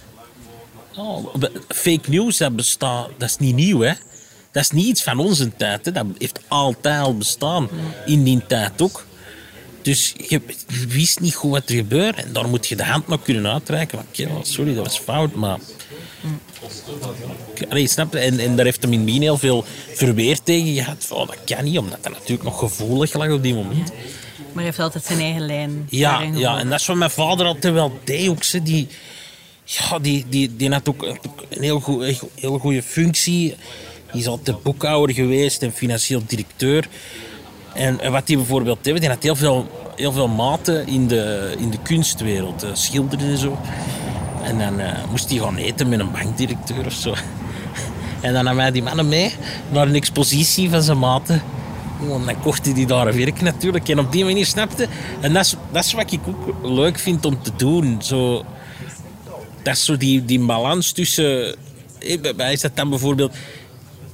Oh, 0.98 1.36
fake 1.68 2.10
news, 2.10 2.38
dat 2.38 2.56
bestaat, 2.56 3.10
dat 3.18 3.30
is 3.30 3.38
niet 3.38 3.56
nieuw, 3.56 3.80
hè. 3.80 3.94
Dat 4.52 4.64
is 4.64 4.72
niet 4.72 4.86
iets 4.86 5.04
van 5.04 5.20
onze 5.20 5.56
tijd, 5.56 5.86
hè. 5.86 5.92
Dat 5.92 6.06
heeft 6.18 6.40
altijd 6.48 7.02
al 7.02 7.18
bestaan. 7.18 7.70
In 8.06 8.24
die 8.24 8.46
tijd 8.48 8.82
ook. 8.82 9.06
Dus 9.82 10.14
je, 10.28 10.42
wist 10.88 11.20
niet 11.20 11.36
goed 11.36 11.52
wat 11.52 11.70
er 11.70 11.76
gebeurde. 11.76 12.22
En 12.22 12.34
daar 12.34 12.48
moet 12.50 12.68
je 12.68 12.76
de 12.76 12.84
hand 12.84 13.08
nog 13.08 13.22
kunnen 13.24 13.52
uitreiken. 13.52 14.06
Kerel, 14.12 14.42
sorry, 14.44 14.76
dat 14.76 14.86
was 14.86 15.00
fout, 15.00 15.34
maar... 15.34 15.60
Je? 17.56 18.08
En, 18.12 18.40
en 18.40 18.56
daar 18.56 18.66
heeft 18.66 18.82
hem 18.82 18.94
in 18.94 19.22
heel 19.22 19.38
veel 19.38 19.66
verweer 19.94 20.42
tegen 20.44 20.74
gehad. 20.74 21.08
Oh, 21.10 21.28
dat 21.28 21.38
kan 21.46 21.64
niet, 21.64 21.78
omdat 21.78 22.04
dat 22.04 22.12
natuurlijk 22.12 22.44
nog 22.44 22.60
gevoelig 22.60 23.14
lag 23.14 23.32
op 23.32 23.44
die 23.44 23.54
moment. 23.54 23.92
Maar 24.54 24.64
hij 24.64 24.64
heeft 24.64 24.80
altijd 24.80 25.04
zijn 25.04 25.20
eigen 25.20 25.46
lijn. 25.46 25.88
Ja, 25.90 26.22
ja, 26.34 26.58
en 26.60 26.70
dat 26.70 26.80
is 26.80 26.86
wat 26.86 26.96
mijn 26.96 27.10
vader 27.12 27.46
altijd 27.46 27.74
wel 27.74 28.00
deed. 28.04 28.30
Ook, 28.30 28.44
ze, 28.44 28.64
die, 28.64 28.88
ja, 29.64 30.00
die, 30.00 30.26
die, 30.30 30.56
die 30.56 30.72
had 30.72 30.90
ook, 30.90 31.04
een 31.50 31.62
heel, 31.64 31.80
goed, 31.80 32.22
heel 32.36 32.58
goede 32.58 32.84
functie. 32.84 33.56
Die 34.12 34.22
is 34.22 34.28
altijd 34.28 34.64
boekhouder 34.64 35.16
geweest 35.16 35.62
en 35.64 35.72
financieel 35.72 36.22
directeur. 36.28 36.88
En, 37.74 38.00
en 38.00 38.12
wat 38.12 38.28
die 38.28 38.38
bijvoorbeeld 38.38 38.84
deed, 38.84 39.00
die 39.00 39.10
had 39.10 39.24
heel 39.24 39.36
veel, 39.36 39.92
heel 39.96 40.12
veel 40.12 40.28
maten 40.28 40.88
in 40.88 41.08
de, 41.08 41.54
in 41.58 41.70
de 41.70 41.78
kunstwereld. 41.84 42.64
eh, 42.64 42.70
schilderen 42.74 43.30
en 43.30 43.38
zo. 43.38 43.60
En 44.44 44.58
dan 44.58 44.80
eh, 44.80 44.94
moest 45.10 45.30
hij 45.30 45.40
gaan 45.40 45.58
eten 45.58 45.90
met 45.90 46.00
een 46.00 46.12
bankdirecteur 46.12 46.86
of 46.86 46.94
zo. 46.94 47.14
En 48.22 48.34
dan 48.34 48.44
nam 48.44 48.60
hij 48.60 48.72
die 48.72 48.84
mannen 48.84 49.08
mee 49.08 49.34
naar 49.70 49.88
een 49.88 49.96
expositie 49.96 50.70
van 50.70 50.82
zijn 50.82 51.00
maten. 51.00 51.42
Want 52.00 52.26
dan 52.26 52.42
kocht 52.42 52.66
hij 52.66 52.74
die 52.74 52.86
daar 52.86 53.16
werk 53.16 53.42
natuurlijk. 53.42 53.90
En 53.90 54.00
op 54.00 54.12
die 54.12 54.26
manier 54.26 54.46
snapte. 54.46 54.88
En 55.22 55.34
dat 55.34 55.46
is, 55.46 55.56
dat 55.72 55.86
is 55.86 55.94
wat 55.94 56.12
ik 56.12 56.20
ook 56.28 56.56
leuk 56.64 57.00
vind 57.00 57.26
om 57.26 57.42
te 57.42 57.52
doen. 57.58 58.02
Zo, 58.02 58.46
dat 59.64 59.76
is 59.76 59.86
zo 59.86 59.98
die, 59.98 60.26
die 60.26 60.40
balans 60.40 60.92
tussen 60.92 61.56
eh, 62.00 62.22
bij 62.22 62.34
mij 62.34 62.54
is 62.54 62.62
dat 62.62 62.76
dan 62.76 62.90
bijvoorbeeld... 62.90 63.36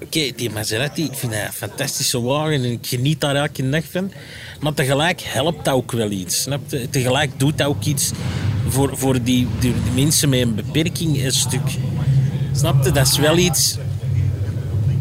Oké, 0.03 0.31
die 0.35 0.49
Maserati, 0.49 1.03
ik 1.03 1.13
vind 1.13 1.31
dat 1.31 1.41
een 1.41 1.53
fantastische 1.53 2.21
wagen 2.21 2.53
en 2.53 2.63
ik 2.63 2.87
geniet 2.87 3.21
daar 3.21 3.35
elke 3.35 3.69
dag 3.69 3.83
van. 3.91 4.11
Maar 4.59 4.73
tegelijk 4.73 5.21
helpt 5.21 5.65
dat 5.65 5.73
ook 5.73 5.91
wel 5.91 6.09
iets. 6.09 6.41
Snap 6.41 6.61
je? 6.67 6.89
Tegelijk 6.89 7.39
doet 7.39 7.57
dat 7.57 7.67
ook 7.67 7.83
iets 7.83 8.11
voor, 8.67 8.97
voor 8.97 9.23
die, 9.23 9.47
die, 9.59 9.73
die 9.83 10.03
mensen 10.03 10.29
met 10.29 10.41
een 10.41 10.55
beperking 10.55 11.23
een 11.23 11.31
stuk. 11.31 11.77
Snap 12.51 12.83
je? 12.83 12.91
Dat 12.91 13.07
is 13.07 13.17
wel 13.17 13.37
iets... 13.37 13.77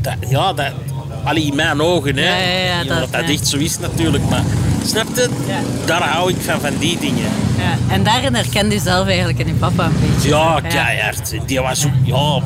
Dat, 0.01 0.17
ja, 0.29 0.53
dat... 0.53 0.73
Allee, 1.25 1.45
in 1.45 1.55
mijn 1.55 1.81
ogen, 1.81 2.17
hè. 2.17 2.23
Ja, 2.29 2.37
ja, 2.37 2.65
ja, 2.65 2.79
Niet 2.79 2.89
dat- 2.89 2.97
omdat 2.97 3.13
dat 3.21 3.31
echt 3.31 3.47
zo 3.49 3.57
is 3.57 3.79
natuurlijk, 3.79 4.29
maar... 4.31 4.43
Snap 4.87 5.07
je? 5.15 5.29
Daar 5.87 6.03
hou 6.03 6.31
ik 6.31 6.37
van, 6.41 6.61
van 6.61 6.79
die 6.79 6.99
dingen. 6.99 7.31
Ja. 7.59 7.95
En 7.95 8.03
daarin 8.05 8.35
herkende 8.35 8.75
u 8.75 8.79
zelf 8.79 9.07
eigenlijk 9.07 9.39
in 9.39 9.59
papa 9.59 9.85
een 9.85 9.93
beetje. 10.01 10.29
Ja, 10.29 10.61
keihard. 10.69 11.35
Die 11.47 11.61
was 11.61 11.87
ook... 11.87 11.93
Ja... 12.05 12.43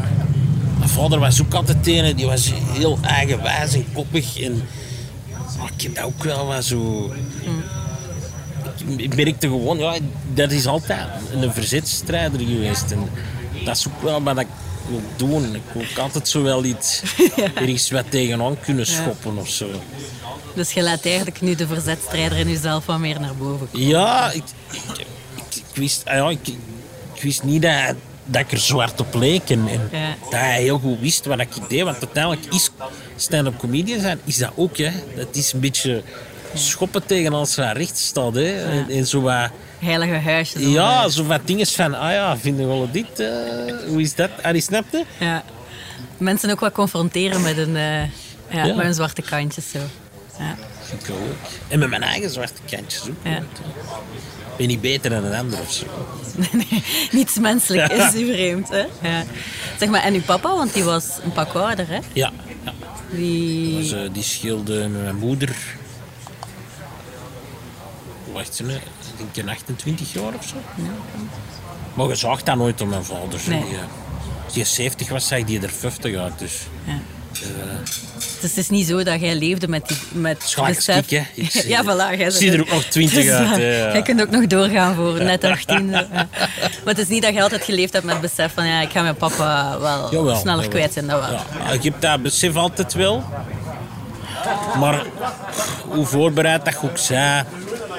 Mijn 0.79 0.91
vader 0.91 1.19
was 1.19 1.41
ook 1.43 1.55
altijd 1.55 1.87
een, 1.87 2.17
die 2.17 2.27
was 2.27 2.53
heel 2.73 2.99
eigenwijs 3.03 3.75
en 3.75 3.85
koppig. 3.93 4.41
En 4.41 4.63
maar 5.59 5.71
ik 5.77 5.83
heb 5.83 5.95
dat 5.95 6.05
ook 6.05 6.25
wel 6.25 6.47
wat 6.47 6.65
zo... 6.65 7.13
Ik- 8.87 9.01
Ik 9.01 9.17
merkte 9.17 9.47
gewoon, 9.47 9.79
ja, 9.79 9.95
dat 10.35 10.51
is 10.51 10.67
altijd 10.67 10.99
een 11.41 11.53
verzetstrijder 11.53 12.41
geweest. 12.41 12.91
En 12.91 13.09
dat 13.65 13.77
is 13.77 13.87
ook 13.89 14.03
wel 14.03 14.23
wat 14.23 14.39
ik 14.41 14.47
wil 14.89 15.03
doen. 15.17 15.55
Ik 15.55 15.63
wil 15.73 15.83
ook 15.91 15.99
altijd 15.99 16.29
zo 16.29 16.43
wel 16.43 16.65
iets, 16.65 17.03
ergens 17.55 17.91
wat 17.91 18.05
tegenaan 18.11 18.61
kunnen 18.61 18.87
schoppen 18.87 19.37
of 19.39 19.49
zo. 19.49 19.67
Dus 20.55 20.73
je 20.73 20.83
laat 20.83 21.05
eigenlijk 21.07 21.41
nu 21.41 21.55
de 21.55 21.67
verzetstrijder 21.67 22.39
in 22.39 22.49
uzelf 22.49 22.87
wat 22.87 22.99
meer 22.99 23.21
naar 23.21 23.35
boven 23.35 23.69
komen. 23.73 23.87
Ja, 23.87 24.31
ik, 24.31 24.43
ik, 24.71 24.99
ik, 25.35 25.55
ik 25.55 25.65
wist, 25.75 26.03
ah 26.05 26.15
ja, 26.15 26.29
ik, 26.31 27.23
wist 27.23 27.43
niet 27.43 27.63
dat, 27.63 27.95
dat 28.25 28.41
ik 28.41 28.53
er 28.53 28.59
zwart 28.59 29.01
op 29.01 29.15
leek. 29.15 29.51
En, 29.51 29.69
en 29.69 29.89
Ja. 29.93 30.15
dat 30.23 30.41
hij 30.41 30.63
heel 30.63 30.79
goed 30.79 31.01
wist 31.01 31.25
wat 31.27 31.41
ik 31.41 31.49
deed. 31.69 31.83
Want 31.83 31.97
uiteindelijk 31.99 32.55
is 32.55 32.71
stand-up 33.17 33.59
comedian 33.59 34.01
zijn, 34.01 34.21
is 34.25 34.37
dat 34.37 34.51
ook. 34.55 34.77
Hè. 34.77 34.91
Dat 35.17 35.29
is 35.37 35.53
een 35.53 35.61
beetje 35.61 36.03
schoppen 36.55 37.07
tegen 37.07 37.33
als 37.33 37.53
ze 37.53 37.73
recht 37.73 37.99
staat. 37.99 38.35
Hè. 38.35 38.65
En, 38.65 38.91
en 38.91 39.07
zo 39.07 39.21
wat, 39.21 39.51
Heilige 39.79 40.15
huisjes. 40.15 40.63
ja, 40.63 41.09
zo 41.09 41.25
wat 41.25 41.41
dingen 41.45 41.67
van, 41.67 41.95
ah 41.95 42.11
ja, 42.13 42.37
vinden 42.37 42.69
we 42.69 42.75
wel 42.75 42.89
dit? 42.93 43.21
eh, 43.21 43.29
hoe 43.89 44.01
is 44.01 44.15
dat? 44.15 44.31
Ah, 44.43 44.53
die 44.53 44.63
snapte? 44.63 45.05
ja. 45.19 45.43
Mensen 46.17 46.51
ook 46.51 46.61
wat 46.61 46.73
confronteren 46.73 47.43
met 47.43 47.57
een, 47.59 47.77
eh, 47.77 48.03
ja, 48.51 48.65
Ja. 48.65 48.75
met 48.75 48.87
een 48.87 48.95
zwarte 48.95 49.23
kantjes. 49.23 49.71
Zo. 49.71 49.79
Ja. 50.39 50.55
En 51.69 51.79
met 51.79 51.89
mijn 51.89 52.03
eigen 52.03 52.31
zwarte 52.31 52.61
kantjes 52.71 53.03
ook. 53.09 53.15
Ja. 53.23 53.37
Ik 53.37 54.57
ben 54.57 54.67
niet 54.67 54.81
beter 54.81 55.11
dan 55.11 55.25
een 55.25 55.35
ander 55.35 55.61
of 55.61 55.73
zo. 55.73 55.85
Nee, 56.53 56.83
niets 57.13 57.39
menselijk 57.39 57.93
is 58.03 58.15
u 58.15 58.33
vreemd. 58.33 58.69
Hè? 58.69 58.85
Ja. 59.09 59.25
Zeg 59.79 59.89
maar, 59.89 60.03
en 60.03 60.15
uw 60.15 60.23
papa, 60.23 60.55
want 60.57 60.75
die 60.75 60.85
was 60.85 61.05
een 61.25 61.33
pak 61.33 61.53
ouder, 61.53 61.89
hè? 61.89 61.99
Ja, 62.13 62.33
ja. 62.65 62.73
Die... 63.11 63.77
Dus, 63.79 63.93
eh, 63.93 64.01
die 64.13 64.23
scheelde 64.23 64.89
met 64.89 65.03
mijn 65.03 65.17
moeder. 65.17 65.57
Wacht 68.39 68.61
ik 68.61 69.35
denk 69.35 69.47
een 69.49 69.49
28 69.55 70.13
jaar 70.13 70.23
of 70.39 70.45
zo. 70.47 70.55
Maar 71.95 72.07
je 72.09 72.15
zag 72.15 72.43
dat 72.43 72.57
nooit 72.57 72.81
op 72.81 72.89
mijn 72.89 73.05
vader. 73.05 73.41
Nee. 73.49 73.65
Die, 73.65 73.75
eh, 73.75 73.81
Als 74.45 74.55
die 74.55 74.65
70 74.65 75.09
was, 75.09 75.27
zag 75.29 75.45
die 75.45 75.61
er 75.61 75.71
50 75.71 76.17
uit. 76.17 76.39
Dus. 76.39 76.53
Ja. 76.85 76.93
eh, 77.33 77.41
Dus 78.41 78.51
het 78.51 78.57
is 78.57 78.69
niet 78.69 78.87
zo 78.87 79.03
dat 79.03 79.21
jij 79.21 79.35
leefde 79.35 79.69
met 79.69 79.89
die 79.89 79.97
met 80.13 80.39
besef- 80.75 80.87
hè. 80.87 81.21
Ik 81.35 81.51
zie- 81.51 81.69
ja, 81.69 81.83
voilà. 81.85 82.19
Jij 82.19 82.31
zie 82.31 82.53
er 82.53 82.61
ook 82.61 82.71
nog 82.71 82.85
20 82.85 83.25
Dus, 83.25 83.31
uit, 83.33 83.49
ja, 83.49 83.55
hè, 83.63 83.85
ja. 83.87 83.93
Jij 83.93 84.03
kunt 84.03 84.21
ook 84.21 84.31
nog 84.31 84.47
doorgaan 84.47 84.95
voor 84.95 85.23
net 85.25 85.45
18. 85.45 85.89
ja. 85.91 86.07
Maar 86.13 86.29
het 86.85 86.99
is 86.99 87.09
niet 87.09 87.23
dat 87.23 87.35
je 87.35 87.43
altijd 87.43 87.65
geleefd 87.65 87.93
hebt 87.93 88.05
met 88.05 88.13
het 88.15 88.23
besef 88.23 88.53
van 88.55 88.67
ja, 88.67 88.81
ik 88.81 88.91
ga 88.91 89.03
mijn 89.03 89.17
papa 89.17 89.79
wel 89.79 90.11
Jawel, 90.11 90.37
sneller 90.37 90.55
jawel. 90.65 90.69
kwijt 90.69 90.93
zijn. 90.93 91.07
Dat 91.07 91.21
wel. 91.21 91.31
Ja, 91.65 91.71
ik 91.73 91.83
heb 91.83 92.01
dat 92.01 92.23
besef 92.23 92.55
altijd 92.57 92.95
wel. 92.95 93.25
Maar 94.79 95.03
hoe 95.89 96.07
voorbereid 96.07 96.65
dat 96.65 96.75
je 96.81 96.91
ook 96.91 96.99
zei, 96.99 97.45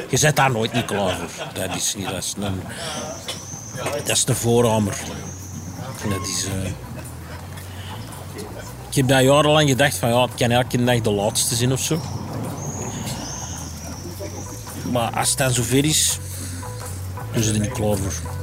je 0.09 0.17
zet 0.17 0.35
daar 0.35 0.51
nooit 0.51 0.73
niet 0.73 0.85
klaar 0.85 1.17
voor. 1.17 1.45
Dat 1.53 1.75
is 1.75 1.95
niet, 1.95 2.05
dat 2.09 2.23
is 2.23 2.33
een, 2.39 2.61
dat 3.75 3.95
is. 3.95 4.25
Dat 6.09 6.27
is, 6.27 6.45
eh, 6.45 6.71
Ik 8.89 8.95
heb 8.95 9.07
dat 9.07 9.21
jarenlang 9.21 9.69
gedacht 9.69 9.97
van 9.97 10.09
ja, 10.09 10.21
het 10.21 10.35
kan 10.35 10.51
elke 10.51 10.83
dag 10.83 11.01
de 11.01 11.11
laatste 11.11 11.55
zijn 11.55 11.71
of 11.71 11.79
zo. 11.79 11.99
Maar 14.91 15.11
als 15.11 15.29
het 15.29 15.37
dan 15.37 15.51
zover 15.51 15.85
is, 15.85 16.19
ze 17.39 17.53
er 17.53 17.59
niet 17.59 17.71
klaar 17.71 17.97
voor. 17.97 18.38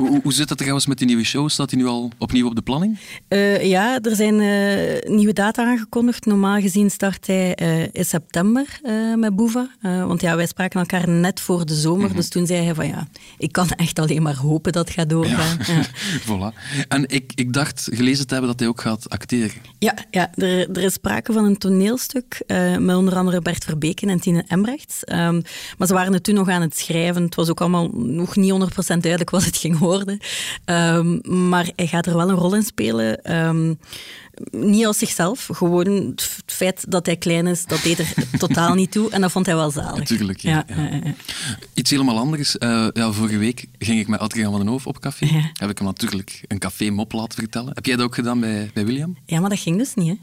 Hoe, 0.00 0.20
hoe- 0.22 0.32
zit 0.32 0.48
het 0.48 0.58
trouwens 0.58 0.86
met 0.86 0.98
die 0.98 1.06
nieuwe 1.06 1.24
show? 1.24 1.48
Staat 1.48 1.68
die 1.68 1.78
nu 1.78 1.86
al 1.86 2.10
opnieuw 2.18 2.46
op 2.46 2.54
de 2.54 2.62
planning? 2.62 2.98
Eh, 3.28 3.64
ja, 3.64 3.98
er 4.00 4.16
zijn 4.16 4.40
eh, 4.40 5.10
nieuwe 5.10 5.32
data 5.32 5.64
aangekondigd. 5.64 6.26
Normaal 6.26 6.60
gezien 6.60 6.90
start 6.90 7.26
hij 7.26 7.54
eh, 7.54 7.82
in 7.82 8.04
september 8.04 8.80
met 9.16 9.36
Boeva. 9.36 9.68
Want 9.82 10.20
ja, 10.20 10.36
wij 10.36 10.46
spraken 10.46 10.80
elkaar 10.80 11.08
net 11.08 11.40
voor 11.40 11.66
de 11.66 11.74
zomer. 11.74 12.14
Dus 12.14 12.28
toen 12.28 12.46
zei 12.46 12.64
hij 12.64 12.74
van 12.74 12.86
ja, 12.86 13.08
ik 13.38 13.52
kan 13.52 13.68
echt 13.68 13.98
alleen 13.98 14.22
maar 14.22 14.36
hopen 14.36 14.72
dat 14.72 14.84
het 14.84 14.94
gaat 14.96 15.08
doorgaan. 15.08 15.58
Ja. 15.66 15.84
voilà. 16.28 16.56
En 16.88 17.08
ik, 17.08 17.32
ik 17.34 17.52
dacht 17.52 17.88
gelezen 17.92 18.26
te 18.26 18.32
hebben 18.32 18.50
dat 18.50 18.60
hij 18.60 18.68
ook 18.68 18.80
gaat 18.80 19.08
acteren. 19.08 19.60
Ja, 19.78 19.94
ja 20.10 20.30
er, 20.34 20.70
er 20.70 20.82
is 20.82 20.92
sprake 20.92 21.32
van 21.32 21.44
een 21.44 21.58
toneelstuk 21.58 22.42
met 22.78 22.96
onder 22.96 23.14
andere 23.14 23.40
Bert 23.40 23.64
Verbeken 23.64 24.08
en 24.08 24.20
Tine 24.20 24.44
Embrechts. 24.48 25.04
Ehm, 25.04 25.40
maar 25.78 25.86
ze 25.86 25.94
waren 25.94 26.12
het 26.12 26.24
toen 26.24 26.34
nog 26.34 26.48
aan 26.48 26.62
het 26.62 26.78
schrijven. 26.78 27.22
Het 27.22 27.34
was 27.34 27.48
ook 27.50 27.60
allemaal 27.60 27.88
nog 27.92 28.36
niet 28.36 28.50
100% 28.50 28.56
duidelijk 29.00 29.30
wat 29.30 29.44
het 29.44 29.56
ging 29.56 29.78
worden. 29.78 29.89
Ehm, 30.64 31.48
maar 31.48 31.70
hij 31.76 31.86
gaat 31.86 32.06
er 32.06 32.16
wel 32.16 32.28
een 32.28 32.36
rol 32.36 32.54
in 32.54 32.62
spelen. 32.62 33.22
Ehm, 33.22 33.74
niet 34.50 34.86
als 34.86 34.98
zichzelf, 34.98 35.48
gewoon 35.52 35.86
het 35.86 36.30
feit 36.46 36.84
dat 36.88 37.06
hij 37.06 37.16
klein 37.16 37.46
is, 37.46 37.64
dat 37.64 37.82
deed 37.82 37.98
er 37.98 38.12
totaal 38.38 38.74
niet 38.74 38.90
toe. 38.90 39.10
En 39.10 39.20
dat 39.20 39.30
vond 39.30 39.46
hij 39.46 39.54
wel 39.54 39.70
zalig. 39.70 39.98
Natuurlijk, 39.98 40.40
ja, 40.40 40.64
ja. 40.68 40.88
ja. 41.04 41.14
Iets 41.74 41.90
helemaal 41.90 42.18
anders. 42.18 42.58
Eh, 42.58 42.86
ja, 42.92 43.12
vorige 43.12 43.38
week 43.38 43.66
ging 43.78 44.00
ik 44.00 44.08
met 44.08 44.20
Adriaan 44.20 44.50
van 44.50 44.60
den 44.60 44.68
Hoof 44.68 44.86
op 44.86 45.00
café. 45.00 45.26
Heb 45.52 45.70
ik 45.70 45.78
hem 45.78 45.86
natuurlijk 45.86 46.42
een 46.46 46.58
café-mop 46.58 47.12
laten 47.12 47.38
vertellen. 47.38 47.72
Heb 47.74 47.86
jij 47.86 47.96
dat 47.96 48.04
ook 48.04 48.14
gedaan 48.14 48.40
bij, 48.40 48.70
bij 48.74 48.86
William? 48.86 49.16
Ja, 49.26 49.40
maar 49.40 49.50
dat 49.50 49.58
ging 49.58 49.78
dus 49.78 49.94
niet, 49.94 50.18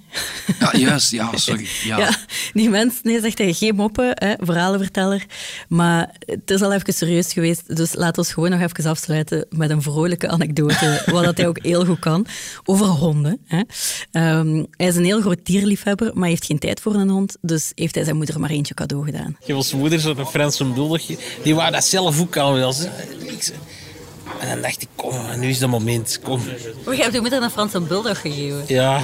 hè? 0.45 0.53
Ja, 0.59 0.77
juist. 0.77 1.11
Ja, 1.11 1.37
sorry. 1.37 1.67
Ja. 1.83 1.95
Ja, 2.07 2.15
die 2.53 2.69
mens, 2.69 2.99
nee, 3.03 3.21
zegt 3.21 3.37
hij, 3.37 3.53
geen 3.53 3.75
moppen, 3.75 4.11
hè, 4.13 4.33
verhalenverteller. 4.37 5.25
Maar 5.67 6.15
het 6.19 6.51
is 6.51 6.61
al 6.61 6.73
even 6.73 6.93
serieus 6.93 7.33
geweest, 7.33 7.75
dus 7.75 7.95
laten 7.95 8.23
we 8.23 8.29
gewoon 8.29 8.49
nog 8.49 8.61
even 8.61 8.89
afsluiten 8.89 9.45
met 9.49 9.69
een 9.69 9.81
vrolijke 9.81 10.27
anekdote, 10.27 11.01
wat 11.11 11.23
dat 11.23 11.37
hij 11.37 11.47
ook 11.47 11.59
heel 11.61 11.85
goed 11.85 11.99
kan, 11.99 12.25
over 12.63 12.85
honden. 12.85 13.39
Hè. 13.45 13.61
Ehm, 14.11 14.63
hij 14.71 14.87
is 14.87 14.95
een 14.95 15.05
heel 15.05 15.21
groot 15.21 15.39
dierliefhebber, 15.43 16.11
maar 16.13 16.29
heeft 16.29 16.45
geen 16.45 16.59
tijd 16.59 16.79
voor 16.79 16.95
een 16.95 17.09
hond, 17.09 17.37
dus 17.41 17.71
heeft 17.75 17.95
hij 17.95 18.03
zijn 18.03 18.15
moeder 18.15 18.39
maar 18.39 18.49
eentje 18.49 18.73
cadeau 18.73 19.05
gedaan. 19.05 19.37
Ik 19.39 19.47
heb 19.47 19.55
als 19.55 19.73
moeder 19.73 19.99
zo'n 19.99 20.25
Franse 20.25 20.65
bulldog. 20.65 21.01
Die 21.43 21.55
wou 21.55 21.71
dat 21.71 21.83
zelf 21.83 22.21
ook 22.21 22.37
al 22.37 22.53
wel. 22.53 22.73
En 24.39 24.49
dan 24.49 24.61
dacht 24.61 24.81
ik, 24.81 24.87
kom, 24.95 25.39
nu 25.39 25.49
is 25.49 25.59
het 25.59 25.69
moment. 25.69 26.19
Kom. 26.23 26.41
Oh, 26.85 26.93
je 26.93 27.01
hebt 27.01 27.13
je 27.13 27.21
moeder 27.21 27.43
een 27.43 27.49
Franse 27.49 27.79
bulldog 27.79 28.21
gegeven. 28.21 28.63
Ja. 28.67 29.01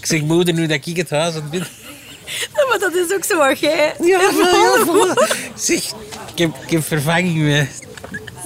Ik 0.00 0.06
zeg, 0.06 0.20
moeder, 0.20 0.54
nu 0.54 0.66
dat 0.66 0.86
ik 0.86 0.96
het 0.96 1.10
huis 1.10 1.34
aan 1.34 1.48
ben. 1.50 1.66
Ja, 2.56 2.66
maar 2.68 2.78
dat 2.78 2.94
is 2.94 3.12
ook 3.12 3.24
zo 3.24 3.38
wat 3.38 3.58
jij... 3.58 3.94
Ja, 4.00 4.20
ja. 4.20 5.14
Zeg, 5.56 5.84
ik 6.32 6.38
heb, 6.38 6.56
ik 6.62 6.70
heb 6.70 6.84
vervanging 6.84 7.36
mee. 7.36 7.68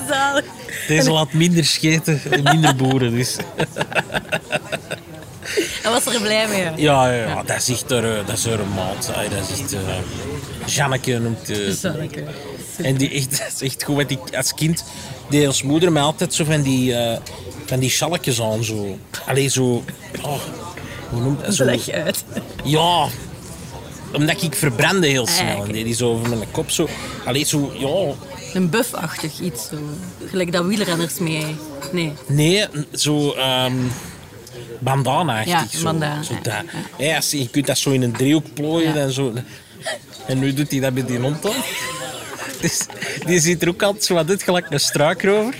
Zalig. 0.08 0.44
Deze 0.88 1.10
laat 1.10 1.32
minder 1.32 1.64
scheten 1.64 2.20
en 2.30 2.42
minder 2.42 2.76
boeren. 2.76 3.14
Dus. 3.14 3.36
Hij 5.86 5.94
was 5.94 6.14
er 6.14 6.20
blij 6.20 6.48
mee. 6.48 6.62
Ja, 6.76 7.10
ja, 7.12 7.12
ja, 7.12 7.42
dat 7.42 7.56
is 7.56 7.68
echt 7.68 7.90
er, 7.90 8.26
dat 8.26 8.36
is 8.36 8.44
een 8.44 8.72
maat. 8.74 9.06
Dat 9.30 9.48
is 9.50 9.60
echt... 9.60 9.72
eh 9.72 9.80
Janneke 10.66 11.18
noemt... 11.18 11.50
eh, 11.50 11.58
hè. 12.76 12.82
En 12.82 12.96
die 12.96 13.10
echt, 13.10 13.30
dat 13.38 13.52
is 13.54 13.60
echt 13.62 13.82
goed. 13.84 13.96
Want 13.96 14.10
ik, 14.10 14.18
als 14.36 14.54
kind 14.54 14.84
deed 15.30 15.46
als 15.46 15.62
moeder 15.62 15.92
mij 15.92 16.02
altijd 16.02 16.34
zo 16.34 16.44
van 16.44 16.62
die, 16.62 16.94
eh 16.94 17.18
van 17.66 17.78
die 17.78 17.90
schalkjes 17.90 18.42
aan. 18.42 18.64
Zo. 18.64 18.98
Allee, 19.26 19.48
zo... 19.48 19.84
Oh, 20.22 20.38
hoe 21.10 21.20
noemt 21.20 21.44
dat? 21.44 21.54
Zo, 21.54 21.64
Leg 21.64 21.86
je 21.86 21.92
uit. 21.92 22.24
ja, 22.64 23.06
omdat 24.12 24.42
ik 24.42 24.54
verbrandde 24.54 25.06
heel 25.06 25.26
Ah, 25.26 25.32
snel. 25.32 25.64
En 25.64 25.72
deed 25.72 25.84
die 25.84 25.94
zo 25.94 26.10
over 26.12 26.28
mijn 26.28 26.50
kop 26.50 26.70
zo... 26.70 26.88
Allee, 27.24 27.44
zo... 27.44 27.72
Ja, 27.74 28.14
Een 28.54 28.70
buffachtig 28.70 29.40
iets, 29.40 29.68
zo. 29.68 29.76
Gelijk 30.30 30.52
dat 30.52 30.64
wielrenners 30.64 31.18
mee... 31.18 31.56
Nee. 31.92 32.12
nee, 32.26 32.64
zo... 32.92 33.32
ehm 33.32 33.74
bandana-achtig. 34.78 35.72
Ja, 35.72 35.78
zo. 35.78 35.82
bandana, 35.84 36.22
Zo 36.22 36.34
ja, 36.34 36.40
dat. 36.40 36.54
Ja, 36.98 37.16
als 37.16 37.30
je 37.30 37.38
je 37.38 37.48
kunt 37.48 37.66
dat 37.66 37.78
zo 37.78 37.90
in 37.90 38.02
een 38.02 38.12
driehoek 38.12 38.54
plooien 38.54 38.94
Ja. 38.94 39.00
en 39.00 39.12
zo. 39.12 39.32
En 40.26 40.38
nu 40.38 40.52
doet 40.54 40.70
hij 40.70 40.80
dat 40.80 40.92
met 40.92 41.08
die 41.08 41.18
hond 41.18 41.42
dan. 41.42 41.54
Dus 42.60 42.86
die 43.26 43.40
ziet 43.40 43.62
er 43.62 43.68
ook 43.68 43.82
altijd 43.82 44.04
zo 44.04 44.14
wat 44.14 44.28
uit, 44.28 44.42
gelijk 44.42 44.66
een 44.70 44.80
struikrover. 44.80 45.54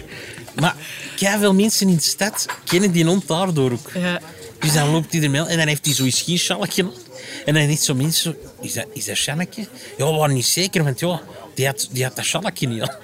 Maar 0.60 0.74
veel 1.16 1.54
mensen 1.54 1.88
in 1.88 1.96
de 1.96 2.02
stad 2.02 2.46
kennen 2.64 2.92
die 2.92 3.04
hond 3.04 3.28
daardoor 3.28 3.72
ook. 3.72 3.90
Ja. 3.94 4.20
Dus 4.58 4.72
dan 4.72 4.90
loopt 4.90 5.12
hij 5.12 5.22
ermee 5.22 5.44
en 5.46 5.56
dan 5.58 5.66
heeft 5.66 5.84
hij 5.84 5.94
zo'n 5.94 6.10
skischalkje. 6.10 6.86
En 7.44 7.54
dan 7.54 7.66
niet 7.66 7.82
zo 7.82 7.94
mensen, 7.94 8.36
is 8.60 8.72
dat, 8.72 8.86
is 8.92 9.04
dat 9.04 9.18
Janneke? 9.18 9.60
Ja, 9.96 10.06
we 10.06 10.16
waren 10.16 10.34
niet 10.34 10.46
zeker, 10.46 10.84
want 10.84 11.00
ja, 11.00 11.20
die 11.54 11.66
had, 11.66 11.88
die 11.90 12.04
had 12.04 12.16
dat 12.16 12.28
Janneke 12.28 12.66
niet 12.66 12.80
aan. 12.80 12.94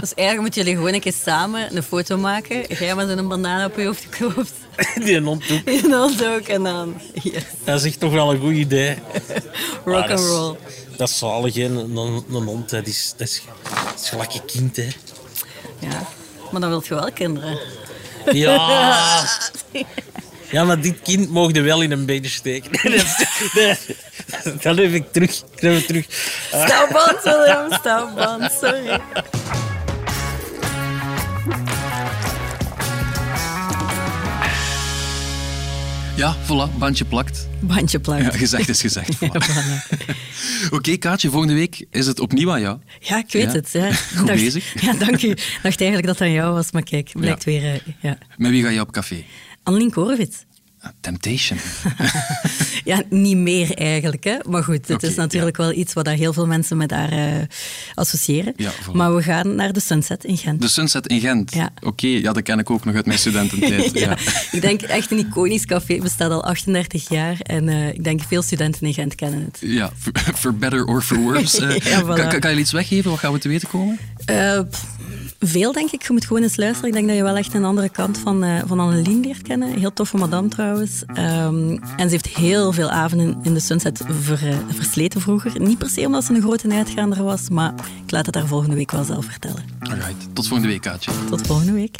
Dus 0.00 0.14
eigenlijk 0.14 0.40
moeten 0.40 0.62
jullie 0.62 0.76
gewoon 0.76 0.94
een 0.94 1.00
keer 1.00 1.14
samen 1.24 1.76
een 1.76 1.82
foto 1.82 2.16
maken. 2.16 2.64
Jij 2.78 2.94
met 2.94 3.08
een 3.08 3.28
banaan 3.28 3.64
op 3.70 3.76
je 3.76 3.84
hoofd 3.84 4.06
geklopt. 4.10 4.52
Die 5.04 5.20
hond 5.20 5.44
ook. 5.52 5.64
En 5.82 5.90
dan 5.90 6.14
ook 6.34 6.48
en 6.48 6.62
dan... 6.62 7.00
Yes. 7.22 7.42
Dat 7.64 7.78
is 7.80 7.84
echt 7.86 8.00
toch 8.00 8.12
wel 8.12 8.30
een 8.32 8.40
goed 8.40 8.52
idee. 8.54 8.94
Rock 9.84 9.94
Ah, 9.94 10.00
and 10.00 10.08
dat 10.08 10.18
is- 10.20 10.26
roll. 10.26 10.56
Dat 10.96 11.08
is 11.08 11.18
zalig, 11.18 11.54
hè. 11.54 11.64
Een, 11.64 11.96
een, 11.96 12.24
een 12.30 12.44
hond, 12.44 12.70
dat 12.70 12.86
is, 12.86 13.14
dat 13.16 13.28
is, 13.28 13.42
dat 13.62 14.00
is 14.02 14.08
gelijk 14.08 14.34
een 14.34 14.44
kind, 14.44 14.76
hè. 14.76 14.88
Ja. 15.78 16.06
Maar 16.52 16.60
dan 16.60 16.70
wilt 16.70 16.86
je 16.86 16.94
wel 16.94 17.12
kinderen. 17.12 17.58
Ja. 18.32 19.24
Ja, 20.50 20.64
maar 20.64 20.80
dit 20.80 21.02
kind 21.02 21.30
mocht 21.30 21.56
er 21.56 21.62
wel 21.62 21.80
in 21.82 21.90
een 21.90 22.06
beetje 22.06 22.30
steken. 22.30 22.72
Dat, 22.72 22.92
is- 22.92 23.16
dat, 24.44 24.62
dat 24.62 24.76
heb 24.76 24.92
ik 24.92 25.12
terug. 25.12 25.40
Dat 25.40 25.60
heb 25.60 25.72
ik 25.78 25.86
terug. 25.86 26.06
William, 27.22 27.72
stapband. 27.72 28.52
Sorry. 28.60 29.00
Ja, 36.16 36.36
voilà, 36.46 36.78
bandje 36.78 37.04
plakt. 37.04 37.48
Bandje 37.60 37.98
plakt. 38.00 38.24
Ja, 38.24 38.30
gezegd 38.30 38.68
is 38.68 38.80
gezegd. 38.80 39.14
voilà. 39.24 39.30
Oké, 40.76 40.96
Kaatje, 40.96 41.30
volgende 41.30 41.54
week 41.54 41.86
is 41.90 42.06
het 42.06 42.20
opnieuw 42.20 42.52
aan 42.52 42.60
jou. 42.60 42.78
Ja, 43.00 43.18
ik 43.18 43.32
weet 43.32 43.42
Ja. 43.42 43.52
het. 43.52 43.70
Ja. 43.72 43.92
Goed 44.16 44.26
Dacht- 44.26 44.38
bezig. 44.40 44.82
Ja, 44.82 44.92
dank 44.92 45.22
u. 45.22 45.28
Ik 45.30 45.58
dacht 45.62 45.80
eigenlijk 45.80 46.06
dat 46.06 46.18
het 46.18 46.28
aan 46.28 46.34
jou 46.34 46.54
was, 46.54 46.72
maar 46.72 46.82
kijk, 46.82 47.10
blijkt 47.14 47.44
weer... 47.44 47.64
eh, 47.64 47.80
ja. 48.00 48.18
Met 48.36 48.50
wie 48.50 48.62
ga 48.62 48.68
je 48.68 48.80
op 48.80 48.92
café? 48.92 49.24
Annelien 49.62 49.90
Korvits. 49.90 50.36
Temptation. 51.00 51.58
Ja, 52.84 53.02
niet 53.10 53.36
meer 53.36 53.74
eigenlijk. 53.74 54.24
Hè? 54.24 54.36
Maar 54.48 54.64
goed, 54.64 54.88
het 54.88 55.02
is 55.02 55.14
natuurlijk 55.14 55.56
wel 55.56 55.72
iets 55.72 55.92
wat 55.92 56.04
daar 56.04 56.14
heel 56.14 56.32
veel 56.32 56.46
mensen 56.46 56.76
met 56.76 56.90
haar 56.90 57.12
eh, 57.12 57.42
associëren. 57.94 58.52
Ja. 58.56 58.70
Maar 58.92 59.14
we 59.14 59.22
gaan 59.22 59.54
naar 59.54 59.72
de 59.72 59.80
Sunset 59.80 60.24
in 60.24 60.36
Gent. 60.36 60.60
De 60.60 60.68
Sunset 60.68 61.06
in 61.06 61.20
Gent. 61.20 61.54
Ja. 61.54 61.70
Oké, 61.82 62.06
ja, 62.06 62.32
dat 62.32 62.42
ken 62.42 62.58
ik 62.58 62.70
ook 62.70 62.84
nog 62.84 62.94
uit 62.94 63.06
mijn 63.06 63.18
studententijd. 63.18 63.98
ja. 63.98 64.16
Ik 64.50 64.60
denk 64.60 64.82
echt 64.82 65.10
een 65.10 65.18
iconisch 65.18 65.66
café, 65.66 65.98
bestaat 65.98 66.30
al 66.30 66.44
38 66.44 67.08
jaar. 67.08 67.36
En 67.40 67.68
eh, 67.68 67.88
ik 67.88 68.04
denk 68.04 68.20
veel 68.22 68.42
studenten 68.42 68.86
in 68.86 68.94
Gent 68.94 69.14
kennen 69.14 69.44
het. 69.44 69.58
Ja, 69.60 69.92
for, 70.34 70.54
better 70.64 70.84
or 70.84 71.02
for 71.02 71.16
worse. 71.18 71.66
Eh, 71.66 72.00
voilà. 72.00 72.38
kan, 72.38 72.54
je 72.54 72.60
iets 72.60 72.72
weggeven? 72.72 73.10
Wat 73.10 73.18
gaan 73.18 73.32
we 73.32 73.38
te 73.38 73.48
weten 73.48 73.68
komen? 73.68 73.98
Pff, 74.70 74.86
veel, 75.38 75.72
denk 75.72 75.90
ik. 75.90 76.02
Je 76.06 76.12
moet 76.12 76.24
gewoon 76.26 76.42
eens 76.42 76.56
luisteren. 76.56 76.88
Ik 76.88 76.94
denk 76.94 77.06
dat 77.06 77.16
je 77.16 77.22
wel 77.22 77.36
echt 77.36 77.54
een 77.54 77.64
andere 77.64 77.88
kant 77.88 78.18
van, 78.18 78.42
eh 78.44 78.62
van 78.66 78.80
Annelien 78.80 79.20
leert 79.20 79.42
kennen. 79.42 79.78
Heel 79.78 79.92
toffe 79.92 80.16
madame 80.16 80.48
trouwens. 80.48 81.02
Ehm, 81.14 81.70
en 81.96 82.04
ze 82.04 82.08
heeft 82.08 82.26
heel 82.26 82.72
veel 82.72 82.90
avonden 82.90 83.38
in 83.42 83.54
de 83.54 83.60
Sunset 83.60 84.00
ver- 84.20 84.48
eh, 84.48 84.56
versleten 84.68 85.20
vroeger. 85.20 85.60
Niet 85.60 85.78
per 85.78 85.88
se 85.88 86.06
omdat 86.06 86.24
ze 86.24 86.34
een 86.34 86.40
grote 86.42 86.70
uitgaander 86.70 87.22
was, 87.22 87.48
maar 87.48 87.74
ik 88.04 88.10
laat 88.10 88.26
het 88.26 88.34
haar 88.34 88.46
volgende 88.46 88.74
week 88.76 88.90
wel 88.90 89.04
zelf 89.04 89.24
vertellen. 89.24 89.62
Alright, 89.80 90.28
tot 90.34 90.46
volgende 90.48 90.72
week, 90.72 90.80
Kaatje. 90.82 91.10
Tot 91.28 91.46
volgende 91.46 91.72
week. 91.72 91.96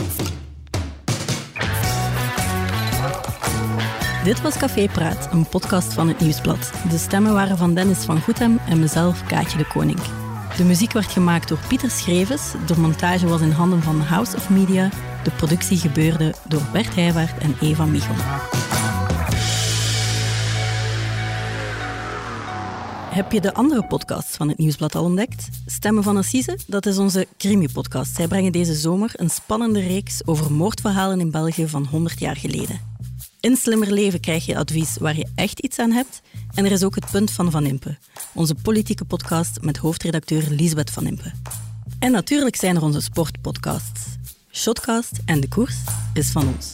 Dit 4.24 4.40
was 4.42 4.56
Café 4.56 4.88
Praat, 4.92 5.28
een 5.32 5.46
podcast 5.48 5.92
van 5.92 6.08
het 6.08 6.20
Nieuwsblad. 6.20 6.70
De 6.90 6.98
stemmen 6.98 7.32
waren 7.32 7.58
van 7.58 7.74
Dennis 7.74 7.98
van 7.98 8.20
Goethem 8.20 8.58
en 8.68 8.80
mezelf, 8.80 9.24
Kaatje 9.26 9.58
de 9.58 9.66
Koning. 9.66 9.98
De 10.56 10.64
muziek 10.64 10.92
werd 10.92 11.12
gemaakt 11.12 11.48
door 11.48 11.58
Pieter 11.68 11.90
Schrevens, 11.90 12.52
de 12.66 12.78
montage 12.78 13.26
was 13.26 13.40
in 13.40 13.50
handen 13.50 13.82
van 13.82 14.00
House 14.00 14.36
of 14.36 14.50
Media, 14.50 14.90
de 15.22 15.30
productie 15.30 15.76
gebeurde 15.76 16.34
door 16.48 16.62
Bert 16.72 16.94
Heijwaard 16.94 17.38
en 17.38 17.56
Eva 17.60 17.84
Michel. 17.84 18.14
Heb 23.10 23.32
je 23.32 23.40
de 23.40 23.54
andere 23.54 23.86
podcasts 23.86 24.36
van 24.36 24.48
het 24.48 24.58
Nieuwsblad 24.58 24.94
al 24.94 25.04
ontdekt? 25.04 25.48
Stemmen 25.66 26.02
van 26.02 26.16
Assise, 26.16 26.58
dat 26.66 26.86
is 26.86 26.98
onze 26.98 27.26
crimi-podcast. 27.38 28.14
Zij 28.14 28.28
brengen 28.28 28.52
deze 28.52 28.74
zomer 28.74 29.10
een 29.12 29.30
spannende 29.30 29.80
reeks 29.80 30.26
over 30.26 30.52
moordverhalen 30.52 31.20
in 31.20 31.30
België 31.30 31.68
van 31.68 31.86
100 31.90 32.20
jaar 32.20 32.36
geleden. 32.36 32.93
In 33.44 33.56
Slimmer 33.56 33.92
Leven 33.92 34.20
krijg 34.20 34.46
je 34.46 34.56
advies 34.56 34.96
waar 34.96 35.16
je 35.16 35.26
echt 35.34 35.60
iets 35.60 35.78
aan 35.78 35.90
hebt. 35.90 36.22
En 36.54 36.64
er 36.64 36.72
is 36.72 36.84
ook 36.84 36.94
het 36.94 37.10
Punt 37.10 37.30
van 37.30 37.50
Van 37.50 37.66
Impe, 37.66 37.98
onze 38.34 38.54
politieke 38.54 39.04
podcast 39.04 39.60
met 39.60 39.76
hoofdredacteur 39.76 40.44
Lisbeth 40.48 40.90
Van 40.90 41.06
Impe. 41.06 41.32
En 41.98 42.12
natuurlijk 42.12 42.56
zijn 42.56 42.76
er 42.76 42.82
onze 42.82 43.00
sportpodcasts. 43.00 44.00
Shotcast 44.50 45.12
en 45.24 45.40
De 45.40 45.48
Koers 45.48 45.76
is 46.14 46.30
van 46.30 46.54
ons. 46.54 46.72